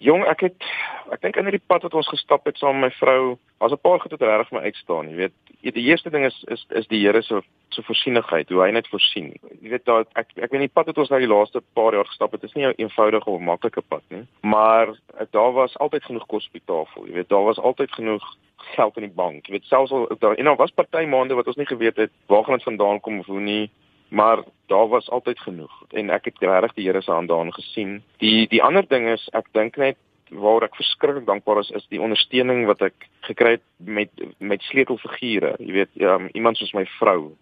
Jong, 0.00 0.22
ek 0.24 0.46
het 0.46 0.68
ek 1.12 1.20
dink 1.20 1.36
in 1.36 1.48
hierdie 1.48 1.66
pad 1.68 1.82
wat 1.84 1.94
ons 1.98 2.08
gestap 2.08 2.46
het 2.48 2.56
saam 2.56 2.78
met 2.80 2.88
my 2.88 2.96
vrou, 2.96 3.36
was 3.60 3.72
'n 3.72 3.82
paar 3.84 4.00
goed 4.00 4.14
wat 4.16 4.22
reg 4.22 4.48
vir 4.48 4.58
my 4.58 4.64
uitstaan, 4.64 5.10
jy 5.10 5.16
weet. 5.16 5.34
Die 5.60 5.88
eerste 5.90 6.10
ding 6.10 6.24
is 6.24 6.44
is 6.48 6.64
is 6.70 6.86
die 6.88 7.00
Here 7.04 7.22
se 7.22 7.42
se 7.68 7.82
voorsienigheid, 7.82 8.48
hoe 8.48 8.62
hy 8.62 8.70
net 8.70 8.88
voorsien. 8.88 9.34
Jy 9.60 9.68
weet 9.68 9.84
daar 9.84 10.06
ek 10.14 10.28
ek 10.36 10.50
weet 10.50 10.60
die 10.60 10.72
pad 10.72 10.86
wat 10.86 10.98
ons 10.98 11.10
nou 11.10 11.20
die 11.20 11.28
laaste 11.28 11.60
paar 11.74 11.92
jaar 11.92 12.06
gestap 12.06 12.32
het, 12.32 12.44
is 12.44 12.54
nie 12.54 12.66
'n 12.66 12.74
eenvoudige 12.78 13.30
of 13.30 13.40
maklike 13.40 13.82
pad 13.82 14.02
nie, 14.08 14.26
maar 14.40 14.88
daar 15.32 15.52
was 15.52 15.78
altyd 15.78 16.04
genoeg 16.04 16.26
kos 16.26 16.46
op 16.46 16.52
die 16.52 16.66
tafel, 16.66 17.06
jy 17.06 17.12
weet, 17.12 17.28
daar 17.28 17.44
was 17.44 17.58
altyd 17.58 17.92
genoeg 17.92 18.24
geld 18.56 18.96
in 18.96 19.02
die 19.02 19.16
bank. 19.16 19.46
Jy 19.46 19.52
weet 19.52 19.64
selfs 19.64 19.92
al 19.92 20.08
daar 20.18 20.34
en 20.34 20.44
daar 20.44 20.56
was 20.56 20.70
party 20.70 21.04
maande 21.04 21.34
wat 21.34 21.46
ons 21.46 21.56
nie 21.56 21.66
geweet 21.66 21.96
het 21.96 22.10
waar 22.26 22.44
gaan 22.44 22.54
dit 22.54 22.62
vandaan 22.62 23.00
kom 23.00 23.18
of 23.18 23.26
hoe 23.26 23.40
nie 23.40 23.70
maar 24.10 24.42
daar 24.66 24.88
was 24.88 25.10
altyd 25.10 25.40
genoeg 25.40 25.72
en 25.88 26.10
ek 26.10 26.24
het 26.30 26.38
regtig 26.42 26.74
die 26.74 26.86
Here 26.86 27.02
se 27.02 27.12
hand 27.12 27.28
daarin 27.28 27.54
gesien. 27.54 28.02
Die 28.18 28.46
die 28.48 28.62
ander 28.62 28.86
ding 28.88 29.08
is 29.08 29.28
ek 29.32 29.50
dink 29.52 29.76
net 29.76 29.98
waar 30.30 30.62
ek 30.62 30.78
verskriklik 30.78 31.26
dankbaar 31.26 31.58
is 31.62 31.70
is 31.74 31.86
die 31.90 32.00
ondersteuning 32.00 32.66
wat 32.66 32.82
ek 32.86 33.06
gekry 33.26 33.56
het 33.58 33.66
met 33.78 34.10
met 34.38 34.62
sleutelfigure. 34.62 35.54
Jy 35.58 35.72
weet, 35.72 35.94
um, 36.02 36.28
iemand 36.32 36.58
soos 36.58 36.74
my 36.74 36.86
vrou 36.98 37.32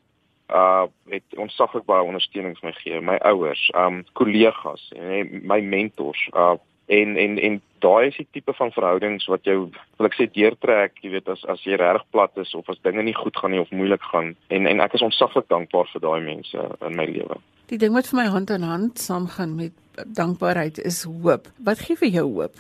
uh 0.48 0.86
het 1.12 1.36
onsaglik 1.36 1.84
baie 1.84 2.04
ondersteuning 2.04 2.56
vir 2.56 2.70
my 2.70 2.72
gegee, 2.72 3.00
my 3.00 3.18
ouers, 3.28 3.68
um 3.76 4.04
kollegas 4.16 4.88
en 4.96 5.40
my 5.44 5.60
mentors 5.60 6.28
uh 6.32 6.56
en 6.88 7.16
en 7.16 7.38
en 7.38 7.60
daai 7.84 8.08
is 8.08 8.16
die 8.16 8.26
tipe 8.32 8.52
van 8.58 8.72
verhoudings 8.72 9.26
wat 9.30 9.44
jou 9.44 9.58
wil 9.98 10.08
ek 10.08 10.16
sê 10.18 10.26
deurtrek, 10.32 10.96
jy 11.04 11.12
weet 11.16 11.28
as 11.28 11.44
as 11.52 11.62
jy 11.66 11.76
reg 11.78 12.04
plat 12.14 12.32
is 12.42 12.54
of 12.58 12.68
as 12.72 12.80
dinge 12.86 13.04
nie 13.04 13.16
goed 13.16 13.36
gaan 13.36 13.54
nie 13.54 13.60
of 13.60 13.70
moeilik 13.70 14.02
gaan 14.12 14.34
en 14.48 14.66
en 14.66 14.80
ek 14.80 14.96
is 14.98 15.04
ontsaglik 15.04 15.48
dankbaar 15.52 15.90
vir 15.92 16.04
daai 16.06 16.20
mense 16.24 16.64
in 16.88 16.96
my 16.96 17.06
lewe. 17.10 17.38
Die 17.68 17.78
ding 17.78 17.92
wat 17.92 18.08
vir 18.08 18.22
my 18.22 18.26
hand 18.32 18.50
in 18.50 18.64
hand 18.64 18.98
saamgaan 18.98 19.54
met 19.56 19.72
dankbaarheid 20.16 20.78
is 20.78 21.02
hoop. 21.04 21.48
Wat 21.64 21.84
gee 21.84 21.96
vir 22.00 22.08
jou 22.08 22.26
hoop? 22.40 22.56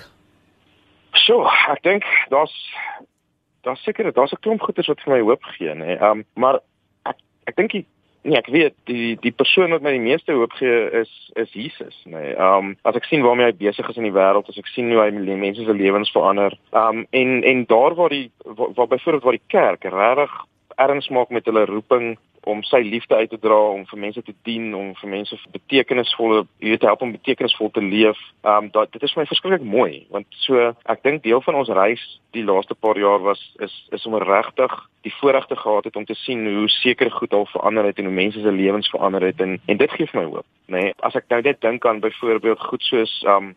So, 1.24 1.46
ek 1.72 1.82
dink 1.82 2.04
daar's 2.28 2.54
daar's 3.64 3.82
seker 3.84 4.12
daar's 4.12 4.32
'n 4.32 4.42
klomp 4.44 4.60
goeders 4.60 4.88
wat 4.88 5.00
vir 5.00 5.14
my 5.14 5.20
hoop 5.20 5.44
gee, 5.56 5.74
nê. 5.74 5.96
Ehm 5.96 6.20
um, 6.20 6.24
maar 6.34 6.60
ek 7.04 7.16
ek 7.46 7.56
dink 7.56 7.72
nee, 8.28 8.38
ek 8.38 8.50
weet 8.52 8.74
die 8.90 9.16
die 9.22 9.32
persoon 9.32 9.72
wat 9.74 9.84
my 9.84 9.94
die 9.96 10.04
meeste 10.04 10.36
hoop 10.36 10.54
gee 10.60 10.84
is 11.00 11.12
is 11.40 11.54
Jesus, 11.56 11.96
nê. 12.04 12.34
Ehm 12.34 12.72
um, 12.72 12.76
as 12.88 12.98
ek 12.98 13.08
sien 13.08 13.24
waarmee 13.24 13.50
hy 13.50 13.56
besig 13.58 13.88
is 13.88 13.98
in 14.00 14.08
die 14.08 14.14
wêreld, 14.14 14.48
as 14.48 14.60
ek 14.60 14.70
sien 14.72 14.92
hoe 14.92 15.02
hy 15.02 15.10
mense 15.12 15.64
se 15.64 15.76
lewens 15.80 16.12
verander. 16.14 16.56
Ehm 16.72 17.02
um, 17.02 17.06
en 17.10 17.42
en 17.52 17.64
daar 17.72 17.96
waar 17.98 18.14
die 18.14 18.30
waar, 18.44 18.72
waar 18.76 18.92
byvoorbeeld 18.94 19.24
waar 19.24 19.38
die 19.38 19.48
kerk 19.56 19.84
regtig 19.84 20.38
erns 20.78 21.08
maak 21.08 21.30
met 21.34 21.46
hulle 21.50 21.66
roeping 21.68 22.16
om 22.48 22.62
sy 22.62 22.80
liefde 22.84 23.16
uit 23.16 23.30
te 23.30 23.38
dra 23.40 23.56
om 23.72 23.84
vir 23.90 23.98
mense 23.98 24.22
te 24.24 24.34
dien 24.46 24.70
om 24.76 24.92
vir 25.00 25.10
mense 25.10 25.36
betekenisvolle 25.52 26.44
jy 26.62 26.72
weet 26.72 26.86
help 26.86 27.02
om 27.04 27.12
betekenisvol 27.12 27.72
te 27.74 27.84
leef. 27.84 28.20
Ehm 28.46 28.68
um, 28.68 28.70
dat 28.74 28.92
dit 28.94 29.02
is 29.02 29.12
vir 29.14 29.22
my 29.22 29.28
verskriklik 29.30 29.66
mooi 29.76 30.06
want 30.14 30.26
so 30.44 30.70
ek 30.94 31.02
dink 31.06 31.22
deel 31.26 31.42
van 31.44 31.58
ons 31.60 31.72
reis 31.80 32.04
die 32.36 32.46
laaste 32.46 32.76
paar 32.78 32.98
jaar 33.00 33.22
was 33.26 33.42
is 33.66 33.74
is 33.98 34.06
om 34.06 34.16
regtig 34.22 34.76
die 35.06 35.14
voorregte 35.20 35.56
gehad 35.56 35.84
het 35.90 35.96
om 35.96 36.06
te 36.08 36.16
sien 36.24 36.46
hoe 36.46 36.68
sekere 36.78 37.10
goed 37.10 37.34
al 37.34 37.46
verander 37.52 37.90
het 37.90 37.98
en 37.98 38.10
hoe 38.10 38.18
mense 38.22 38.40
se 38.40 38.52
lewens 38.52 38.90
verander 38.94 39.28
het 39.30 39.40
en 39.40 39.58
en 39.66 39.76
dit 39.84 39.96
gee 39.96 40.06
vir 40.06 40.20
my 40.20 40.26
hoop, 40.32 40.46
nê. 40.66 40.82
Nee, 40.82 40.94
as 41.02 41.16
ek 41.18 41.28
nou 41.28 41.42
net 41.42 41.60
dink 41.60 41.86
aan 41.86 42.04
byvoorbeeld 42.04 42.68
goed 42.70 42.92
soos 42.92 43.22
ehm 43.26 43.50
um, 43.50 43.56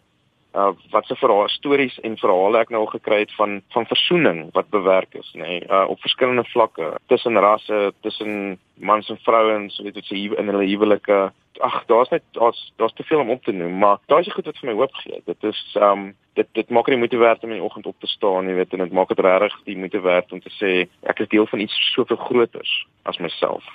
uh 0.53 0.71
wat 0.91 1.05
se 1.05 1.15
verhaal 1.15 1.49
stories 1.49 1.99
en 2.03 2.17
verhale 2.17 2.59
ek 2.59 2.71
nou 2.73 2.81
al 2.83 2.91
gekry 2.91 3.19
het 3.23 3.33
van 3.35 3.61
van 3.71 3.85
versoening 3.87 4.49
wat 4.55 4.69
bewerk 4.69 5.15
is 5.15 5.29
nê 5.33 5.47
nee, 5.47 5.61
uh 5.67 5.85
op 5.89 6.01
verskillende 6.03 6.43
vlakke 6.51 6.95
tussen 7.07 7.39
rasse 7.39 7.93
tussen 8.01 8.59
mans 8.75 9.09
en 9.09 9.19
vrouens 9.23 9.79
weet 9.79 9.93
dit 9.93 10.05
sê 10.09 10.17
in 10.17 10.49
hulle 10.49 10.65
huwelike. 10.65 11.31
Ag 11.61 11.83
daar's 11.85 12.09
net 12.09 12.23
daar's 12.35 12.59
daar's 12.81 12.93
te 12.93 13.03
veel 13.03 13.19
om 13.19 13.29
op 13.29 13.43
te 13.43 13.51
noem 13.51 13.77
maar 13.77 13.99
daai 14.05 14.21
is 14.21 14.33
goed 14.33 14.45
wat 14.49 14.57
vir 14.59 14.71
my 14.71 14.75
hoop 14.79 14.95
gee 15.03 15.21
dit 15.25 15.43
is 15.43 15.61
um 15.89 16.11
dit 16.33 16.47
dit 16.51 16.69
maak 16.69 16.85
dit 16.85 16.97
moeite 16.97 17.17
werd 17.17 17.43
om 17.43 17.51
in 17.51 17.59
die 17.59 17.67
oggend 17.67 17.85
op 17.85 17.99
te 17.99 18.07
staan 18.07 18.47
jy 18.47 18.55
weet 18.55 18.73
en 18.73 18.83
dit 18.85 18.97
maak 18.97 19.13
dit 19.13 19.19
regtig 19.19 19.63
die 19.69 19.77
moeite 19.77 20.01
werd 20.01 20.31
om 20.31 20.41
te 20.41 20.51
sê 20.57 20.73
ek 21.03 21.19
is 21.19 21.31
deel 21.31 21.47
van 21.47 21.59
iets 21.59 21.79
soveel 21.93 22.17
groters 22.17 22.73
as 23.03 23.19
myself 23.19 23.67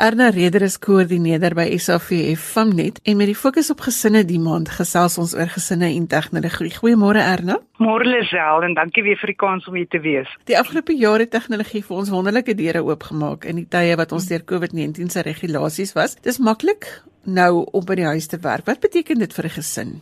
Erna 0.00 0.30
Reder 0.32 0.62
is 0.64 0.78
koördineerder 0.80 1.52
by 1.52 1.66
SAVF 1.76 2.40
Famnet 2.54 3.02
en 3.04 3.18
met 3.20 3.28
die 3.28 3.36
fokus 3.36 3.68
op 3.68 3.82
gesinne 3.84 4.22
die 4.24 4.38
maand 4.40 4.70
gesels 4.72 5.18
ons 5.20 5.34
oor 5.36 5.50
gesinne 5.52 5.90
en 5.92 6.06
tegnologie. 6.08 6.70
Goeiemôre 6.72 7.20
Erna. 7.20 7.58
Môre 7.84 8.08
Lisel 8.08 8.64
en 8.64 8.78
dankie 8.78 9.04
weer 9.04 9.20
vir 9.20 9.34
die 9.34 9.36
kans 9.44 9.68
om 9.68 9.76
hier 9.76 9.90
te 9.92 10.00
wees. 10.00 10.32
Die 10.48 10.56
afgelope 10.56 10.96
jare 10.96 11.26
het 11.26 11.34
tegnologie 11.36 11.84
vir 11.84 12.00
ons 12.00 12.12
wonderlike 12.16 12.56
deure 12.56 12.80
oopgemaak 12.88 13.44
in 13.44 13.60
die 13.60 13.68
tye 13.68 13.98
wat 14.00 14.16
ons 14.16 14.32
deur 14.32 14.40
COVID-19 14.40 15.12
se 15.12 15.26
regulasies 15.28 15.92
was. 15.98 16.16
Dis 16.24 16.40
maklik 16.40 16.88
nou 17.28 17.66
om 17.68 17.84
by 17.84 18.00
die 18.00 18.08
huis 18.08 18.32
te 18.32 18.40
werk. 18.40 18.64
Wat 18.72 18.80
beteken 18.80 19.20
dit 19.20 19.36
vir 19.36 19.52
'n 19.52 19.56
gesin? 19.60 20.00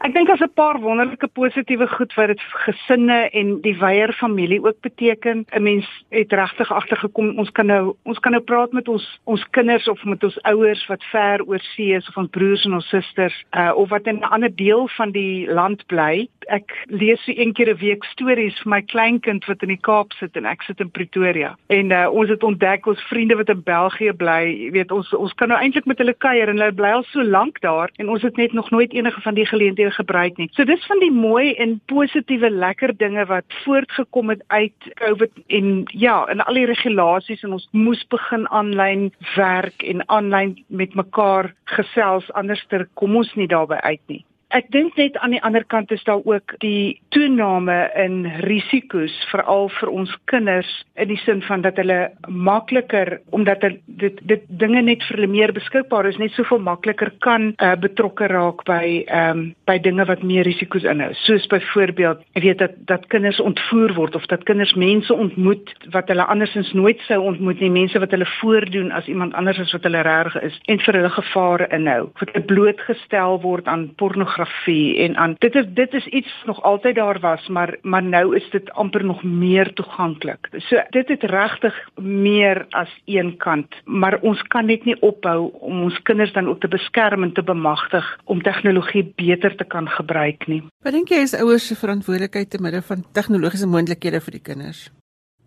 Ek 0.00 0.14
dink 0.14 0.30
as 0.32 0.40
'n 0.40 0.48
paar 0.56 0.80
wonderlike 0.80 1.28
positiewe 1.36 1.86
goed 1.86 2.14
wat 2.16 2.28
dit 2.28 2.40
gesinne 2.64 3.28
en 3.36 3.60
die 3.60 3.76
wyeer 3.76 4.12
familie 4.16 4.62
ook 4.64 4.80
beteken. 4.80 5.44
'n 5.52 5.62
Mens 5.62 5.86
het 6.08 6.32
regtig 6.32 6.72
agtergekom 6.72 7.38
ons 7.38 7.50
kan 7.50 7.66
nou 7.66 7.94
ons 8.04 8.18
kan 8.18 8.32
nou 8.32 8.42
praat 8.42 8.72
met 8.72 8.88
ons 8.88 9.20
ons 9.24 9.44
kinders 9.50 9.88
of 9.88 10.04
met 10.04 10.24
ons 10.24 10.42
ouers 10.42 10.86
wat 10.86 11.04
ver 11.04 11.44
oor 11.46 11.60
see 11.60 11.92
is 11.92 12.08
of 12.08 12.16
ons 12.16 12.30
broers 12.30 12.64
en 12.64 12.74
ons 12.74 12.88
susters 12.88 13.44
uh, 13.52 13.72
of 13.76 13.88
wat 13.88 14.06
in 14.06 14.16
'n 14.16 14.32
ander 14.32 14.56
deel 14.56 14.88
van 14.88 15.10
die 15.10 15.46
land 15.52 15.86
bly. 15.86 16.28
Ek 16.48 16.72
lees 16.86 17.24
so 17.24 17.32
een 17.36 17.52
keer 17.52 17.68
'n 17.68 17.76
week 17.76 18.04
stories 18.04 18.58
vir 18.62 18.70
my 18.70 18.82
kleinkind 18.82 19.44
wat 19.44 19.62
in 19.62 19.68
die 19.68 19.80
Kaap 19.80 20.12
sit 20.12 20.36
en 20.36 20.46
ek 20.46 20.62
sit 20.62 20.80
in 20.80 20.90
Pretoria. 20.90 21.56
En 21.66 21.90
uh, 21.90 22.08
ons 22.10 22.28
het 22.28 22.42
ontdek 22.42 22.86
ons 22.86 23.02
vriende 23.02 23.36
wat 23.36 23.48
in 23.48 23.62
België 23.62 24.12
bly, 24.12 24.64
jy 24.64 24.70
weet 24.70 24.90
ons 24.90 25.12
ons 25.12 25.34
kan 25.34 25.48
nou 25.48 25.60
eintlik 25.60 25.84
met 25.84 25.98
hulle 25.98 26.14
kuier 26.14 26.48
en 26.48 26.58
hulle 26.58 26.72
bly 26.72 26.88
al 26.88 27.04
so 27.04 27.22
lank 27.22 27.60
daar 27.60 27.90
en 27.96 28.08
ons 28.08 28.22
het 28.22 28.36
net 28.36 28.52
nog 28.52 28.70
nooit 28.70 28.92
enige 28.92 29.20
van 29.20 29.34
die 29.34 29.46
geleenthede 29.46 29.89
gebruik 29.90 30.38
nie. 30.38 30.48
So 30.54 30.64
dis 30.64 30.86
van 30.86 31.00
die 31.02 31.12
mooi 31.12 31.54
en 31.62 31.78
positiewe 31.90 32.50
lekker 32.50 32.94
dinge 32.96 33.24
wat 33.30 33.44
voortgekom 33.64 34.32
het 34.34 34.42
uit 34.46 34.90
COVID 35.02 35.44
en 35.46 35.84
ja, 35.92 36.24
en 36.32 36.44
al 36.44 36.60
die 36.60 36.66
regulasies 36.70 37.44
en 37.46 37.58
ons 37.58 37.68
moes 37.72 38.02
begin 38.12 38.48
aanlyn 38.48 39.10
werk 39.36 39.82
en 39.82 40.02
aanlyn 40.08 40.56
met 40.68 40.94
mekaar 40.94 41.52
gesels 41.76 42.30
anderster 42.32 42.88
kom 42.94 43.16
ons 43.16 43.34
nie 43.34 43.48
daarby 43.50 43.78
uit 43.82 44.02
nie. 44.06 44.24
Ek 44.50 44.66
dink 44.74 44.96
net 44.98 45.14
aan 45.22 45.30
die 45.30 45.42
ander 45.46 45.62
kant 45.62 45.92
is 45.94 46.02
daar 46.02 46.24
ook 46.26 46.56
die 46.58 46.98
toename 47.14 47.76
in 47.94 48.24
risiko's 48.42 49.14
veral 49.30 49.68
vir 49.76 49.90
ons 49.94 50.10
kinders 50.30 50.70
in 50.98 51.06
die 51.12 51.18
sin 51.22 51.38
van 51.46 51.62
dat 51.62 51.76
hulle 51.78 52.08
makliker 52.26 53.20
omdat 53.30 53.62
dit 53.62 54.18
dit 54.26 54.48
dinge 54.62 54.82
net 54.82 55.04
vir 55.06 55.20
hulle 55.20 55.30
meer 55.30 55.52
beskikbaar 55.54 56.08
is 56.10 56.18
net 56.18 56.34
soveel 56.34 56.58
makliker 56.66 57.12
kan 57.22 57.52
uh, 57.52 57.76
betrokke 57.78 58.26
raak 58.32 58.64
by 58.66 59.04
ehm 59.06 59.30
um, 59.30 59.44
by 59.70 59.76
dinge 59.78 60.02
wat 60.08 60.24
meer 60.26 60.42
risiko's 60.42 60.82
inhou. 60.82 61.12
Soos 61.22 61.46
byvoorbeeld 61.52 62.26
ek 62.34 62.42
weet 62.42 62.58
dat 62.58 62.74
dat 62.90 63.06
kinders 63.14 63.38
ontvoer 63.38 63.94
word 63.94 64.18
of 64.18 64.26
dat 64.34 64.42
kinders 64.50 64.74
mense 64.74 65.14
ontmoet 65.14 65.70
wat 65.94 66.10
hulle 66.10 66.26
andersins 66.26 66.72
nooit 66.74 66.98
sou 67.06 67.20
ontmoet 67.22 67.62
nie 67.62 67.70
mense 67.70 68.02
wat 68.02 68.10
hulle 68.10 68.26
voordoen 68.40 68.90
as 68.90 69.06
iemand 69.06 69.38
anders 69.38 69.62
as 69.62 69.70
wat 69.78 69.86
hulle 69.86 70.02
reg 70.02 70.34
is 70.42 70.58
en 70.66 70.82
vir 70.82 70.98
hulle 70.98 71.14
gevare 71.20 71.70
inhou. 71.78 72.10
Wat 72.18 72.34
blootgestel 72.50 73.38
word 73.46 73.70
aan 73.70 73.92
pornografie 73.94 74.39
pornografie 74.40 74.98
en 75.04 75.16
aan 75.16 75.34
dit 75.38 75.54
is 75.54 75.66
dit 75.74 75.92
is 75.92 76.06
iets 76.06 76.32
nog 76.46 76.62
altyd 76.62 76.94
daar 76.94 77.20
was 77.20 77.48
maar 77.48 77.76
maar 77.82 78.02
nou 78.02 78.36
is 78.36 78.50
dit 78.50 78.70
amper 78.70 79.04
nog 79.04 79.22
meer 79.22 79.72
toeganklik. 79.72 80.48
So 80.56 80.76
dit 80.90 81.08
het 81.08 81.22
regtig 81.22 81.74
meer 82.00 82.66
as 82.70 82.88
een 83.04 83.36
kant, 83.36 83.74
maar 83.84 84.18
ons 84.20 84.42
kan 84.42 84.66
net 84.66 84.84
nie 84.84 84.96
ophou 85.00 85.50
om 85.60 85.82
ons 85.82 86.02
kinders 86.02 86.32
dan 86.32 86.48
ook 86.48 86.60
te 86.60 86.68
beskerm 86.68 87.22
en 87.22 87.32
te 87.32 87.42
bemagtig 87.42 88.18
om 88.24 88.42
tegnologie 88.42 89.12
beter 89.16 89.56
te 89.56 89.64
kan 89.64 89.88
gebruik 89.88 90.46
nie. 90.46 90.62
Wat 90.82 90.92
dink 90.92 91.08
jy 91.08 91.22
is 91.22 91.34
ouers 91.34 91.66
se 91.66 91.76
verantwoordelikheid 91.76 92.50
te 92.50 92.62
midde 92.62 92.82
van 92.82 93.04
tegnologiese 93.12 93.66
moontlikhede 93.66 94.20
vir 94.20 94.38
die 94.38 94.46
kinders? 94.52 94.88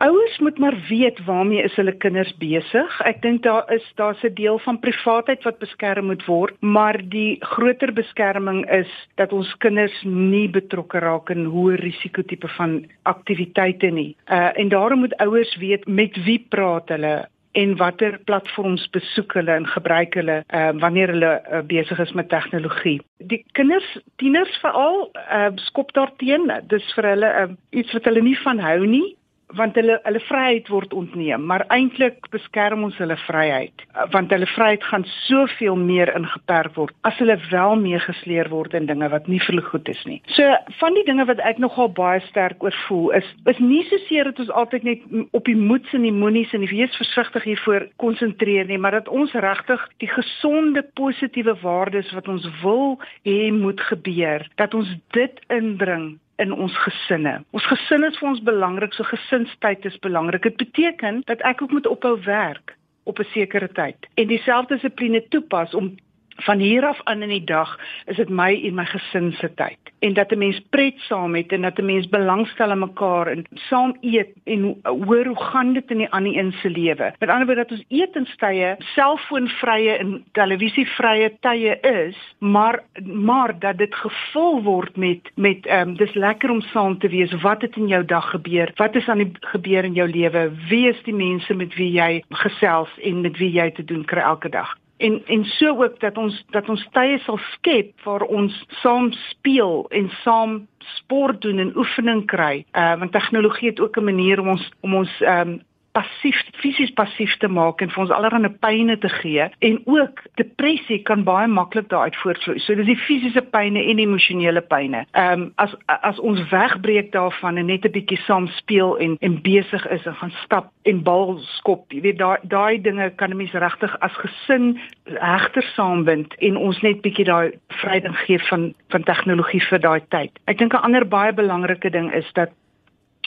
Ouers 0.03 0.37
moet 0.37 0.57
maar 0.57 0.75
weet 0.87 1.25
waarmee 1.25 1.63
is 1.63 1.75
hulle 1.75 1.93
kinders 1.95 2.31
besig. 2.37 2.95
Ek 3.07 3.21
dink 3.23 3.43
daar 3.45 3.69
is 3.71 3.85
daar's 3.95 4.23
'n 4.23 4.33
deel 4.35 4.59
van 4.59 4.79
privaatheid 4.79 5.43
wat 5.47 5.63
beskerm 5.63 6.05
moet 6.05 6.25
word, 6.25 6.55
maar 6.61 6.99
die 7.09 7.37
groter 7.39 7.93
beskerming 7.93 8.65
is 8.69 8.91
dat 9.15 9.31
ons 9.33 9.57
kinders 9.57 9.95
nie 10.03 10.49
betrokke 10.49 10.99
raak 10.99 11.29
in 11.29 11.45
hoë 11.45 11.79
risiko 11.79 12.21
tipe 12.21 12.47
van 12.47 12.83
aktiwiteite 13.03 13.87
nie. 13.87 14.15
Uh 14.27 14.51
en 14.59 14.69
daarom 14.69 14.99
moet 14.99 15.17
ouers 15.17 15.55
weet 15.55 15.87
met 15.87 16.23
wie 16.25 16.45
praat 16.49 16.89
hulle 16.89 17.27
en 17.51 17.77
watter 17.77 18.19
platforms 18.25 18.89
besoek 18.89 19.33
hulle 19.33 19.51
en 19.51 19.67
gebruik 19.67 20.13
hulle 20.13 20.43
uh, 20.49 20.71
wanneer 20.73 21.07
hulle 21.07 21.41
uh, 21.51 21.61
besig 21.61 21.99
is 21.99 22.11
met 22.11 22.29
tegnologie. 22.29 23.01
Die 23.17 23.45
kinders, 23.51 23.97
tieners 24.15 24.57
veral, 24.61 25.11
uh, 25.31 25.51
skop 25.55 25.93
daarteen. 25.93 26.51
Dis 26.67 26.93
vir 26.93 27.03
hulle 27.03 27.29
uh, 27.41 27.51
iets 27.69 27.93
wat 27.93 28.03
hulle 28.03 28.21
nie 28.21 28.39
van 28.43 28.59
hou 28.59 28.85
nie 28.85 29.15
want 29.57 29.77
hulle 29.79 29.99
hulle 30.03 30.21
vryheid 30.27 30.69
word 30.73 30.93
ontneem, 30.93 31.45
maar 31.49 31.65
eintlik 31.73 32.29
beskerm 32.33 32.83
ons 32.87 32.97
hulle 33.01 33.17
vryheid 33.27 33.85
want 34.13 34.31
hulle 34.33 34.47
vryheid 34.49 34.83
gaan 34.89 35.05
soveel 35.27 35.77
meer 35.79 36.11
ingeperk 36.17 36.75
word 36.79 36.95
as 37.07 37.17
hulle 37.21 37.37
wel 37.51 37.75
meegesleer 37.81 38.49
word 38.53 38.73
in 38.77 38.87
dinge 38.89 39.09
wat 39.13 39.27
nie 39.31 39.39
vir 39.43 39.53
hulle 39.53 39.65
goed 39.67 39.89
is 39.91 40.01
nie. 40.09 40.19
So 40.35 40.47
van 40.79 40.97
die 40.97 41.05
dinge 41.07 41.25
wat 41.29 41.41
ek 41.45 41.61
nogal 41.61 41.91
baie 41.93 42.21
sterk 42.29 42.63
oor 42.63 42.75
voel 42.87 43.11
is 43.19 43.29
is 43.51 43.59
nie 43.61 43.83
so 43.89 43.99
seer 44.07 44.29
dat 44.31 44.41
ons 44.43 44.53
altyd 44.63 44.87
net 44.87 45.05
op 45.31 45.45
die 45.49 45.57
moeds 45.59 45.93
en 45.93 46.07
die 46.07 46.15
moenies 46.15 46.53
en 46.53 46.65
die 46.65 46.71
wees 46.71 46.95
versigtig 46.97 47.45
hiervoor 47.47 47.87
konsentreer 48.01 48.67
nie, 48.69 48.79
maar 48.81 48.97
dat 48.97 49.11
ons 49.11 49.33
regtig 49.45 49.81
die 50.03 50.09
gesonde 50.11 50.83
positiewe 50.97 51.55
waardes 51.61 52.11
wat 52.17 52.27
ons 52.31 52.47
wil 52.63 52.97
hê 53.27 53.51
moet 53.53 53.81
gebeur, 53.91 54.47
dat 54.61 54.73
ons 54.77 54.89
dit 55.15 55.41
inbring 55.53 56.13
in 56.35 56.53
ons 56.53 56.77
gesinne. 56.85 57.43
Ons 57.51 57.65
gesin 57.69 58.03
is 58.03 58.17
vir 58.19 58.29
ons 58.29 58.43
belangrik, 58.43 58.93
so 58.93 59.03
gesinstyd 59.03 59.85
is 59.85 59.99
belangrik. 59.99 60.43
Dit 60.43 60.57
beteken 60.57 61.21
dat 61.25 61.41
ek 61.41 61.61
ook 61.61 61.71
moet 61.71 61.87
ophou 61.87 62.17
werk 62.25 62.77
op 63.03 63.19
'n 63.19 63.29
sekere 63.33 63.67
tyd 63.67 64.07
en 64.13 64.27
dieselfde 64.27 64.73
dissipline 64.73 65.23
toepas 65.29 65.73
om 65.73 65.95
van 66.35 66.59
hier 66.59 66.85
af 66.85 67.01
aan 67.03 67.21
in 67.21 67.29
die 67.29 67.43
dag 67.43 67.79
is 68.05 68.15
dit 68.15 68.29
my 68.29 68.51
en 68.63 68.75
my 68.75 68.85
gesin 68.85 69.31
se 69.31 69.53
tyd 69.53 69.93
en 70.03 70.13
dat 70.13 70.31
'n 70.31 70.37
mens 70.37 70.59
pret 70.69 70.97
saam 70.97 71.35
het 71.35 71.51
en 71.51 71.61
dat 71.61 71.77
'n 71.79 71.85
mens 71.85 72.09
belangstel 72.09 72.71
in 72.71 72.79
mekaar 72.79 73.27
en 73.27 73.45
saam 73.53 73.97
eet 74.01 74.29
en 74.43 74.77
hoor 74.83 75.25
hoe 75.25 75.43
gaan 75.43 75.73
dit 75.73 75.91
in 75.91 75.97
die 75.97 76.11
ander 76.11 76.37
een 76.37 76.51
se 76.51 76.69
lewe. 76.69 77.13
Met 77.19 77.29
ander 77.29 77.45
woorde 77.45 77.61
dat 77.61 77.71
ons 77.71 77.85
etenstye 77.87 78.75
selfoonvrye 78.77 79.97
en 79.97 80.23
televisievrye 80.31 81.37
tye 81.39 81.79
is, 81.79 82.35
maar 82.39 82.83
maar 83.03 83.59
dat 83.59 83.77
dit 83.77 83.95
gevul 83.95 84.61
word 84.63 84.95
met 84.95 85.31
met 85.35 85.65
ehm 85.65 85.89
um, 85.89 85.95
dis 85.95 86.13
lekker 86.13 86.49
om 86.49 86.61
saam 86.61 86.99
te 86.99 87.07
wees. 87.07 87.41
Wat 87.41 87.61
het 87.61 87.75
in 87.75 87.87
jou 87.87 88.05
dag 88.05 88.29
gebeur? 88.29 88.71
Wat 88.75 88.95
is 88.95 89.07
aan 89.07 89.17
die 89.17 89.31
gebeur 89.39 89.83
in 89.83 89.93
jou 89.93 90.09
lewe? 90.09 90.51
Wie 90.69 90.87
is 90.87 91.03
die 91.03 91.15
mense 91.15 91.53
met 91.53 91.75
wie 91.75 91.91
jy 91.91 92.23
gesels 92.29 92.99
en 93.01 93.21
met 93.21 93.37
wie 93.37 93.51
jy 93.51 93.71
te 93.71 93.83
doen 93.83 94.05
kry 94.05 94.21
elke 94.21 94.49
dag? 94.49 94.82
En 95.03 95.21
en 95.25 95.45
so 95.45 95.83
ook 95.83 95.99
dat 95.99 96.17
ons 96.17 96.43
dat 96.55 96.69
ons 96.69 96.83
tye 96.95 97.19
sal 97.25 97.39
skep 97.51 97.91
waar 98.07 98.23
ons 98.23 98.55
saam 98.81 99.11
speel 99.11 99.85
en 99.89 100.09
saam 100.23 100.55
sport 100.95 101.41
doen 101.41 101.59
en 101.59 101.75
oefening 101.77 102.25
kry. 102.31 102.63
Uh 102.71 102.95
want 102.99 103.11
tegnologie 103.11 103.69
het 103.69 103.79
ook 103.79 103.97
'n 103.97 104.03
manier 104.03 104.39
om 104.39 104.49
ons 104.55 104.71
om 104.81 104.95
ons 104.95 105.21
ehm 105.21 105.49
um, 105.49 105.61
passief 105.93 106.39
fisies 106.61 106.91
passief 106.97 107.33
te 107.41 107.47
maak 107.47 107.81
en 107.83 107.91
vir 107.93 108.03
ons 108.03 108.13
allerlei 108.15 108.51
pynne 108.65 108.95
te 109.01 109.09
gee 109.19 109.45
en 109.67 109.79
ook 109.85 110.23
depressie 110.39 110.99
kan 111.09 111.23
baie 111.27 111.47
maklik 111.47 111.89
daaruit 111.91 112.17
voortvloei. 112.21 112.59
So 112.63 112.75
dis 112.79 112.89
die 112.89 112.99
fisiese 113.05 113.43
pynne 113.53 113.83
en 113.91 114.01
emosionele 114.01 114.63
pynne. 114.73 115.03
Ehm 115.11 115.47
um, 115.47 115.51
as 115.61 115.75
as 115.85 116.19
ons 116.19 116.41
wegbreek 116.51 117.11
daarvan 117.13 117.57
en 117.57 117.69
net 117.71 117.85
'n 117.85 117.93
bietjie 117.97 118.19
saam 118.25 118.47
speel 118.59 118.97
en 118.97 119.17
en 119.21 119.41
besig 119.41 119.85
is 119.87 120.05
en 120.05 120.15
gaan 120.15 120.33
stap 120.43 120.71
en 120.83 121.03
bal 121.03 121.39
skop, 121.57 121.91
jy 121.91 122.01
weet 122.01 122.17
daai 122.17 122.37
daai 122.43 122.81
dinge 122.81 123.09
kan 123.15 123.29
'n 123.29 123.37
mens 123.37 123.53
regtig 123.53 123.99
as 123.99 124.15
gesin 124.23 124.79
regter 125.03 125.63
saambind 125.75 126.35
en 126.39 126.57
ons 126.57 126.81
net 126.81 127.01
bietjie 127.01 127.25
daai 127.25 127.51
vryding 127.67 128.17
gee 128.25 128.39
van 128.49 128.73
van 128.89 129.03
tegnologie 129.03 129.61
vir 129.69 129.79
daai 129.79 130.01
tyd. 130.09 130.31
Ek 130.47 130.57
dink 130.57 130.73
'n 130.73 130.85
ander 130.85 131.05
baie 131.05 131.33
belangrike 131.33 131.89
ding 131.89 132.13
is 132.13 132.29
dat 132.33 132.49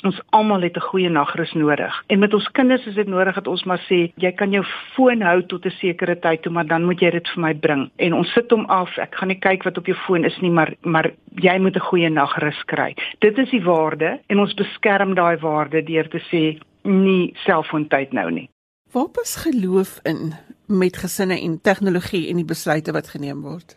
ons 0.05 0.21
almal 0.31 0.63
het 0.63 0.77
'n 0.77 0.89
goeie 0.91 1.09
nagrus 1.09 1.53
nodig. 1.53 2.05
En 2.07 2.19
met 2.19 2.35
ons 2.35 2.51
kinders 2.51 2.87
is 2.87 2.95
dit 2.95 3.07
nodig 3.07 3.35
dat 3.35 3.47
ons 3.47 3.65
maar 3.65 3.81
sê, 3.89 4.13
jy 4.17 4.33
kan 4.33 4.51
jou 4.51 4.65
foon 4.95 5.23
hou 5.23 5.47
tot 5.47 5.67
'n 5.67 5.71
sekere 5.71 6.19
tyd 6.19 6.43
toe, 6.43 6.53
maar 6.53 6.67
dan 6.67 6.85
moet 6.85 7.01
jy 7.01 7.11
dit 7.11 7.29
vir 7.29 7.43
my 7.43 7.55
bring. 7.55 7.91
En 7.97 8.13
ons 8.13 8.33
sit 8.33 8.51
hom 8.51 8.65
af. 8.65 8.99
Ek 8.99 9.15
gaan 9.15 9.29
nie 9.29 9.39
kyk 9.39 9.63
wat 9.63 9.79
op 9.79 9.87
jou 9.87 9.97
foon 9.97 10.25
is 10.25 10.39
nie, 10.41 10.51
maar 10.51 10.75
maar 10.83 11.11
jy 11.35 11.59
moet 11.59 11.77
'n 11.77 11.89
goeie 11.91 12.09
nagrus 12.09 12.65
kry. 12.65 12.95
Dit 13.19 13.39
is 13.39 13.51
die 13.51 13.63
waarde 13.63 14.21
en 14.27 14.39
ons 14.39 14.55
beskerm 14.55 15.15
daai 15.15 15.37
waarde 15.37 15.83
deur 15.83 16.09
te 16.09 16.21
sê 16.31 16.59
nie 16.83 17.33
selfoontyd 17.35 18.13
nou 18.13 18.31
nie. 18.31 18.49
Waar 18.93 19.09
pas 19.09 19.37
geloof 19.37 19.99
in 20.03 20.35
met 20.67 20.97
gesinne 20.97 21.41
en 21.41 21.61
tegnologie 21.61 22.29
en 22.29 22.37
die 22.37 22.45
besluite 22.45 22.93
wat 22.93 23.09
geneem 23.09 23.43
word? 23.43 23.77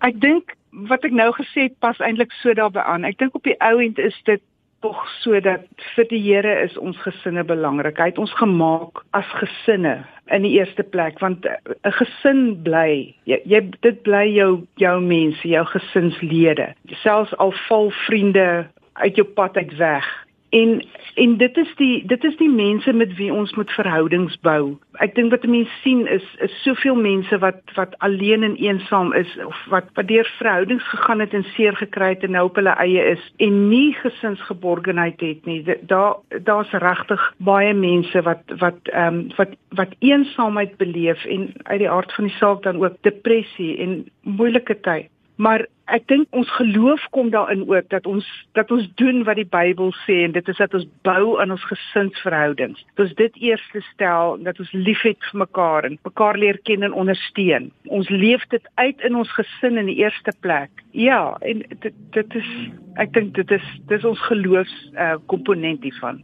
Ek 0.00 0.20
dink 0.20 0.54
wat 0.70 1.04
ek 1.04 1.14
nou 1.16 1.32
gesê 1.32 1.66
het 1.68 1.78
pas 1.78 1.98
eintlik 1.98 2.32
so 2.42 2.54
daarbey 2.54 2.82
aan. 2.82 3.04
Ek 3.04 3.18
dink 3.18 3.34
op 3.34 3.46
die 3.46 3.56
ou 3.64 3.78
end 3.82 3.98
is 3.98 4.14
dit 4.24 4.42
tog 4.80 4.98
sodat 5.22 5.66
vir 5.94 6.06
die 6.10 6.20
Here 6.22 6.54
is 6.62 6.76
ons 6.78 6.98
gesinne 7.02 7.44
belangrik. 7.44 7.98
Hy 7.98 8.12
het 8.12 8.20
ons 8.22 8.34
gemaak 8.38 9.02
as 9.16 9.28
gesinne 9.40 10.04
in 10.34 10.44
die 10.44 10.54
eerste 10.58 10.84
plek 10.84 11.20
want 11.24 11.46
'n 11.46 11.94
gesin 12.00 12.62
bly 12.62 13.14
jy, 13.24 13.40
jy 13.44 13.60
dit 13.80 14.02
bly 14.02 14.26
jou 14.28 14.66
jou 14.76 15.00
mense, 15.00 15.48
jou 15.48 15.64
gesinslede. 15.64 16.74
Selfs 17.02 17.34
al 17.38 17.52
val 17.68 17.90
vriende 18.06 18.66
uit 18.92 19.16
jou 19.16 19.26
pad 19.26 19.56
uit 19.56 19.76
weg, 19.76 20.06
En 20.50 20.82
en 21.14 21.36
dit 21.36 21.56
is 21.56 21.70
die 21.76 22.06
dit 22.06 22.24
is 22.24 22.36
die 22.36 22.50
mense 22.50 22.92
met 22.92 23.14
wie 23.18 23.32
ons 23.32 23.52
moet 23.54 23.70
verhoudings 23.74 24.36
bou. 24.46 24.76
Ek 25.02 25.16
dink 25.16 25.32
wat 25.34 25.46
mense 25.50 25.80
sien 25.82 26.06
is 26.06 26.24
is 26.44 26.54
soveel 26.62 26.94
mense 26.94 27.38
wat 27.42 27.58
wat 27.74 27.96
alleen 28.06 28.46
en 28.46 28.54
eensaam 28.56 29.12
is 29.18 29.32
of 29.44 29.58
wat 29.72 29.90
wat 29.98 30.08
deur 30.08 30.30
verhoudings 30.38 30.86
gegaan 30.92 31.20
het 31.20 31.34
en 31.34 31.44
seer 31.56 31.76
gekry 31.76 32.12
het 32.14 32.24
en 32.24 32.36
nou 32.36 32.44
op 32.48 32.60
hulle 32.60 32.76
eie 32.86 33.04
is 33.16 33.24
en 33.36 33.58
nie 33.68 33.92
gesinsgeborgenheid 33.98 35.20
het 35.20 35.44
nie. 35.50 35.58
Daar 35.90 36.16
daar's 36.46 36.72
regtig 36.72 37.28
baie 37.36 37.74
mense 37.74 38.22
wat 38.22 38.56
wat 38.62 38.94
ehm 38.94 39.20
um, 39.20 39.20
wat 39.36 39.58
wat 39.82 39.94
eensaamheid 39.98 40.76
beleef 40.76 41.24
en 41.24 41.50
uit 41.62 41.78
die 41.78 41.90
aard 41.90 42.12
van 42.14 42.30
die 42.30 42.38
saak 42.38 42.62
dan 42.62 42.80
ook 42.84 43.02
depressie 43.02 43.76
en 43.78 44.04
moeilike 44.22 44.80
tye. 44.80 45.08
Maar 45.38 45.62
ek 45.94 46.08
dink 46.10 46.34
ons 46.36 46.48
geloof 46.58 47.04
kom 47.14 47.30
daarin 47.30 47.62
ook 47.68 47.86
dat 47.92 48.06
ons 48.10 48.26
dat 48.58 48.70
ons 48.74 48.88
doen 49.00 49.22
wat 49.24 49.38
die 49.38 49.46
Bybel 49.46 49.92
sê 50.02 50.16
en 50.26 50.34
dit 50.34 50.48
is 50.50 50.58
dat 50.58 50.74
ons 50.74 50.86
bou 51.06 51.38
aan 51.38 51.54
ons 51.54 51.66
gesinsverhoudings. 51.70 52.82
Dat 52.96 53.06
ons 53.06 53.14
dit 53.20 53.38
eers 53.46 53.62
stel 53.92 54.34
dat 54.42 54.58
ons 54.58 54.72
liefhet 54.74 55.30
vir 55.30 55.40
mekaar 55.44 55.86
en 55.86 55.98
mekaar 56.08 56.40
leer 56.42 56.58
ken 56.66 56.82
en 56.82 56.96
ondersteun. 57.04 57.70
Ons 57.86 58.10
leef 58.10 58.42
dit 58.50 58.66
uit 58.82 59.06
in 59.06 59.20
ons 59.22 59.30
gesin 59.38 59.78
in 59.78 59.86
die 59.92 60.00
eerste 60.02 60.34
plek. 60.42 60.82
Ja, 60.90 61.36
en 61.46 61.62
dit 61.86 62.02
dit 62.18 62.38
is 62.42 62.50
ek 62.98 63.14
dink 63.14 63.34
dit 63.38 63.54
is 63.54 63.70
dis 63.86 64.04
ons 64.04 64.26
geloofs 64.26 64.74
uh, 64.98 65.16
komponent 65.30 65.86
hiervan. 65.86 66.18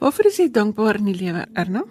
Waarvoor 0.00 0.32
is 0.32 0.40
jy 0.40 0.48
dankbaar 0.54 1.02
in 1.02 1.12
die 1.12 1.18
lewe, 1.20 1.44
Erna? 1.52 1.84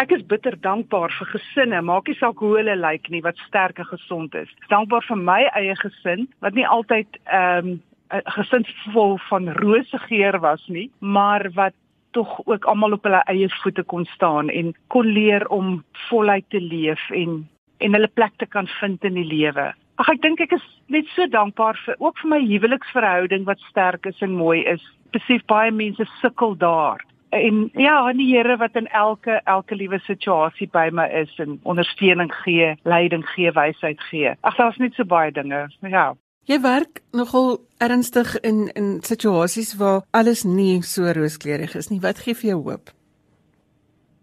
Ek 0.00 0.12
is 0.16 0.22
bitter 0.24 0.54
dankbaar 0.64 1.12
vir 1.12 1.28
gesinne, 1.34 1.82
maak 1.84 2.06
nie 2.08 2.16
saak 2.16 2.40
hoe 2.40 2.54
hulle 2.56 2.76
lyk 2.80 3.10
nie, 3.12 3.20
wat 3.24 3.36
sterk 3.44 3.80
en 3.82 3.88
gesond 3.90 4.34
is. 4.40 4.48
Dankbaar 4.70 5.04
vir 5.04 5.20
my 5.20 5.40
eie 5.52 5.74
gesin 5.76 6.28
wat 6.40 6.56
nie 6.56 6.66
altyd 6.66 7.18
ehm 7.26 7.72
um, 7.72 7.80
'n 8.12 8.32
gesin 8.36 8.64
vol 8.92 9.16
van 9.28 9.48
rose 9.56 9.98
geur 10.08 10.36
was 10.40 10.64
nie, 10.68 10.90
maar 11.00 11.48
wat 11.56 11.74
tog 12.12 12.40
ook 12.44 12.64
almal 12.64 12.92
op 12.92 13.04
hulle 13.04 13.22
eie 13.32 13.48
voete 13.62 13.82
kon 13.82 14.04
staan 14.04 14.50
en 14.50 14.74
kon 14.88 15.06
leer 15.06 15.48
om 15.48 15.84
voluit 16.08 16.44
te 16.50 16.60
leef 16.60 17.10
en 17.10 17.48
en 17.78 17.92
hulle 17.92 18.08
plek 18.14 18.32
te 18.36 18.46
kan 18.46 18.66
vind 18.80 19.04
in 19.04 19.14
die 19.14 19.26
lewe. 19.26 19.72
Ag 19.96 20.08
ek 20.08 20.20
dink 20.22 20.40
ek 20.40 20.52
is 20.52 20.66
net 20.86 21.06
so 21.14 21.26
dankbaar 21.26 21.76
vir 21.84 21.96
ook 21.98 22.18
vir 22.18 22.30
my 22.30 22.40
huweliksverhouding 22.40 23.44
wat 23.44 23.58
sterk 23.70 24.06
is 24.06 24.20
en 24.20 24.36
mooi 24.36 24.60
is. 24.64 24.84
Besef 25.12 25.42
baie 25.46 25.70
mense 25.70 26.06
sukkel 26.20 26.54
daar 26.56 27.02
en 27.32 27.70
ja, 27.72 27.96
aan 28.06 28.16
die 28.16 28.36
Here 28.36 28.56
wat 28.56 28.74
in 28.76 28.86
elke 28.86 29.40
elke 29.44 29.76
liewe 29.76 29.98
situasie 29.98 30.68
by 30.68 30.88
my 30.92 31.06
is 31.22 31.32
en 31.40 31.60
ondersteuning 31.62 32.32
gee, 32.42 32.74
leiding 32.82 33.24
gee, 33.28 33.52
wysheid 33.52 34.00
gee. 34.10 34.34
Ag 34.40 34.56
daar's 34.56 34.76
net 34.76 34.94
so 34.94 35.04
baie 35.04 35.32
dinge. 35.32 35.64
Ja. 35.80 36.12
Jy 36.44 36.60
werk 36.60 37.00
nogal 37.12 37.58
ernstig 37.78 38.34
in 38.40 38.68
in 38.76 38.98
situasies 39.02 39.76
waar 39.80 40.02
alles 40.10 40.44
nie 40.44 40.82
so 40.82 41.08
rooskleurig 41.08 41.74
is 41.74 41.88
nie. 41.88 42.00
Wat 42.00 42.18
gee 42.18 42.34
vir 42.34 42.50
jou 42.50 42.62
hoop? 42.68 42.92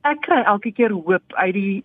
Ek 0.05 0.21
kry 0.27 0.43
elke 0.45 0.71
keer 0.71 0.93
hoop 0.93 1.33
uit 1.33 1.53
die 1.53 1.83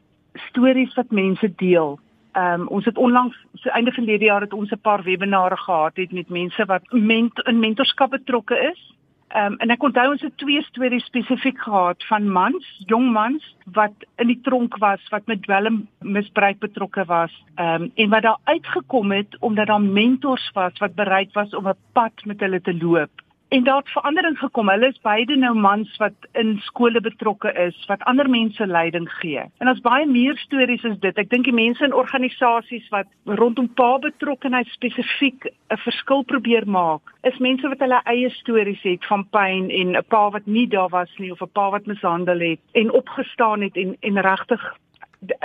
stories 0.50 0.94
wat 0.94 1.10
mense 1.10 1.48
deel. 1.56 1.96
Ehm 2.34 2.60
um, 2.60 2.68
ons 2.68 2.84
het 2.84 2.98
onlangs 2.98 3.36
so 3.62 3.70
einde 3.70 3.92
van 3.92 4.04
die 4.04 4.18
jaar 4.18 4.44
het 4.44 4.52
ons 4.52 4.70
'n 4.70 4.80
paar 4.82 5.02
webinare 5.02 5.56
gehad 5.56 5.96
het 5.96 6.12
met 6.12 6.28
mense 6.28 6.64
wat 6.64 6.92
ment 6.92 7.46
in 7.46 7.58
mentorskap 7.60 8.10
betrokke 8.10 8.58
is 8.72 8.93
Ehm 9.34 9.52
um, 9.52 9.56
en 9.58 9.72
ek 9.74 9.82
onthou 9.82 10.04
ons 10.12 10.20
het 10.22 10.36
twee 10.38 10.62
stories 10.62 11.04
spesifiek 11.10 11.56
gehad 11.58 12.04
van 12.06 12.28
mans, 12.30 12.66
jong 12.86 13.08
mans 13.16 13.48
wat 13.74 14.04
in 14.22 14.30
die 14.30 14.38
tronk 14.46 14.76
was, 14.78 15.02
wat 15.10 15.26
met 15.26 15.42
dwelmmisbruik 15.42 16.60
betrokke 16.62 17.02
was. 17.10 17.34
Ehm 17.56 17.88
um, 17.88 17.90
en 17.94 18.12
wat 18.14 18.22
daar 18.22 18.38
uitgekom 18.44 19.10
het 19.12 19.34
omdat 19.40 19.66
daar 19.66 19.82
mentors 19.82 20.46
was 20.54 20.78
wat 20.78 20.94
bereid 20.94 21.34
was 21.34 21.54
om 21.54 21.66
'n 21.68 21.82
pad 21.92 22.24
met 22.24 22.40
hulle 22.46 22.60
te 22.60 22.76
loop 22.78 23.23
en 23.54 23.64
daar 23.64 23.76
het 23.76 23.88
verandering 23.88 24.38
gekom. 24.38 24.68
Hulle 24.68 24.88
is 24.88 25.00
beide 25.02 25.36
nou 25.36 25.54
mans 25.54 25.96
wat 25.96 26.26
in 26.32 26.56
skole 26.62 27.00
betrokke 27.00 27.52
is, 27.52 27.76
wat 27.86 28.02
ander 28.10 28.30
mense 28.30 28.66
leiding 28.66 29.06
gee. 29.20 29.38
En 29.58 29.66
daar's 29.66 29.80
baie 29.80 30.06
meer 30.06 30.36
stories 30.38 30.84
as 30.84 30.98
dit. 30.98 31.18
Ek 31.22 31.30
dink 31.30 31.46
die 31.46 31.54
mense 31.54 31.84
in 31.86 31.94
organisasies 31.94 32.88
wat 32.90 33.06
rondom 33.40 33.68
pa 33.78 33.92
betrokkenheid 34.02 34.66
spesifiek 34.74 35.46
'n 35.46 35.78
verskil 35.86 36.24
probeer 36.24 36.66
maak, 36.66 37.14
is 37.22 37.38
mense 37.38 37.68
wat 37.68 37.78
hulle 37.78 38.00
eie 38.04 38.30
stories 38.30 38.82
het 38.82 39.06
van 39.06 39.22
pyn 39.30 39.70
en 39.70 39.96
'n 39.96 40.04
pa 40.08 40.30
wat 40.30 40.46
nie 40.46 40.66
daar 40.66 40.90
was 40.90 41.14
nie 41.18 41.30
of 41.30 41.42
'n 41.42 41.52
pa 41.52 41.70
wat 41.70 41.86
mishandel 41.86 42.40
het 42.40 42.60
en 42.72 42.90
opgestaan 42.90 43.60
het 43.60 43.76
en 43.76 43.96
en 44.00 44.20
regtig 44.20 44.76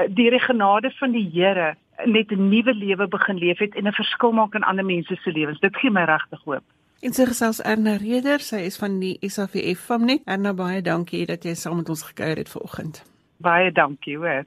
die 0.10 0.39
genade 0.39 0.91
van 0.91 1.12
die 1.12 1.30
Here 1.34 1.76
net 2.06 2.32
'n 2.32 2.50
nuwe 2.50 2.74
lewe 2.74 3.08
begin 3.08 3.38
leef 3.38 3.58
het 3.60 3.76
en 3.76 3.88
'n 3.88 3.93
verskil 4.02 4.32
maak 4.32 4.56
in 4.56 4.63
ander 4.63 4.86
mense 4.86 5.15
se 5.15 5.32
lewens. 5.32 5.60
Dit 5.60 5.78
gee 5.78 5.91
my 5.91 6.04
regtig 6.04 6.41
hoop. 6.43 6.63
En 6.99 7.13
sy 7.15 7.23
gesels 7.29 7.62
Erna 7.63 7.93
Reder, 7.95 8.41
sy 8.43 8.65
is 8.67 8.75
van 8.75 8.97
die 8.99 9.13
SAVF 9.23 9.85
famnie. 9.88 10.17
Erna, 10.27 10.51
baie 10.51 10.81
dankie 10.83 11.21
dat 11.29 11.45
jy 11.47 11.53
saam 11.55 11.77
met 11.79 11.91
ons 11.93 12.01
gekuier 12.09 12.41
het 12.41 12.49
vanoggend. 12.51 12.99
Baie 13.39 13.71
dankie, 13.71 14.17
hoor. 14.19 14.43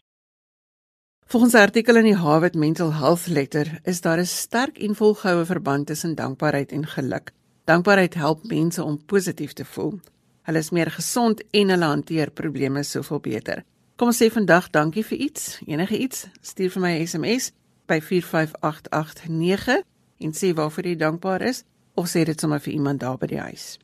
Volgens 1.33 1.55
'n 1.55 1.65
artikel 1.65 1.97
in 1.97 2.05
die 2.05 2.17
Harvard 2.17 2.55
Mental 2.55 2.93
Health 2.93 3.27
Letter 3.27 3.81
is 3.85 4.01
daar 4.01 4.19
'n 4.19 4.27
sterk 4.27 4.79
en 4.79 4.95
volgehoue 4.95 5.45
verband 5.45 5.87
tussen 5.87 6.15
dankbaarheid 6.15 6.73
en 6.73 6.87
geluk. 6.87 7.33
Dankbaarheid 7.65 8.15
help 8.15 8.45
mense 8.45 8.85
om 8.85 9.05
positief 9.05 9.53
te 9.53 9.65
voel. 9.65 10.01
Hulle 10.43 10.59
is 10.59 10.71
meer 10.71 10.91
gesond 10.91 11.43
en 11.51 11.69
hulle 11.69 11.85
hanteer 11.85 12.31
probleme 12.31 12.83
soveel 12.83 13.21
beter. 13.21 13.65
Kom 13.97 14.09
ons 14.09 14.23
sê 14.23 14.31
vandag 14.31 14.71
dankie 14.71 15.05
vir 15.05 15.19
iets, 15.19 15.61
enige 15.67 15.99
iets. 15.99 16.27
Stuur 16.41 16.71
vir 16.71 16.83
my 16.83 16.99
'n 16.99 17.07
SMS 17.07 17.53
by 17.87 18.01
45889 18.01 19.83
en 20.19 20.33
sê 20.33 20.55
waarvoor 20.55 20.85
jy 20.85 20.97
dankbaar 20.97 21.43
is 21.43 21.65
of 21.95 22.09
sê 22.09 22.25
dit 22.25 22.41
sommer 22.41 22.61
vir 22.61 22.73
iemand 22.73 23.01
daar 23.01 23.19
by 23.19 23.27
die 23.27 23.41
huis. 23.41 23.79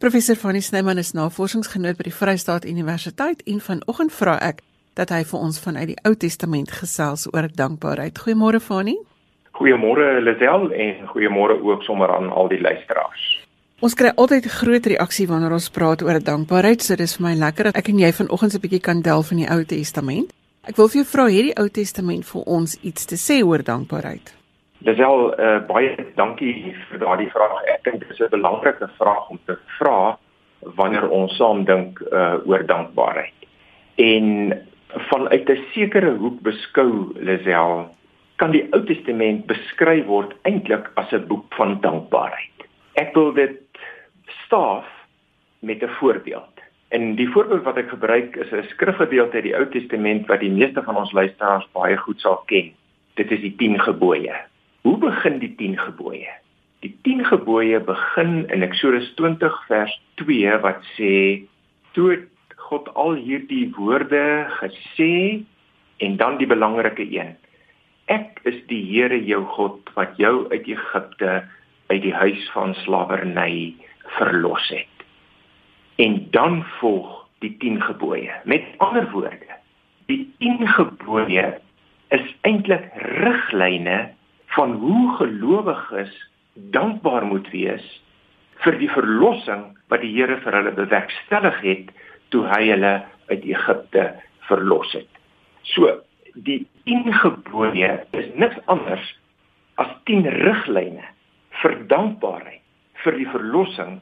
Professor 0.00 0.34
Fanny 0.34 0.60
Snyman 0.60 0.98
is 0.98 1.12
navorsingsgenoot 1.12 1.98
by 1.98 2.06
die 2.08 2.14
Vrystaat 2.14 2.64
Universiteit 2.64 3.42
en 3.44 3.60
vanoggend 3.60 4.14
vra 4.16 4.38
ek 4.40 4.62
dat 4.96 5.12
hy 5.12 5.20
vir 5.28 5.42
ons 5.44 5.60
vanuit 5.60 5.90
die 5.92 5.98
Ou 6.08 6.14
Testament 6.16 6.72
gesels 6.72 7.26
oor 7.34 7.50
dankbaarheid. 7.52 8.16
Goeiemôre 8.16 8.62
Fanny. 8.64 8.96
Goeiemôre 9.60 10.22
Lisel 10.24 10.70
en 10.72 11.06
goeiemôre 11.12 11.60
ook 11.60 11.84
sommer 11.84 12.08
aan 12.16 12.32
al 12.32 12.48
die 12.48 12.60
luisteraars. 12.60 13.26
Ons 13.80 13.94
kry 13.96 14.10
altyd 14.20 14.44
groot 14.52 14.86
reaksie 14.92 15.24
wanneer 15.24 15.54
ons 15.56 15.70
praat 15.72 16.02
oor 16.04 16.18
dankbaarheid, 16.20 16.82
so 16.84 17.00
dis 17.00 17.14
vir 17.16 17.24
my 17.24 17.30
lekker 17.40 17.70
dat 17.70 17.78
ek 17.80 17.86
en 17.88 18.02
jy 18.02 18.10
vanoggend 18.12 18.52
'n 18.52 18.60
bietjie 18.60 18.80
kan 18.84 19.00
delf 19.00 19.30
in 19.32 19.38
die 19.40 19.48
Ou 19.48 19.64
Testament. 19.64 20.34
Ek 20.68 20.76
wil 20.76 20.88
vir 20.88 21.00
jou 21.00 21.08
vra 21.08 21.24
hierdie 21.32 21.56
Ou 21.56 21.68
Testament 21.68 22.26
vir 22.28 22.42
ons 22.44 22.76
iets 22.84 23.06
te 23.06 23.16
sê 23.16 23.40
oor 23.40 23.64
dankbaarheid. 23.64 24.34
Dis 24.84 24.98
wel 24.98 25.32
uh, 25.32 25.60
baie 25.64 25.96
dankie 26.16 26.76
vir 26.90 26.98
daardie 26.98 27.30
vraag. 27.32 27.64
Ek 27.72 27.84
dink 27.84 28.00
dit 28.00 28.10
is 28.10 28.20
'n 28.20 28.28
belangrike 28.28 28.90
vraag 28.98 29.30
om 29.30 29.40
te 29.46 29.56
vra 29.78 30.18
wanneer 30.76 31.08
ons 31.08 31.36
saam 31.36 31.64
dink 31.64 32.00
uh, 32.12 32.36
oor 32.44 32.66
dankbaarheid. 32.66 33.48
En 33.96 34.60
vanuit 35.08 35.48
'n 35.48 35.64
sekere 35.72 36.20
hoek 36.20 36.42
beskou 36.42 37.16
Lisel 37.16 37.88
kan 38.36 38.50
die 38.50 38.68
Ou 38.72 38.84
Testament 38.84 39.46
beskryf 39.46 40.04
word 40.04 40.36
eintlik 40.44 40.92
as 40.96 41.10
'n 41.12 41.26
boek 41.26 41.48
van 41.56 41.80
dankbaarheid. 41.80 42.68
Ek 43.00 43.14
wil 43.14 43.32
dit 43.32 43.69
staaf 44.50 44.86
met 45.58 45.82
'n 45.82 45.88
voorbeeld. 45.88 46.54
En 46.88 47.14
die 47.14 47.30
voorbeeld 47.30 47.62
wat 47.62 47.76
ek 47.76 47.88
gebruik 47.88 48.36
is 48.36 48.50
'n 48.50 48.66
skrifgedeelte 48.68 49.34
uit 49.34 49.42
die 49.42 49.56
Ou 49.56 49.66
Testament 49.68 50.26
wat 50.26 50.40
die 50.40 50.50
meeste 50.50 50.82
van 50.82 50.96
ons 50.96 51.12
luisteraars 51.12 51.68
baie 51.72 51.96
goed 51.96 52.20
sal 52.20 52.42
ken. 52.46 52.72
Dit 53.14 53.30
is 53.30 53.40
die 53.40 53.54
10 53.56 53.80
gebooie. 53.80 54.34
Hoe 54.80 54.98
begin 54.98 55.38
die 55.38 55.54
10 55.54 55.78
gebooie? 55.78 56.32
Die 56.80 56.98
10 57.02 57.24
gebooie 57.24 57.80
begin 57.80 58.48
in 58.48 58.62
Eksodus 58.62 59.14
20 59.14 59.66
vers 59.66 60.02
2 60.14 60.58
wat 60.58 60.82
sê: 60.98 61.42
"Toe 61.92 62.26
God 62.56 62.94
al 62.94 63.14
hierdie 63.14 63.72
woorde 63.76 64.46
gesê 64.48 65.44
en 65.96 66.16
dan 66.16 66.36
die 66.36 66.46
belangrike 66.46 67.06
een: 67.12 67.36
Ek 68.06 68.40
is 68.42 68.66
die 68.66 68.82
Here 68.82 69.24
jou 69.24 69.44
God 69.44 69.90
wat 69.94 70.16
jou 70.16 70.50
uit 70.50 70.66
Egipte 70.66 71.44
uit 71.86 72.02
die 72.02 72.14
huis 72.14 72.50
van 72.50 72.74
slawerny 72.74 73.74
verlos 74.16 74.68
het." 74.68 75.06
En 75.96 76.26
dan 76.30 76.64
volg 76.78 77.20
die 77.40 77.56
10 77.58 77.82
gebooie. 77.82 78.32
Met 78.44 78.64
ander 78.78 79.10
woorde, 79.10 79.56
die 80.06 80.34
10 80.38 80.68
gebooie 80.68 81.58
is 82.08 82.34
eintlik 82.40 82.88
riglyne 82.94 84.10
van 84.56 84.72
hoe 84.82 85.16
gelowiges 85.16 86.12
dankbaar 86.74 87.24
moet 87.26 87.48
wees 87.50 87.84
vir 88.64 88.76
die 88.80 88.90
verlossing 88.90 89.70
wat 89.92 90.02
die 90.04 90.12
Here 90.16 90.36
vir 90.44 90.56
hulle 90.58 90.74
bewerkstellig 90.76 91.60
het 91.64 91.92
toe 92.34 92.44
hy 92.50 92.62
hulle 92.72 92.94
uit 93.30 93.46
Egipte 93.46 94.10
verlos 94.48 94.92
het. 94.92 95.08
So, 95.62 96.00
die 96.34 96.66
10 96.88 97.12
gebooie 97.22 97.92
is 98.16 98.28
niks 98.34 98.58
anders 98.66 99.06
as 99.80 99.90
10 100.10 100.26
riglyne 100.44 101.06
vir 101.62 101.78
dankbaarheid 101.92 102.59
vir 103.04 103.16
die 103.16 103.28
verlossing 103.32 103.98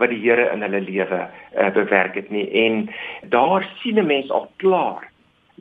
wat 0.00 0.10
die 0.10 0.20
Here 0.22 0.50
in 0.52 0.62
hulle 0.64 0.80
lewe 0.80 1.20
uh, 1.28 1.70
bewerk 1.74 2.14
het 2.18 2.30
nie 2.30 2.48
en 2.64 2.88
daar 3.34 3.66
sien 3.82 3.98
'n 3.98 4.06
mens 4.06 4.30
al 4.30 4.50
klaar 4.56 5.10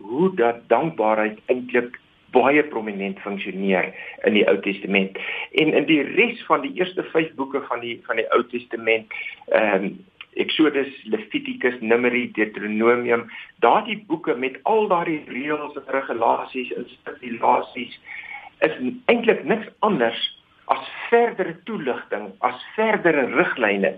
hoe 0.01 0.36
dat 0.36 0.67
dankbaarheid 0.67 1.39
eintlik 1.45 1.99
baie 2.32 2.63
prominent 2.63 3.19
funksioneer 3.19 3.91
in 4.23 4.34
die 4.34 4.45
Ou 4.47 4.58
Testament. 4.63 5.17
En 5.51 5.73
in 5.73 5.86
die 5.86 6.01
res 6.01 6.39
van 6.47 6.62
die 6.62 6.73
eerste 6.80 7.04
5 7.04 7.34
boeke 7.36 7.62
van 7.67 7.80
die 7.84 7.99
van 8.08 8.15
die 8.15 8.27
Ou 8.32 8.43
Testament, 8.47 9.12
ehm 9.51 9.84
um, 9.84 10.06
Exodus, 10.39 10.88
Levitikus, 11.04 11.73
Numeri, 11.82 12.32
Deuteronomium, 12.32 13.25
daardie 13.60 13.97
boeke 14.08 14.36
met 14.36 14.56
al 14.63 14.88
daardie 14.88 15.19
reëls 15.27 15.75
en 15.75 15.89
regulasies 15.91 16.71
en 16.71 16.86
stipulasies 16.88 17.97
is 18.63 18.77
eintlik 19.12 19.43
niks 19.43 19.67
anders 19.80 20.21
as 20.65 20.86
verdere 21.10 21.56
toeligting, 21.65 22.32
as 22.39 22.56
verdere 22.76 23.26
riglyne 23.36 23.95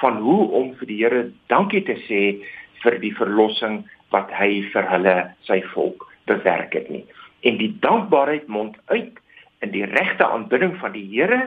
van 0.00 0.16
hoe 0.16 0.50
om 0.50 0.74
vir 0.80 0.86
die 0.86 1.00
Here 1.02 1.24
dankie 1.48 1.82
te 1.86 1.96
sê 2.08 2.22
vir 2.82 2.98
die 2.98 3.14
verlossing 3.14 3.82
wat 4.10 4.30
hy 4.34 4.62
vir 4.72 4.88
hulle 4.90 5.16
sy 5.48 5.62
volk 5.72 6.08
bewerk 6.26 6.74
het 6.74 6.90
nie 6.90 7.04
en 7.42 7.58
die 7.58 7.72
dankbaarheid 7.82 8.46
mond 8.46 8.76
uit 8.86 9.18
in 9.62 9.70
die 9.74 9.84
regte 9.84 10.26
aanbidding 10.26 10.76
van 10.80 10.94
die 10.94 11.06
Here 11.10 11.40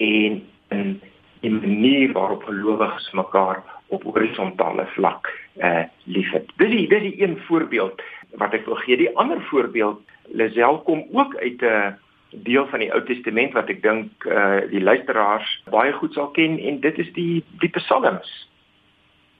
en 0.00 0.40
in 0.72 1.00
die 1.40 1.52
manier 1.52 2.12
waarop 2.12 2.44
gelowiges 2.48 3.10
mekaar 3.16 3.62
op 3.88 4.04
horisontale 4.04 4.86
vlak 4.94 5.28
eh 5.56 5.84
liefhet. 6.04 6.52
Dis 6.56 6.70
die 6.70 6.86
dis 6.88 7.02
die 7.02 7.22
een 7.22 7.36
voorbeeld 7.48 8.02
wat 8.38 8.54
ek 8.54 8.66
wil 8.66 8.78
gee. 8.84 8.96
Die 8.96 9.16
ander 9.16 9.40
voorbeeld 9.50 10.00
Lisel 10.32 10.78
kom 10.86 11.04
ook 11.12 11.36
uit 11.36 11.62
'n 11.62 11.64
uh, 11.64 11.92
deel 12.30 12.66
van 12.66 12.78
die 12.78 12.92
Ou 12.94 13.02
Testament 13.04 13.52
wat 13.52 13.68
ek 13.68 13.82
dink 13.82 14.26
uh, 14.26 14.60
die 14.70 14.82
luisteraars 14.82 15.62
baie 15.70 15.92
goed 15.92 16.14
sal 16.14 16.30
ken 16.36 16.58
en 16.58 16.80
dit 16.80 16.98
is 16.98 17.12
die 17.12 17.44
die 17.60 17.72
Psalms. 17.74 18.30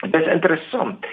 Dit 0.00 0.14
is 0.14 0.33
interessant. 0.33 1.07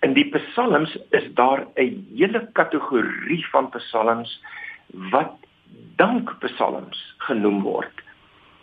In 0.00 0.14
die 0.16 0.30
psalms 0.32 0.96
is 1.10 1.26
daar 1.34 1.66
'n 1.76 2.06
hele 2.16 2.48
kategorie 2.52 3.46
van 3.52 3.68
psalms 3.68 4.40
wat 5.10 5.36
dankpsalms 5.96 7.14
genoem 7.18 7.62
word. 7.62 7.92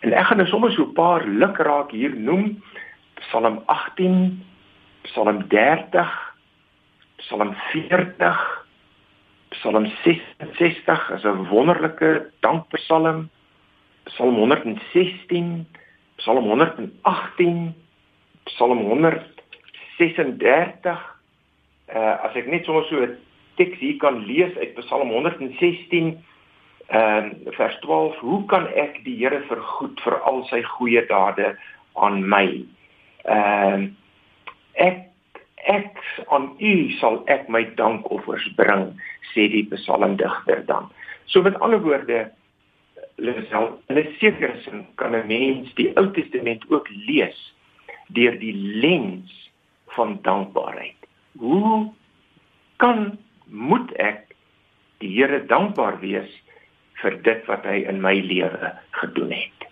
En 0.00 0.12
ek 0.12 0.26
gaan 0.26 0.36
nou 0.36 0.48
sommer 0.48 0.72
so 0.72 0.82
'n 0.82 0.92
paar 0.92 1.26
lukraak 1.26 1.90
hier 1.90 2.14
noem. 2.14 2.62
Psalm 3.14 3.62
18, 3.66 4.44
Psalm 5.02 5.48
30, 5.48 6.34
Psalm 7.16 7.54
40, 7.54 8.57
Psalm 9.50 9.86
66 10.04 11.10
is 11.10 11.24
'n 11.24 11.48
wonderlike 11.48 12.30
dankpsalm. 12.40 13.30
Psalm 14.04 14.36
116, 14.36 15.66
Psalm 16.16 16.44
118, 16.44 17.74
Psalm 18.44 18.84
136 18.84 20.98
uh 21.94 22.16
as 22.24 22.36
ek 22.36 22.46
net 22.46 22.64
sommer 22.64 22.84
so 22.88 23.00
'n 23.00 23.16
teks 23.56 23.78
hier 23.80 23.96
kan 23.98 24.24
lees 24.26 24.56
uit 24.56 24.74
Psalm 24.84 25.10
116 25.10 26.18
ehm 26.88 27.32
uh, 27.46 27.52
vers 27.56 27.76
12 27.80 28.18
hoe 28.18 28.44
kan 28.46 28.68
ek 28.72 29.04
die 29.04 29.16
Here 29.16 29.40
vergoed 29.48 30.00
vir 30.00 30.20
al 30.24 30.44
sy 30.48 30.62
goeie 30.62 31.04
dade 31.08 31.56
aan 31.96 32.28
my 32.28 32.64
ehm 33.24 33.82
uh, 33.82 33.88
ek 34.78 35.07
ek 35.72 36.00
aan 36.34 36.50
u 36.58 36.74
sal 37.00 37.20
ek 37.32 37.48
my 37.52 37.64
dankoffers 37.80 38.46
bring 38.56 38.90
sê 39.32 39.48
die 39.52 39.66
psalmdigter 39.72 40.64
dan 40.70 40.90
so 41.26 41.44
met 41.44 41.58
ander 41.64 41.82
woorde 41.84 42.28
lesel 43.18 43.70
in 43.88 43.98
'n 43.98 44.14
sekere 44.20 44.56
sin 44.64 44.86
kan 44.96 45.14
'n 45.14 45.26
mens 45.26 45.74
die 45.74 45.92
Ou 45.96 46.10
Testament 46.12 46.64
ook 46.70 46.88
lees 46.88 47.38
deur 48.08 48.38
die 48.38 48.54
lens 48.84 49.50
van 49.96 50.18
dankbaarheid 50.22 50.98
hoe 51.38 51.92
kan 52.76 53.18
moet 53.46 53.92
ek 53.96 54.28
die 54.98 55.10
Here 55.14 55.40
dankbaar 55.46 56.00
wees 56.02 56.30
vir 57.02 57.16
dit 57.22 57.46
wat 57.46 57.66
hy 57.68 57.84
in 57.90 58.00
my 58.02 58.16
lewe 58.18 58.72
gedoen 58.98 59.30
het. 59.30 59.66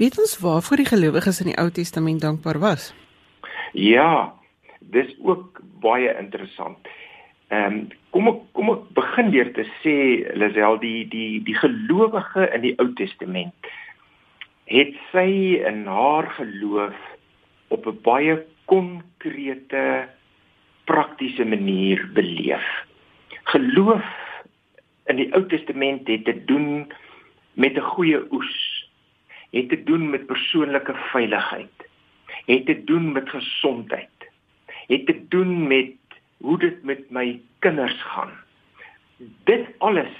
Weet 0.00 0.18
ons 0.18 0.38
waarvoor 0.42 0.82
die 0.82 0.88
gelowiges 0.90 1.40
in 1.44 1.52
die 1.52 1.58
Ou 1.60 1.68
Testament 1.70 2.22
dankbaar 2.24 2.58
was? 2.58 2.90
Ja, 3.72 4.32
dis 4.90 5.14
ook 5.22 5.60
baie 5.80 6.18
interessant. 6.18 6.78
Ehm 7.48 7.72
um, 7.72 7.88
kom 8.10 8.28
ek 8.28 8.40
kom 8.52 8.70
ek 8.70 8.88
begin 8.96 9.30
deur 9.30 9.52
te 9.52 9.64
sê 9.82 9.96
Lisel 10.34 10.78
die 10.80 11.08
die 11.08 11.42
die 11.44 11.56
gelowige 11.56 12.48
in 12.54 12.60
die 12.60 12.74
Ou 12.78 12.92
Testament 12.96 13.54
het 14.72 14.94
sy 15.10 15.60
in 15.60 15.84
haar 15.86 16.30
geloof 16.38 16.96
op 17.68 17.86
'n 17.86 18.00
baie 18.02 18.44
konkrete 18.64 20.08
praktiese 20.84 21.44
manier 21.44 22.08
beleef. 22.14 22.66
Geloof 23.44 24.04
in 25.06 25.16
die 25.16 25.32
Ou 25.34 25.46
Testament 25.46 26.08
het 26.08 26.24
te 26.24 26.44
doen 26.44 26.92
met 27.54 27.76
'n 27.76 27.90
goeie 27.94 28.20
oes, 28.32 28.88
het 29.50 29.68
te 29.68 29.82
doen 29.84 30.10
met 30.10 30.26
persoonlike 30.26 30.94
veiligheid, 30.94 31.76
het 32.46 32.66
te 32.66 32.84
doen 32.84 33.12
met 33.12 33.28
gesondheid, 33.28 34.21
het 34.86 35.06
te 35.06 35.16
doen 35.28 35.66
met 35.66 35.94
hoe 36.42 36.58
dit 36.58 36.82
met 36.82 37.10
my 37.10 37.40
kinders 37.58 38.02
gaan. 38.02 38.30
Dit 39.44 39.66
alles 39.78 40.14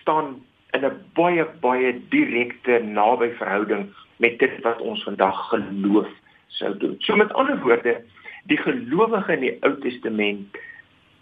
staan 0.00 0.42
in 0.70 0.84
'n 0.84 0.98
baie 1.14 1.46
baie 1.60 1.92
direkte 2.08 2.78
naby 2.82 3.30
verhouding 3.38 3.94
met 4.16 4.38
dit 4.38 4.62
wat 4.62 4.80
ons 4.80 5.02
vandag 5.02 5.48
geloof 5.48 6.08
sou 6.46 6.76
doen. 6.78 6.96
So 6.98 7.16
met 7.16 7.32
ander 7.32 7.60
woorde, 7.60 8.02
die 8.44 8.58
gelowige 8.58 9.32
in 9.32 9.40
die 9.40 9.56
Ou 9.60 9.78
Testament 9.80 10.58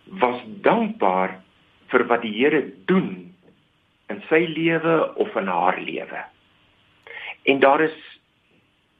was 0.04 0.40
dankbaar 0.62 1.40
vir 1.86 2.06
wat 2.06 2.22
die 2.22 2.32
Here 2.32 2.72
doen 2.84 3.34
in 4.08 4.22
sy 4.28 4.46
lewe 4.48 5.14
of 5.14 5.36
in 5.36 5.46
haar 5.46 5.80
lewe. 5.80 6.24
En 7.42 7.60
daar 7.60 7.80
is 7.80 7.96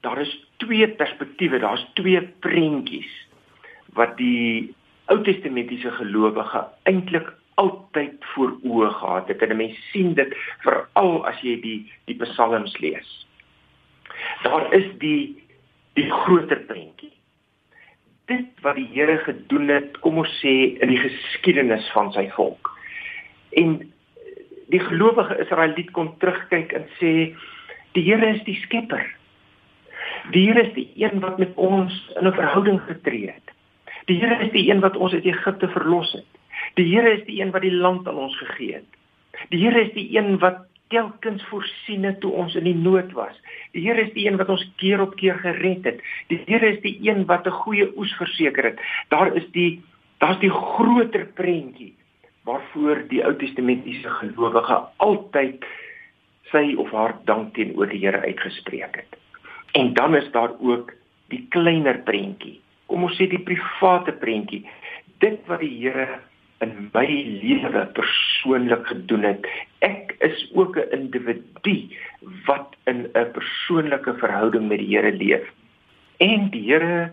daar 0.01 0.19
is 0.19 0.47
twee 0.57 0.87
perspektiewe, 0.87 1.59
daar's 1.59 1.85
twee 1.93 2.21
prentjies 2.21 3.11
wat 3.93 4.17
die 4.17 4.73
Ou 5.11 5.19
Testamentiese 5.23 5.91
gelowige 5.91 6.63
eintlik 6.87 7.33
altyd 7.59 8.25
voor 8.33 8.53
oë 8.63 8.89
gehad 8.89 9.27
het. 9.27 9.41
En 9.41 9.57
mense 9.57 9.81
sien 9.91 10.13
dit 10.17 10.35
veral 10.63 11.25
as 11.29 11.41
jy 11.45 11.57
die 11.61 11.79
die 12.09 12.17
psalms 12.21 12.77
lees. 12.81 13.09
Daar 14.43 14.69
is 14.73 14.87
die 15.01 15.35
die 15.93 16.09
groter 16.09 16.63
prentjie. 16.69 17.11
Dit 18.31 18.47
wat 18.65 18.79
die 18.79 18.87
Here 18.93 19.19
gedoen 19.27 19.67
het, 19.69 19.97
kom 20.01 20.17
ons 20.23 20.31
sê 20.41 20.53
in 20.81 20.89
die 20.89 21.01
geskiedenis 21.01 21.89
van 21.93 22.09
sy 22.15 22.29
volk. 22.33 22.71
En 23.59 23.75
die 24.73 24.81
gelowige 24.81 25.37
Israeliet 25.43 25.91
kon 25.93 26.13
terugkyk 26.23 26.73
en 26.73 26.87
sê 26.97 27.11
die 27.93 28.05
Here 28.07 28.33
is 28.33 28.41
die 28.47 28.57
skepper. 28.63 29.03
Die 30.33 30.47
Here 30.47 30.63
is 30.63 30.73
die 30.73 30.89
een 30.97 31.21
wat 31.21 31.37
met 31.37 31.53
ons 31.55 31.93
in 32.15 32.27
'n 32.27 32.33
verhouding 32.39 32.81
getree 32.87 33.27
het. 33.35 33.52
Die 34.05 34.19
Here 34.19 34.43
is 34.43 34.51
die 34.51 34.69
een 34.69 34.81
wat 34.83 34.97
ons 34.97 35.13
uit 35.13 35.25
Egipte 35.25 35.67
verlos 35.67 36.11
het. 36.11 36.27
Die 36.75 36.87
Here 36.89 37.13
is 37.13 37.25
die 37.25 37.41
een 37.41 37.51
wat 37.51 37.61
die 37.61 37.73
land 37.73 38.07
aan 38.07 38.19
ons 38.27 38.37
gegee 38.37 38.81
het. 38.81 38.99
Die 39.49 39.59
Here 39.63 39.81
is 39.81 39.93
die 39.93 40.09
een 40.17 40.37
wat 40.39 40.65
telkens 40.93 41.43
voorsien 41.49 42.03
het 42.05 42.19
toe 42.21 42.31
ons 42.31 42.55
in 42.59 42.67
die 42.67 42.77
nood 42.77 43.11
was. 43.17 43.33
Die 43.73 43.83
Here 43.85 44.01
is 44.03 44.13
die 44.13 44.27
een 44.27 44.37
wat 44.37 44.51
ons 44.53 44.65
keer 44.81 45.01
op 45.01 45.15
keer 45.17 45.39
gered 45.41 45.87
het. 45.89 46.03
Die 46.29 46.41
Here 46.45 46.73
is 46.75 46.81
die 46.83 46.97
een 47.01 47.25
wat 47.25 47.47
'n 47.47 47.59
goeie 47.63 47.89
oes 47.97 48.13
verseker 48.19 48.63
het. 48.63 48.79
Daar 49.09 49.35
is 49.35 49.47
die 49.51 49.81
daar's 50.19 50.39
die 50.39 50.51
groter 50.51 51.25
prentjie 51.35 51.95
waarvoor 52.43 53.07
die 53.07 53.23
Ou 53.25 53.35
Testamentiese 53.35 54.09
gelowige 54.09 54.77
altyd 54.97 55.65
sy 56.51 56.75
of 56.77 56.91
haar 56.91 57.15
dank 57.25 57.53
teenoor 57.53 57.87
die 57.87 57.99
Here 57.99 58.21
uitgespreek 58.21 58.95
het. 58.95 59.17
En 59.71 59.93
dan 59.93 60.15
is 60.15 60.31
daar 60.31 60.51
ook 60.59 60.93
die 61.27 61.45
kleiner 61.49 61.99
prentjie. 61.99 62.61
Kom 62.93 63.07
ons 63.07 63.15
sê 63.17 63.25
die 63.25 63.41
private 63.41 64.13
prentjie. 64.21 64.59
Dit 65.17 65.39
wat 65.49 65.63
die 65.63 65.71
Here 65.81 66.19
in 66.61 66.91
my 66.93 67.07
lewe 67.41 67.87
persoonlik 67.97 68.85
gedoen 68.85 69.25
het. 69.25 69.47
Ek 69.81 70.13
is 70.21 70.43
ook 70.53 70.77
'n 70.77 70.93
individu 70.99 71.89
wat 72.45 72.77
in 72.85 73.09
'n 73.17 73.31
persoonlike 73.33 74.13
verhouding 74.21 74.69
met 74.69 74.77
die 74.77 74.93
Here 74.93 75.11
leef. 75.11 75.41
En 76.19 76.49
die 76.53 76.61
Here 76.69 77.11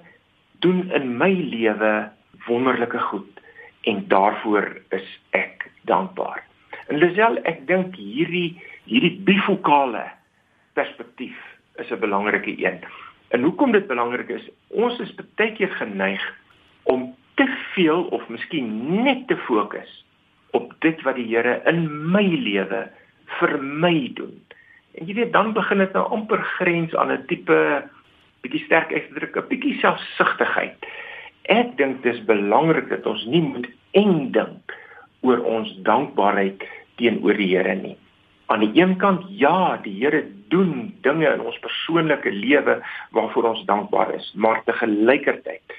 doen 0.60 0.92
in 0.92 1.16
my 1.16 1.32
lewe 1.32 2.10
wonderlike 2.46 2.98
goed 2.98 3.40
en 3.88 4.04
daarvoor 4.08 4.76
is 4.90 5.08
ek 5.30 5.70
dankbaar. 5.88 6.44
En 6.88 6.98
Lisel, 6.98 7.38
ek 7.44 7.66
dink 7.66 7.96
hierdie 7.96 8.60
hierdie 8.84 9.16
bifokale 9.24 10.12
perspektief 10.74 11.40
is 11.78 11.90
'n 11.90 12.00
belangrike 12.00 12.52
een. 12.60 12.84
En 13.30 13.42
hoekom 13.46 13.72
dit 13.72 13.86
belangrik 13.86 14.28
is, 14.28 14.46
ons 14.68 14.98
is 15.02 15.12
baie 15.38 15.52
keer 15.54 15.70
geneig 15.78 16.22
om 16.90 17.10
te 17.38 17.46
veel 17.74 18.02
of 18.10 18.26
miskien 18.28 18.70
net 19.04 19.26
te 19.30 19.36
fokus 19.46 19.90
op 20.56 20.72
dit 20.82 21.02
wat 21.06 21.14
die 21.14 21.28
Here 21.30 21.60
in 21.70 21.84
my 22.10 22.24
lewe 22.26 22.88
vir 23.38 23.54
my 23.62 24.10
doen. 24.18 24.34
En 24.98 25.06
jy 25.06 25.14
weet 25.20 25.32
dan 25.32 25.52
begin 25.54 25.78
dit 25.78 25.94
nou 25.94 26.04
amper 26.10 26.42
grens 26.58 26.94
aan 26.98 27.12
'n 27.14 27.26
tipe 27.30 27.56
bietjie 28.42 28.64
sterk 28.64 28.92
uitdruk, 28.92 29.36
'n 29.36 29.48
bietjie 29.48 29.78
selfsugtigheid. 29.78 30.76
Ek 31.42 31.76
dink 31.76 32.02
dis 32.02 32.20
belangrik 32.24 32.88
dat 32.88 33.06
ons 33.06 33.24
nie 33.24 33.42
moet 33.42 33.68
dink 34.32 34.74
oor 35.20 35.42
ons 35.44 35.70
dankbaarheid 35.82 36.62
teenoor 36.96 37.36
die 37.36 37.56
Here 37.56 37.74
nie. 37.74 37.96
Aan 38.50 38.64
die 38.64 38.82
een 38.82 38.96
kant 38.98 39.22
ja, 39.28 39.78
die 39.82 39.94
Here 40.00 40.24
doen 40.50 40.94
dinge 41.06 41.28
in 41.30 41.42
ons 41.46 41.58
persoonlike 41.62 42.32
lewe 42.34 42.80
waarvoor 43.14 43.52
ons 43.52 43.64
dankbaar 43.68 44.14
is, 44.14 44.32
maar 44.34 44.64
te 44.64 44.74
gelykertyd 44.74 45.76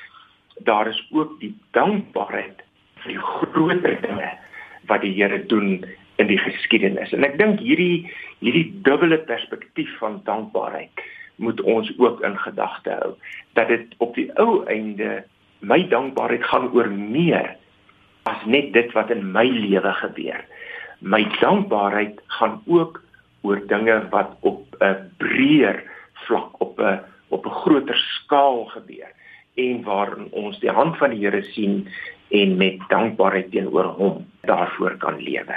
daar 0.64 0.88
is 0.88 1.02
ook 1.12 1.40
die 1.42 1.52
dankbaarheid 1.76 2.62
vir 3.02 3.12
die 3.12 3.20
groter 3.20 3.98
dinge 4.02 4.30
wat 4.88 5.04
die 5.04 5.12
Here 5.18 5.42
doen 5.52 5.84
in 6.16 6.30
die 6.30 6.40
geskiedenis. 6.40 7.12
En 7.12 7.28
ek 7.28 7.36
dink 7.42 7.60
hierdie 7.60 8.08
hierdie 8.40 8.70
dubbele 8.88 9.20
perspektief 9.28 9.92
van 10.00 10.22
dankbaarheid 10.26 11.04
moet 11.42 11.62
ons 11.62 11.92
ook 11.98 12.24
in 12.26 12.38
gedagte 12.40 12.96
hou 13.02 13.12
dat 13.60 13.68
dit 13.68 13.96
op 14.00 14.16
die 14.16 14.30
ou 14.40 14.64
einde 14.72 15.22
my 15.60 15.84
dankbaarheid 15.92 16.48
gaan 16.48 16.72
oor 16.72 16.90
meer 16.90 17.52
as 18.30 18.46
net 18.46 18.72
dit 18.74 18.92
wat 18.96 19.12
in 19.14 19.28
my 19.34 19.46
lewe 19.50 19.94
gebeur. 20.00 20.42
My 21.02 21.24
dankbaarheid 21.40 22.22
gaan 22.38 22.62
ook 22.66 23.02
oor 23.42 23.62
dinge 23.68 24.08
wat 24.10 24.38
op 24.40 24.76
'n 24.80 25.12
breër 25.18 25.84
vlak 26.26 26.62
op 26.62 26.80
'n 26.80 27.00
op 27.30 27.46
'n 27.46 27.60
groter 27.64 27.98
skaal 27.98 28.66
gebeur 28.66 29.12
en 29.56 29.84
waarin 29.84 30.28
ons 30.32 30.60
die 30.60 30.70
hand 30.70 30.98
van 30.98 31.10
die 31.10 31.26
Here 31.26 31.44
sien 31.44 31.88
en 32.30 32.58
met 32.58 32.80
dankbaarheid 32.88 33.52
teenoor 33.52 33.86
hom 33.86 34.26
daarvoor 34.42 34.98
kan 34.98 35.18
lewe. 35.18 35.56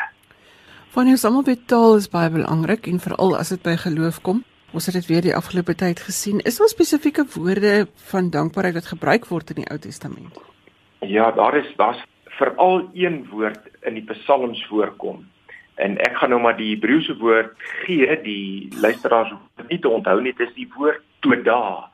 Van 0.95 1.07
jou 1.07 1.18
almal 1.22 1.45
weet 1.45 1.66
taal 1.66 1.97
is 1.97 2.09
baie 2.09 2.30
belangrik 2.30 2.86
en 2.86 3.01
veral 3.01 3.36
as 3.36 3.49
dit 3.49 3.62
by 3.62 3.76
geloof 3.76 4.20
kom. 4.22 4.45
Ons 4.72 4.86
het 4.86 4.95
dit 4.95 5.07
weer 5.07 5.22
die 5.22 5.36
afgelope 5.36 5.74
tyd 5.74 6.01
gesien. 6.01 6.40
Is 6.40 6.57
daar 6.59 6.68
spesifieke 6.68 7.24
woorde 7.34 7.86
van 8.11 8.30
dankbaarheid 8.30 8.74
wat 8.74 8.86
gebruik 8.86 9.26
word 9.26 9.51
in 9.51 9.62
die 9.62 9.70
Ou 9.70 9.78
Testament? 9.78 10.40
Ja, 11.01 11.30
daar 11.30 11.57
is 11.57 11.66
daar's 11.76 12.03
veral 12.38 12.88
een 12.95 13.26
woord 13.30 13.61
in 13.82 13.95
die 13.95 14.05
Psalms 14.05 14.66
voorkom. 14.66 15.26
En 15.83 15.97
ek 16.07 16.18
gaan 16.20 16.31
nou 16.31 16.41
maar 16.43 16.57
die 16.57 16.75
Hebreëse 16.75 17.16
woord 17.18 17.55
gee, 17.85 18.07
die 18.22 18.68
luisteraars 18.83 19.33
hoef 19.35 19.68
nie 19.68 19.81
te 19.83 19.91
onthou 19.91 20.20
nie, 20.22 20.35
dit 20.37 20.49
is 20.49 20.55
die 20.55 20.68
woord 20.77 21.03
toda 21.27 21.91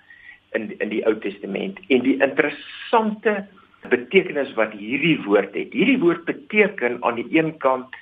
in 0.58 0.70
in 0.78 0.92
die 0.92 1.02
Ou 1.06 1.14
Testament. 1.22 1.80
En 1.88 2.04
die 2.04 2.18
interessante 2.20 3.46
betekenis 3.88 4.52
wat 4.58 4.74
hierdie 4.76 5.16
woord 5.24 5.54
het. 5.56 5.72
Hierdie 5.72 6.00
woord 6.02 6.26
beteken 6.28 7.00
aan 7.00 7.16
die 7.22 7.28
een 7.32 7.56
kant 7.62 7.96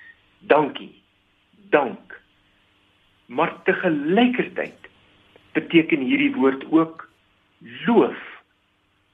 dankie. 0.50 0.94
Dank 1.70 2.08
maar 3.28 3.52
te 3.64 3.72
gelykertyd 3.72 4.88
beteken 5.52 6.00
hierdie 6.00 6.32
woord 6.34 6.64
ook 6.72 7.04
loof 7.86 8.20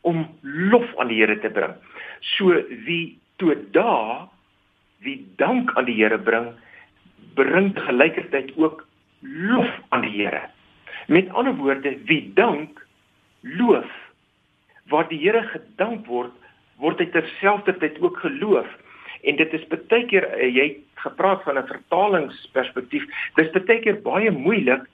om 0.00 0.26
lof 0.42 0.86
aan 0.96 1.10
die 1.10 1.18
Here 1.22 1.38
te 1.40 1.50
bring. 1.50 1.74
So 2.20 2.54
wie 2.86 3.18
toe 3.36 3.56
da 3.74 4.28
wie 5.04 5.20
dank 5.36 5.72
aan 5.76 5.88
die 5.88 5.96
Here 6.00 6.18
bring, 6.18 6.52
bring 7.38 7.72
gelykertyd 7.78 8.52
ook 8.56 8.86
lof 9.20 9.70
aan 9.88 10.06
die 10.06 10.14
Here. 10.16 10.48
Met 11.06 11.28
ander 11.36 11.54
woorde, 11.56 11.96
wie 12.08 12.32
dank, 12.34 12.80
loof. 13.40 13.90
Waar 14.88 15.08
die 15.08 15.20
Here 15.20 15.42
gedank 15.52 16.06
word, 16.06 16.32
word 16.80 17.00
hy 17.00 17.08
terselfdertyd 17.12 18.00
ook 18.02 18.18
geloof. 18.24 18.68
En 19.24 19.38
dit 19.40 19.52
is 19.56 19.64
baie 19.72 20.04
keer 20.10 20.26
uh, 20.34 20.48
jy 20.48 20.66
gepraat 21.04 21.44
van 21.44 21.58
'n 21.58 21.68
vertalingsperspektief. 21.68 23.04
Dis 23.36 23.52
baie 23.52 23.80
keer 23.80 24.00
baie 24.02 24.30
moeilik 24.30 24.84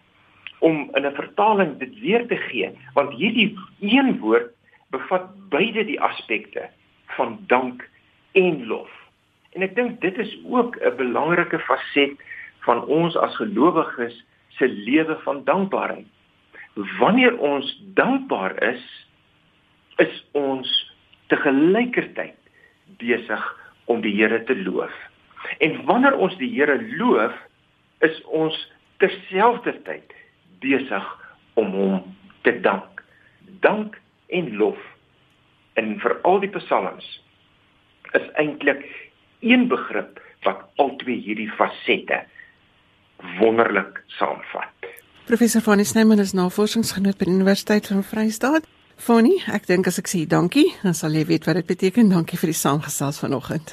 om 0.60 0.90
in 0.94 1.06
'n 1.06 1.14
vertaling 1.14 1.78
dit 1.78 1.98
weer 2.00 2.26
te 2.26 2.36
gee, 2.36 2.70
want 2.94 3.14
hierdie 3.14 3.56
een 3.80 4.18
woord 4.18 4.50
bevat 4.90 5.30
beide 5.50 5.84
die 5.84 6.00
aspekte 6.00 6.68
van 7.16 7.38
dank 7.46 7.88
en 8.32 8.66
lof. 8.66 8.99
En 9.56 9.62
ek 9.66 9.74
dink 9.74 10.00
dit 10.00 10.18
is 10.18 10.32
ook 10.46 10.76
'n 10.78 10.96
belangrike 10.96 11.58
faset 11.58 12.20
van 12.66 12.84
ons 12.84 13.16
as 13.16 13.36
gelowiges 13.36 14.24
se 14.48 14.68
lewe 14.68 15.16
van 15.24 15.44
dankbaarheid. 15.44 16.06
Wanneer 16.98 17.38
ons 17.38 17.82
dankbaar 17.94 18.62
is, 18.62 18.82
is 19.96 20.24
ons 20.32 20.94
te 21.26 21.36
gelykertyd 21.36 22.36
besig 22.98 23.44
om 23.84 24.00
die 24.00 24.14
Here 24.14 24.44
te 24.44 24.56
loof. 24.56 24.94
En 25.58 25.84
wanneer 25.84 26.16
ons 26.16 26.36
die 26.36 26.50
Here 26.50 26.78
loof, 26.96 27.34
is 28.00 28.22
ons 28.24 28.72
terselfdertyd 28.96 30.14
besig 30.60 31.06
om 31.54 31.72
hom 31.72 32.16
te 32.42 32.60
dank. 32.60 33.02
Dank 33.60 33.98
en 34.28 34.56
lof 34.56 34.78
in 35.80 35.98
veral 36.00 36.40
die 36.40 36.52
psalms 36.54 37.06
is 38.12 38.26
eintlik 38.42 38.82
een 39.40 39.68
begrip 39.68 40.20
wat 40.44 40.62
albei 40.76 41.20
hierdie 41.24 41.50
fasette 41.58 42.22
wonderlik 43.38 44.02
saamvat. 44.18 44.88
Professor 45.26 45.60
Fanny 45.60 45.84
Snyman 45.84 46.18
is 46.18 46.32
navorsingsgenoot 46.34 47.18
by 47.18 47.28
die 47.28 47.34
Universiteit 47.34 47.86
van 47.86 48.02
Vryheid. 48.02 48.66
Fanny, 49.00 49.36
ek 49.48 49.68
dink 49.68 49.86
as 49.88 50.00
ek 50.00 50.10
sê 50.10 50.26
dankie, 50.28 50.66
dan 50.82 50.96
sal 50.96 51.14
jy 51.16 51.22
weet 51.28 51.46
wat 51.48 51.56
dit 51.60 51.68
beteken. 51.68 52.10
Dankie 52.12 52.36
vir 52.40 52.52
die 52.52 52.58
saamgesels 52.58 53.20
vanoggend. 53.22 53.72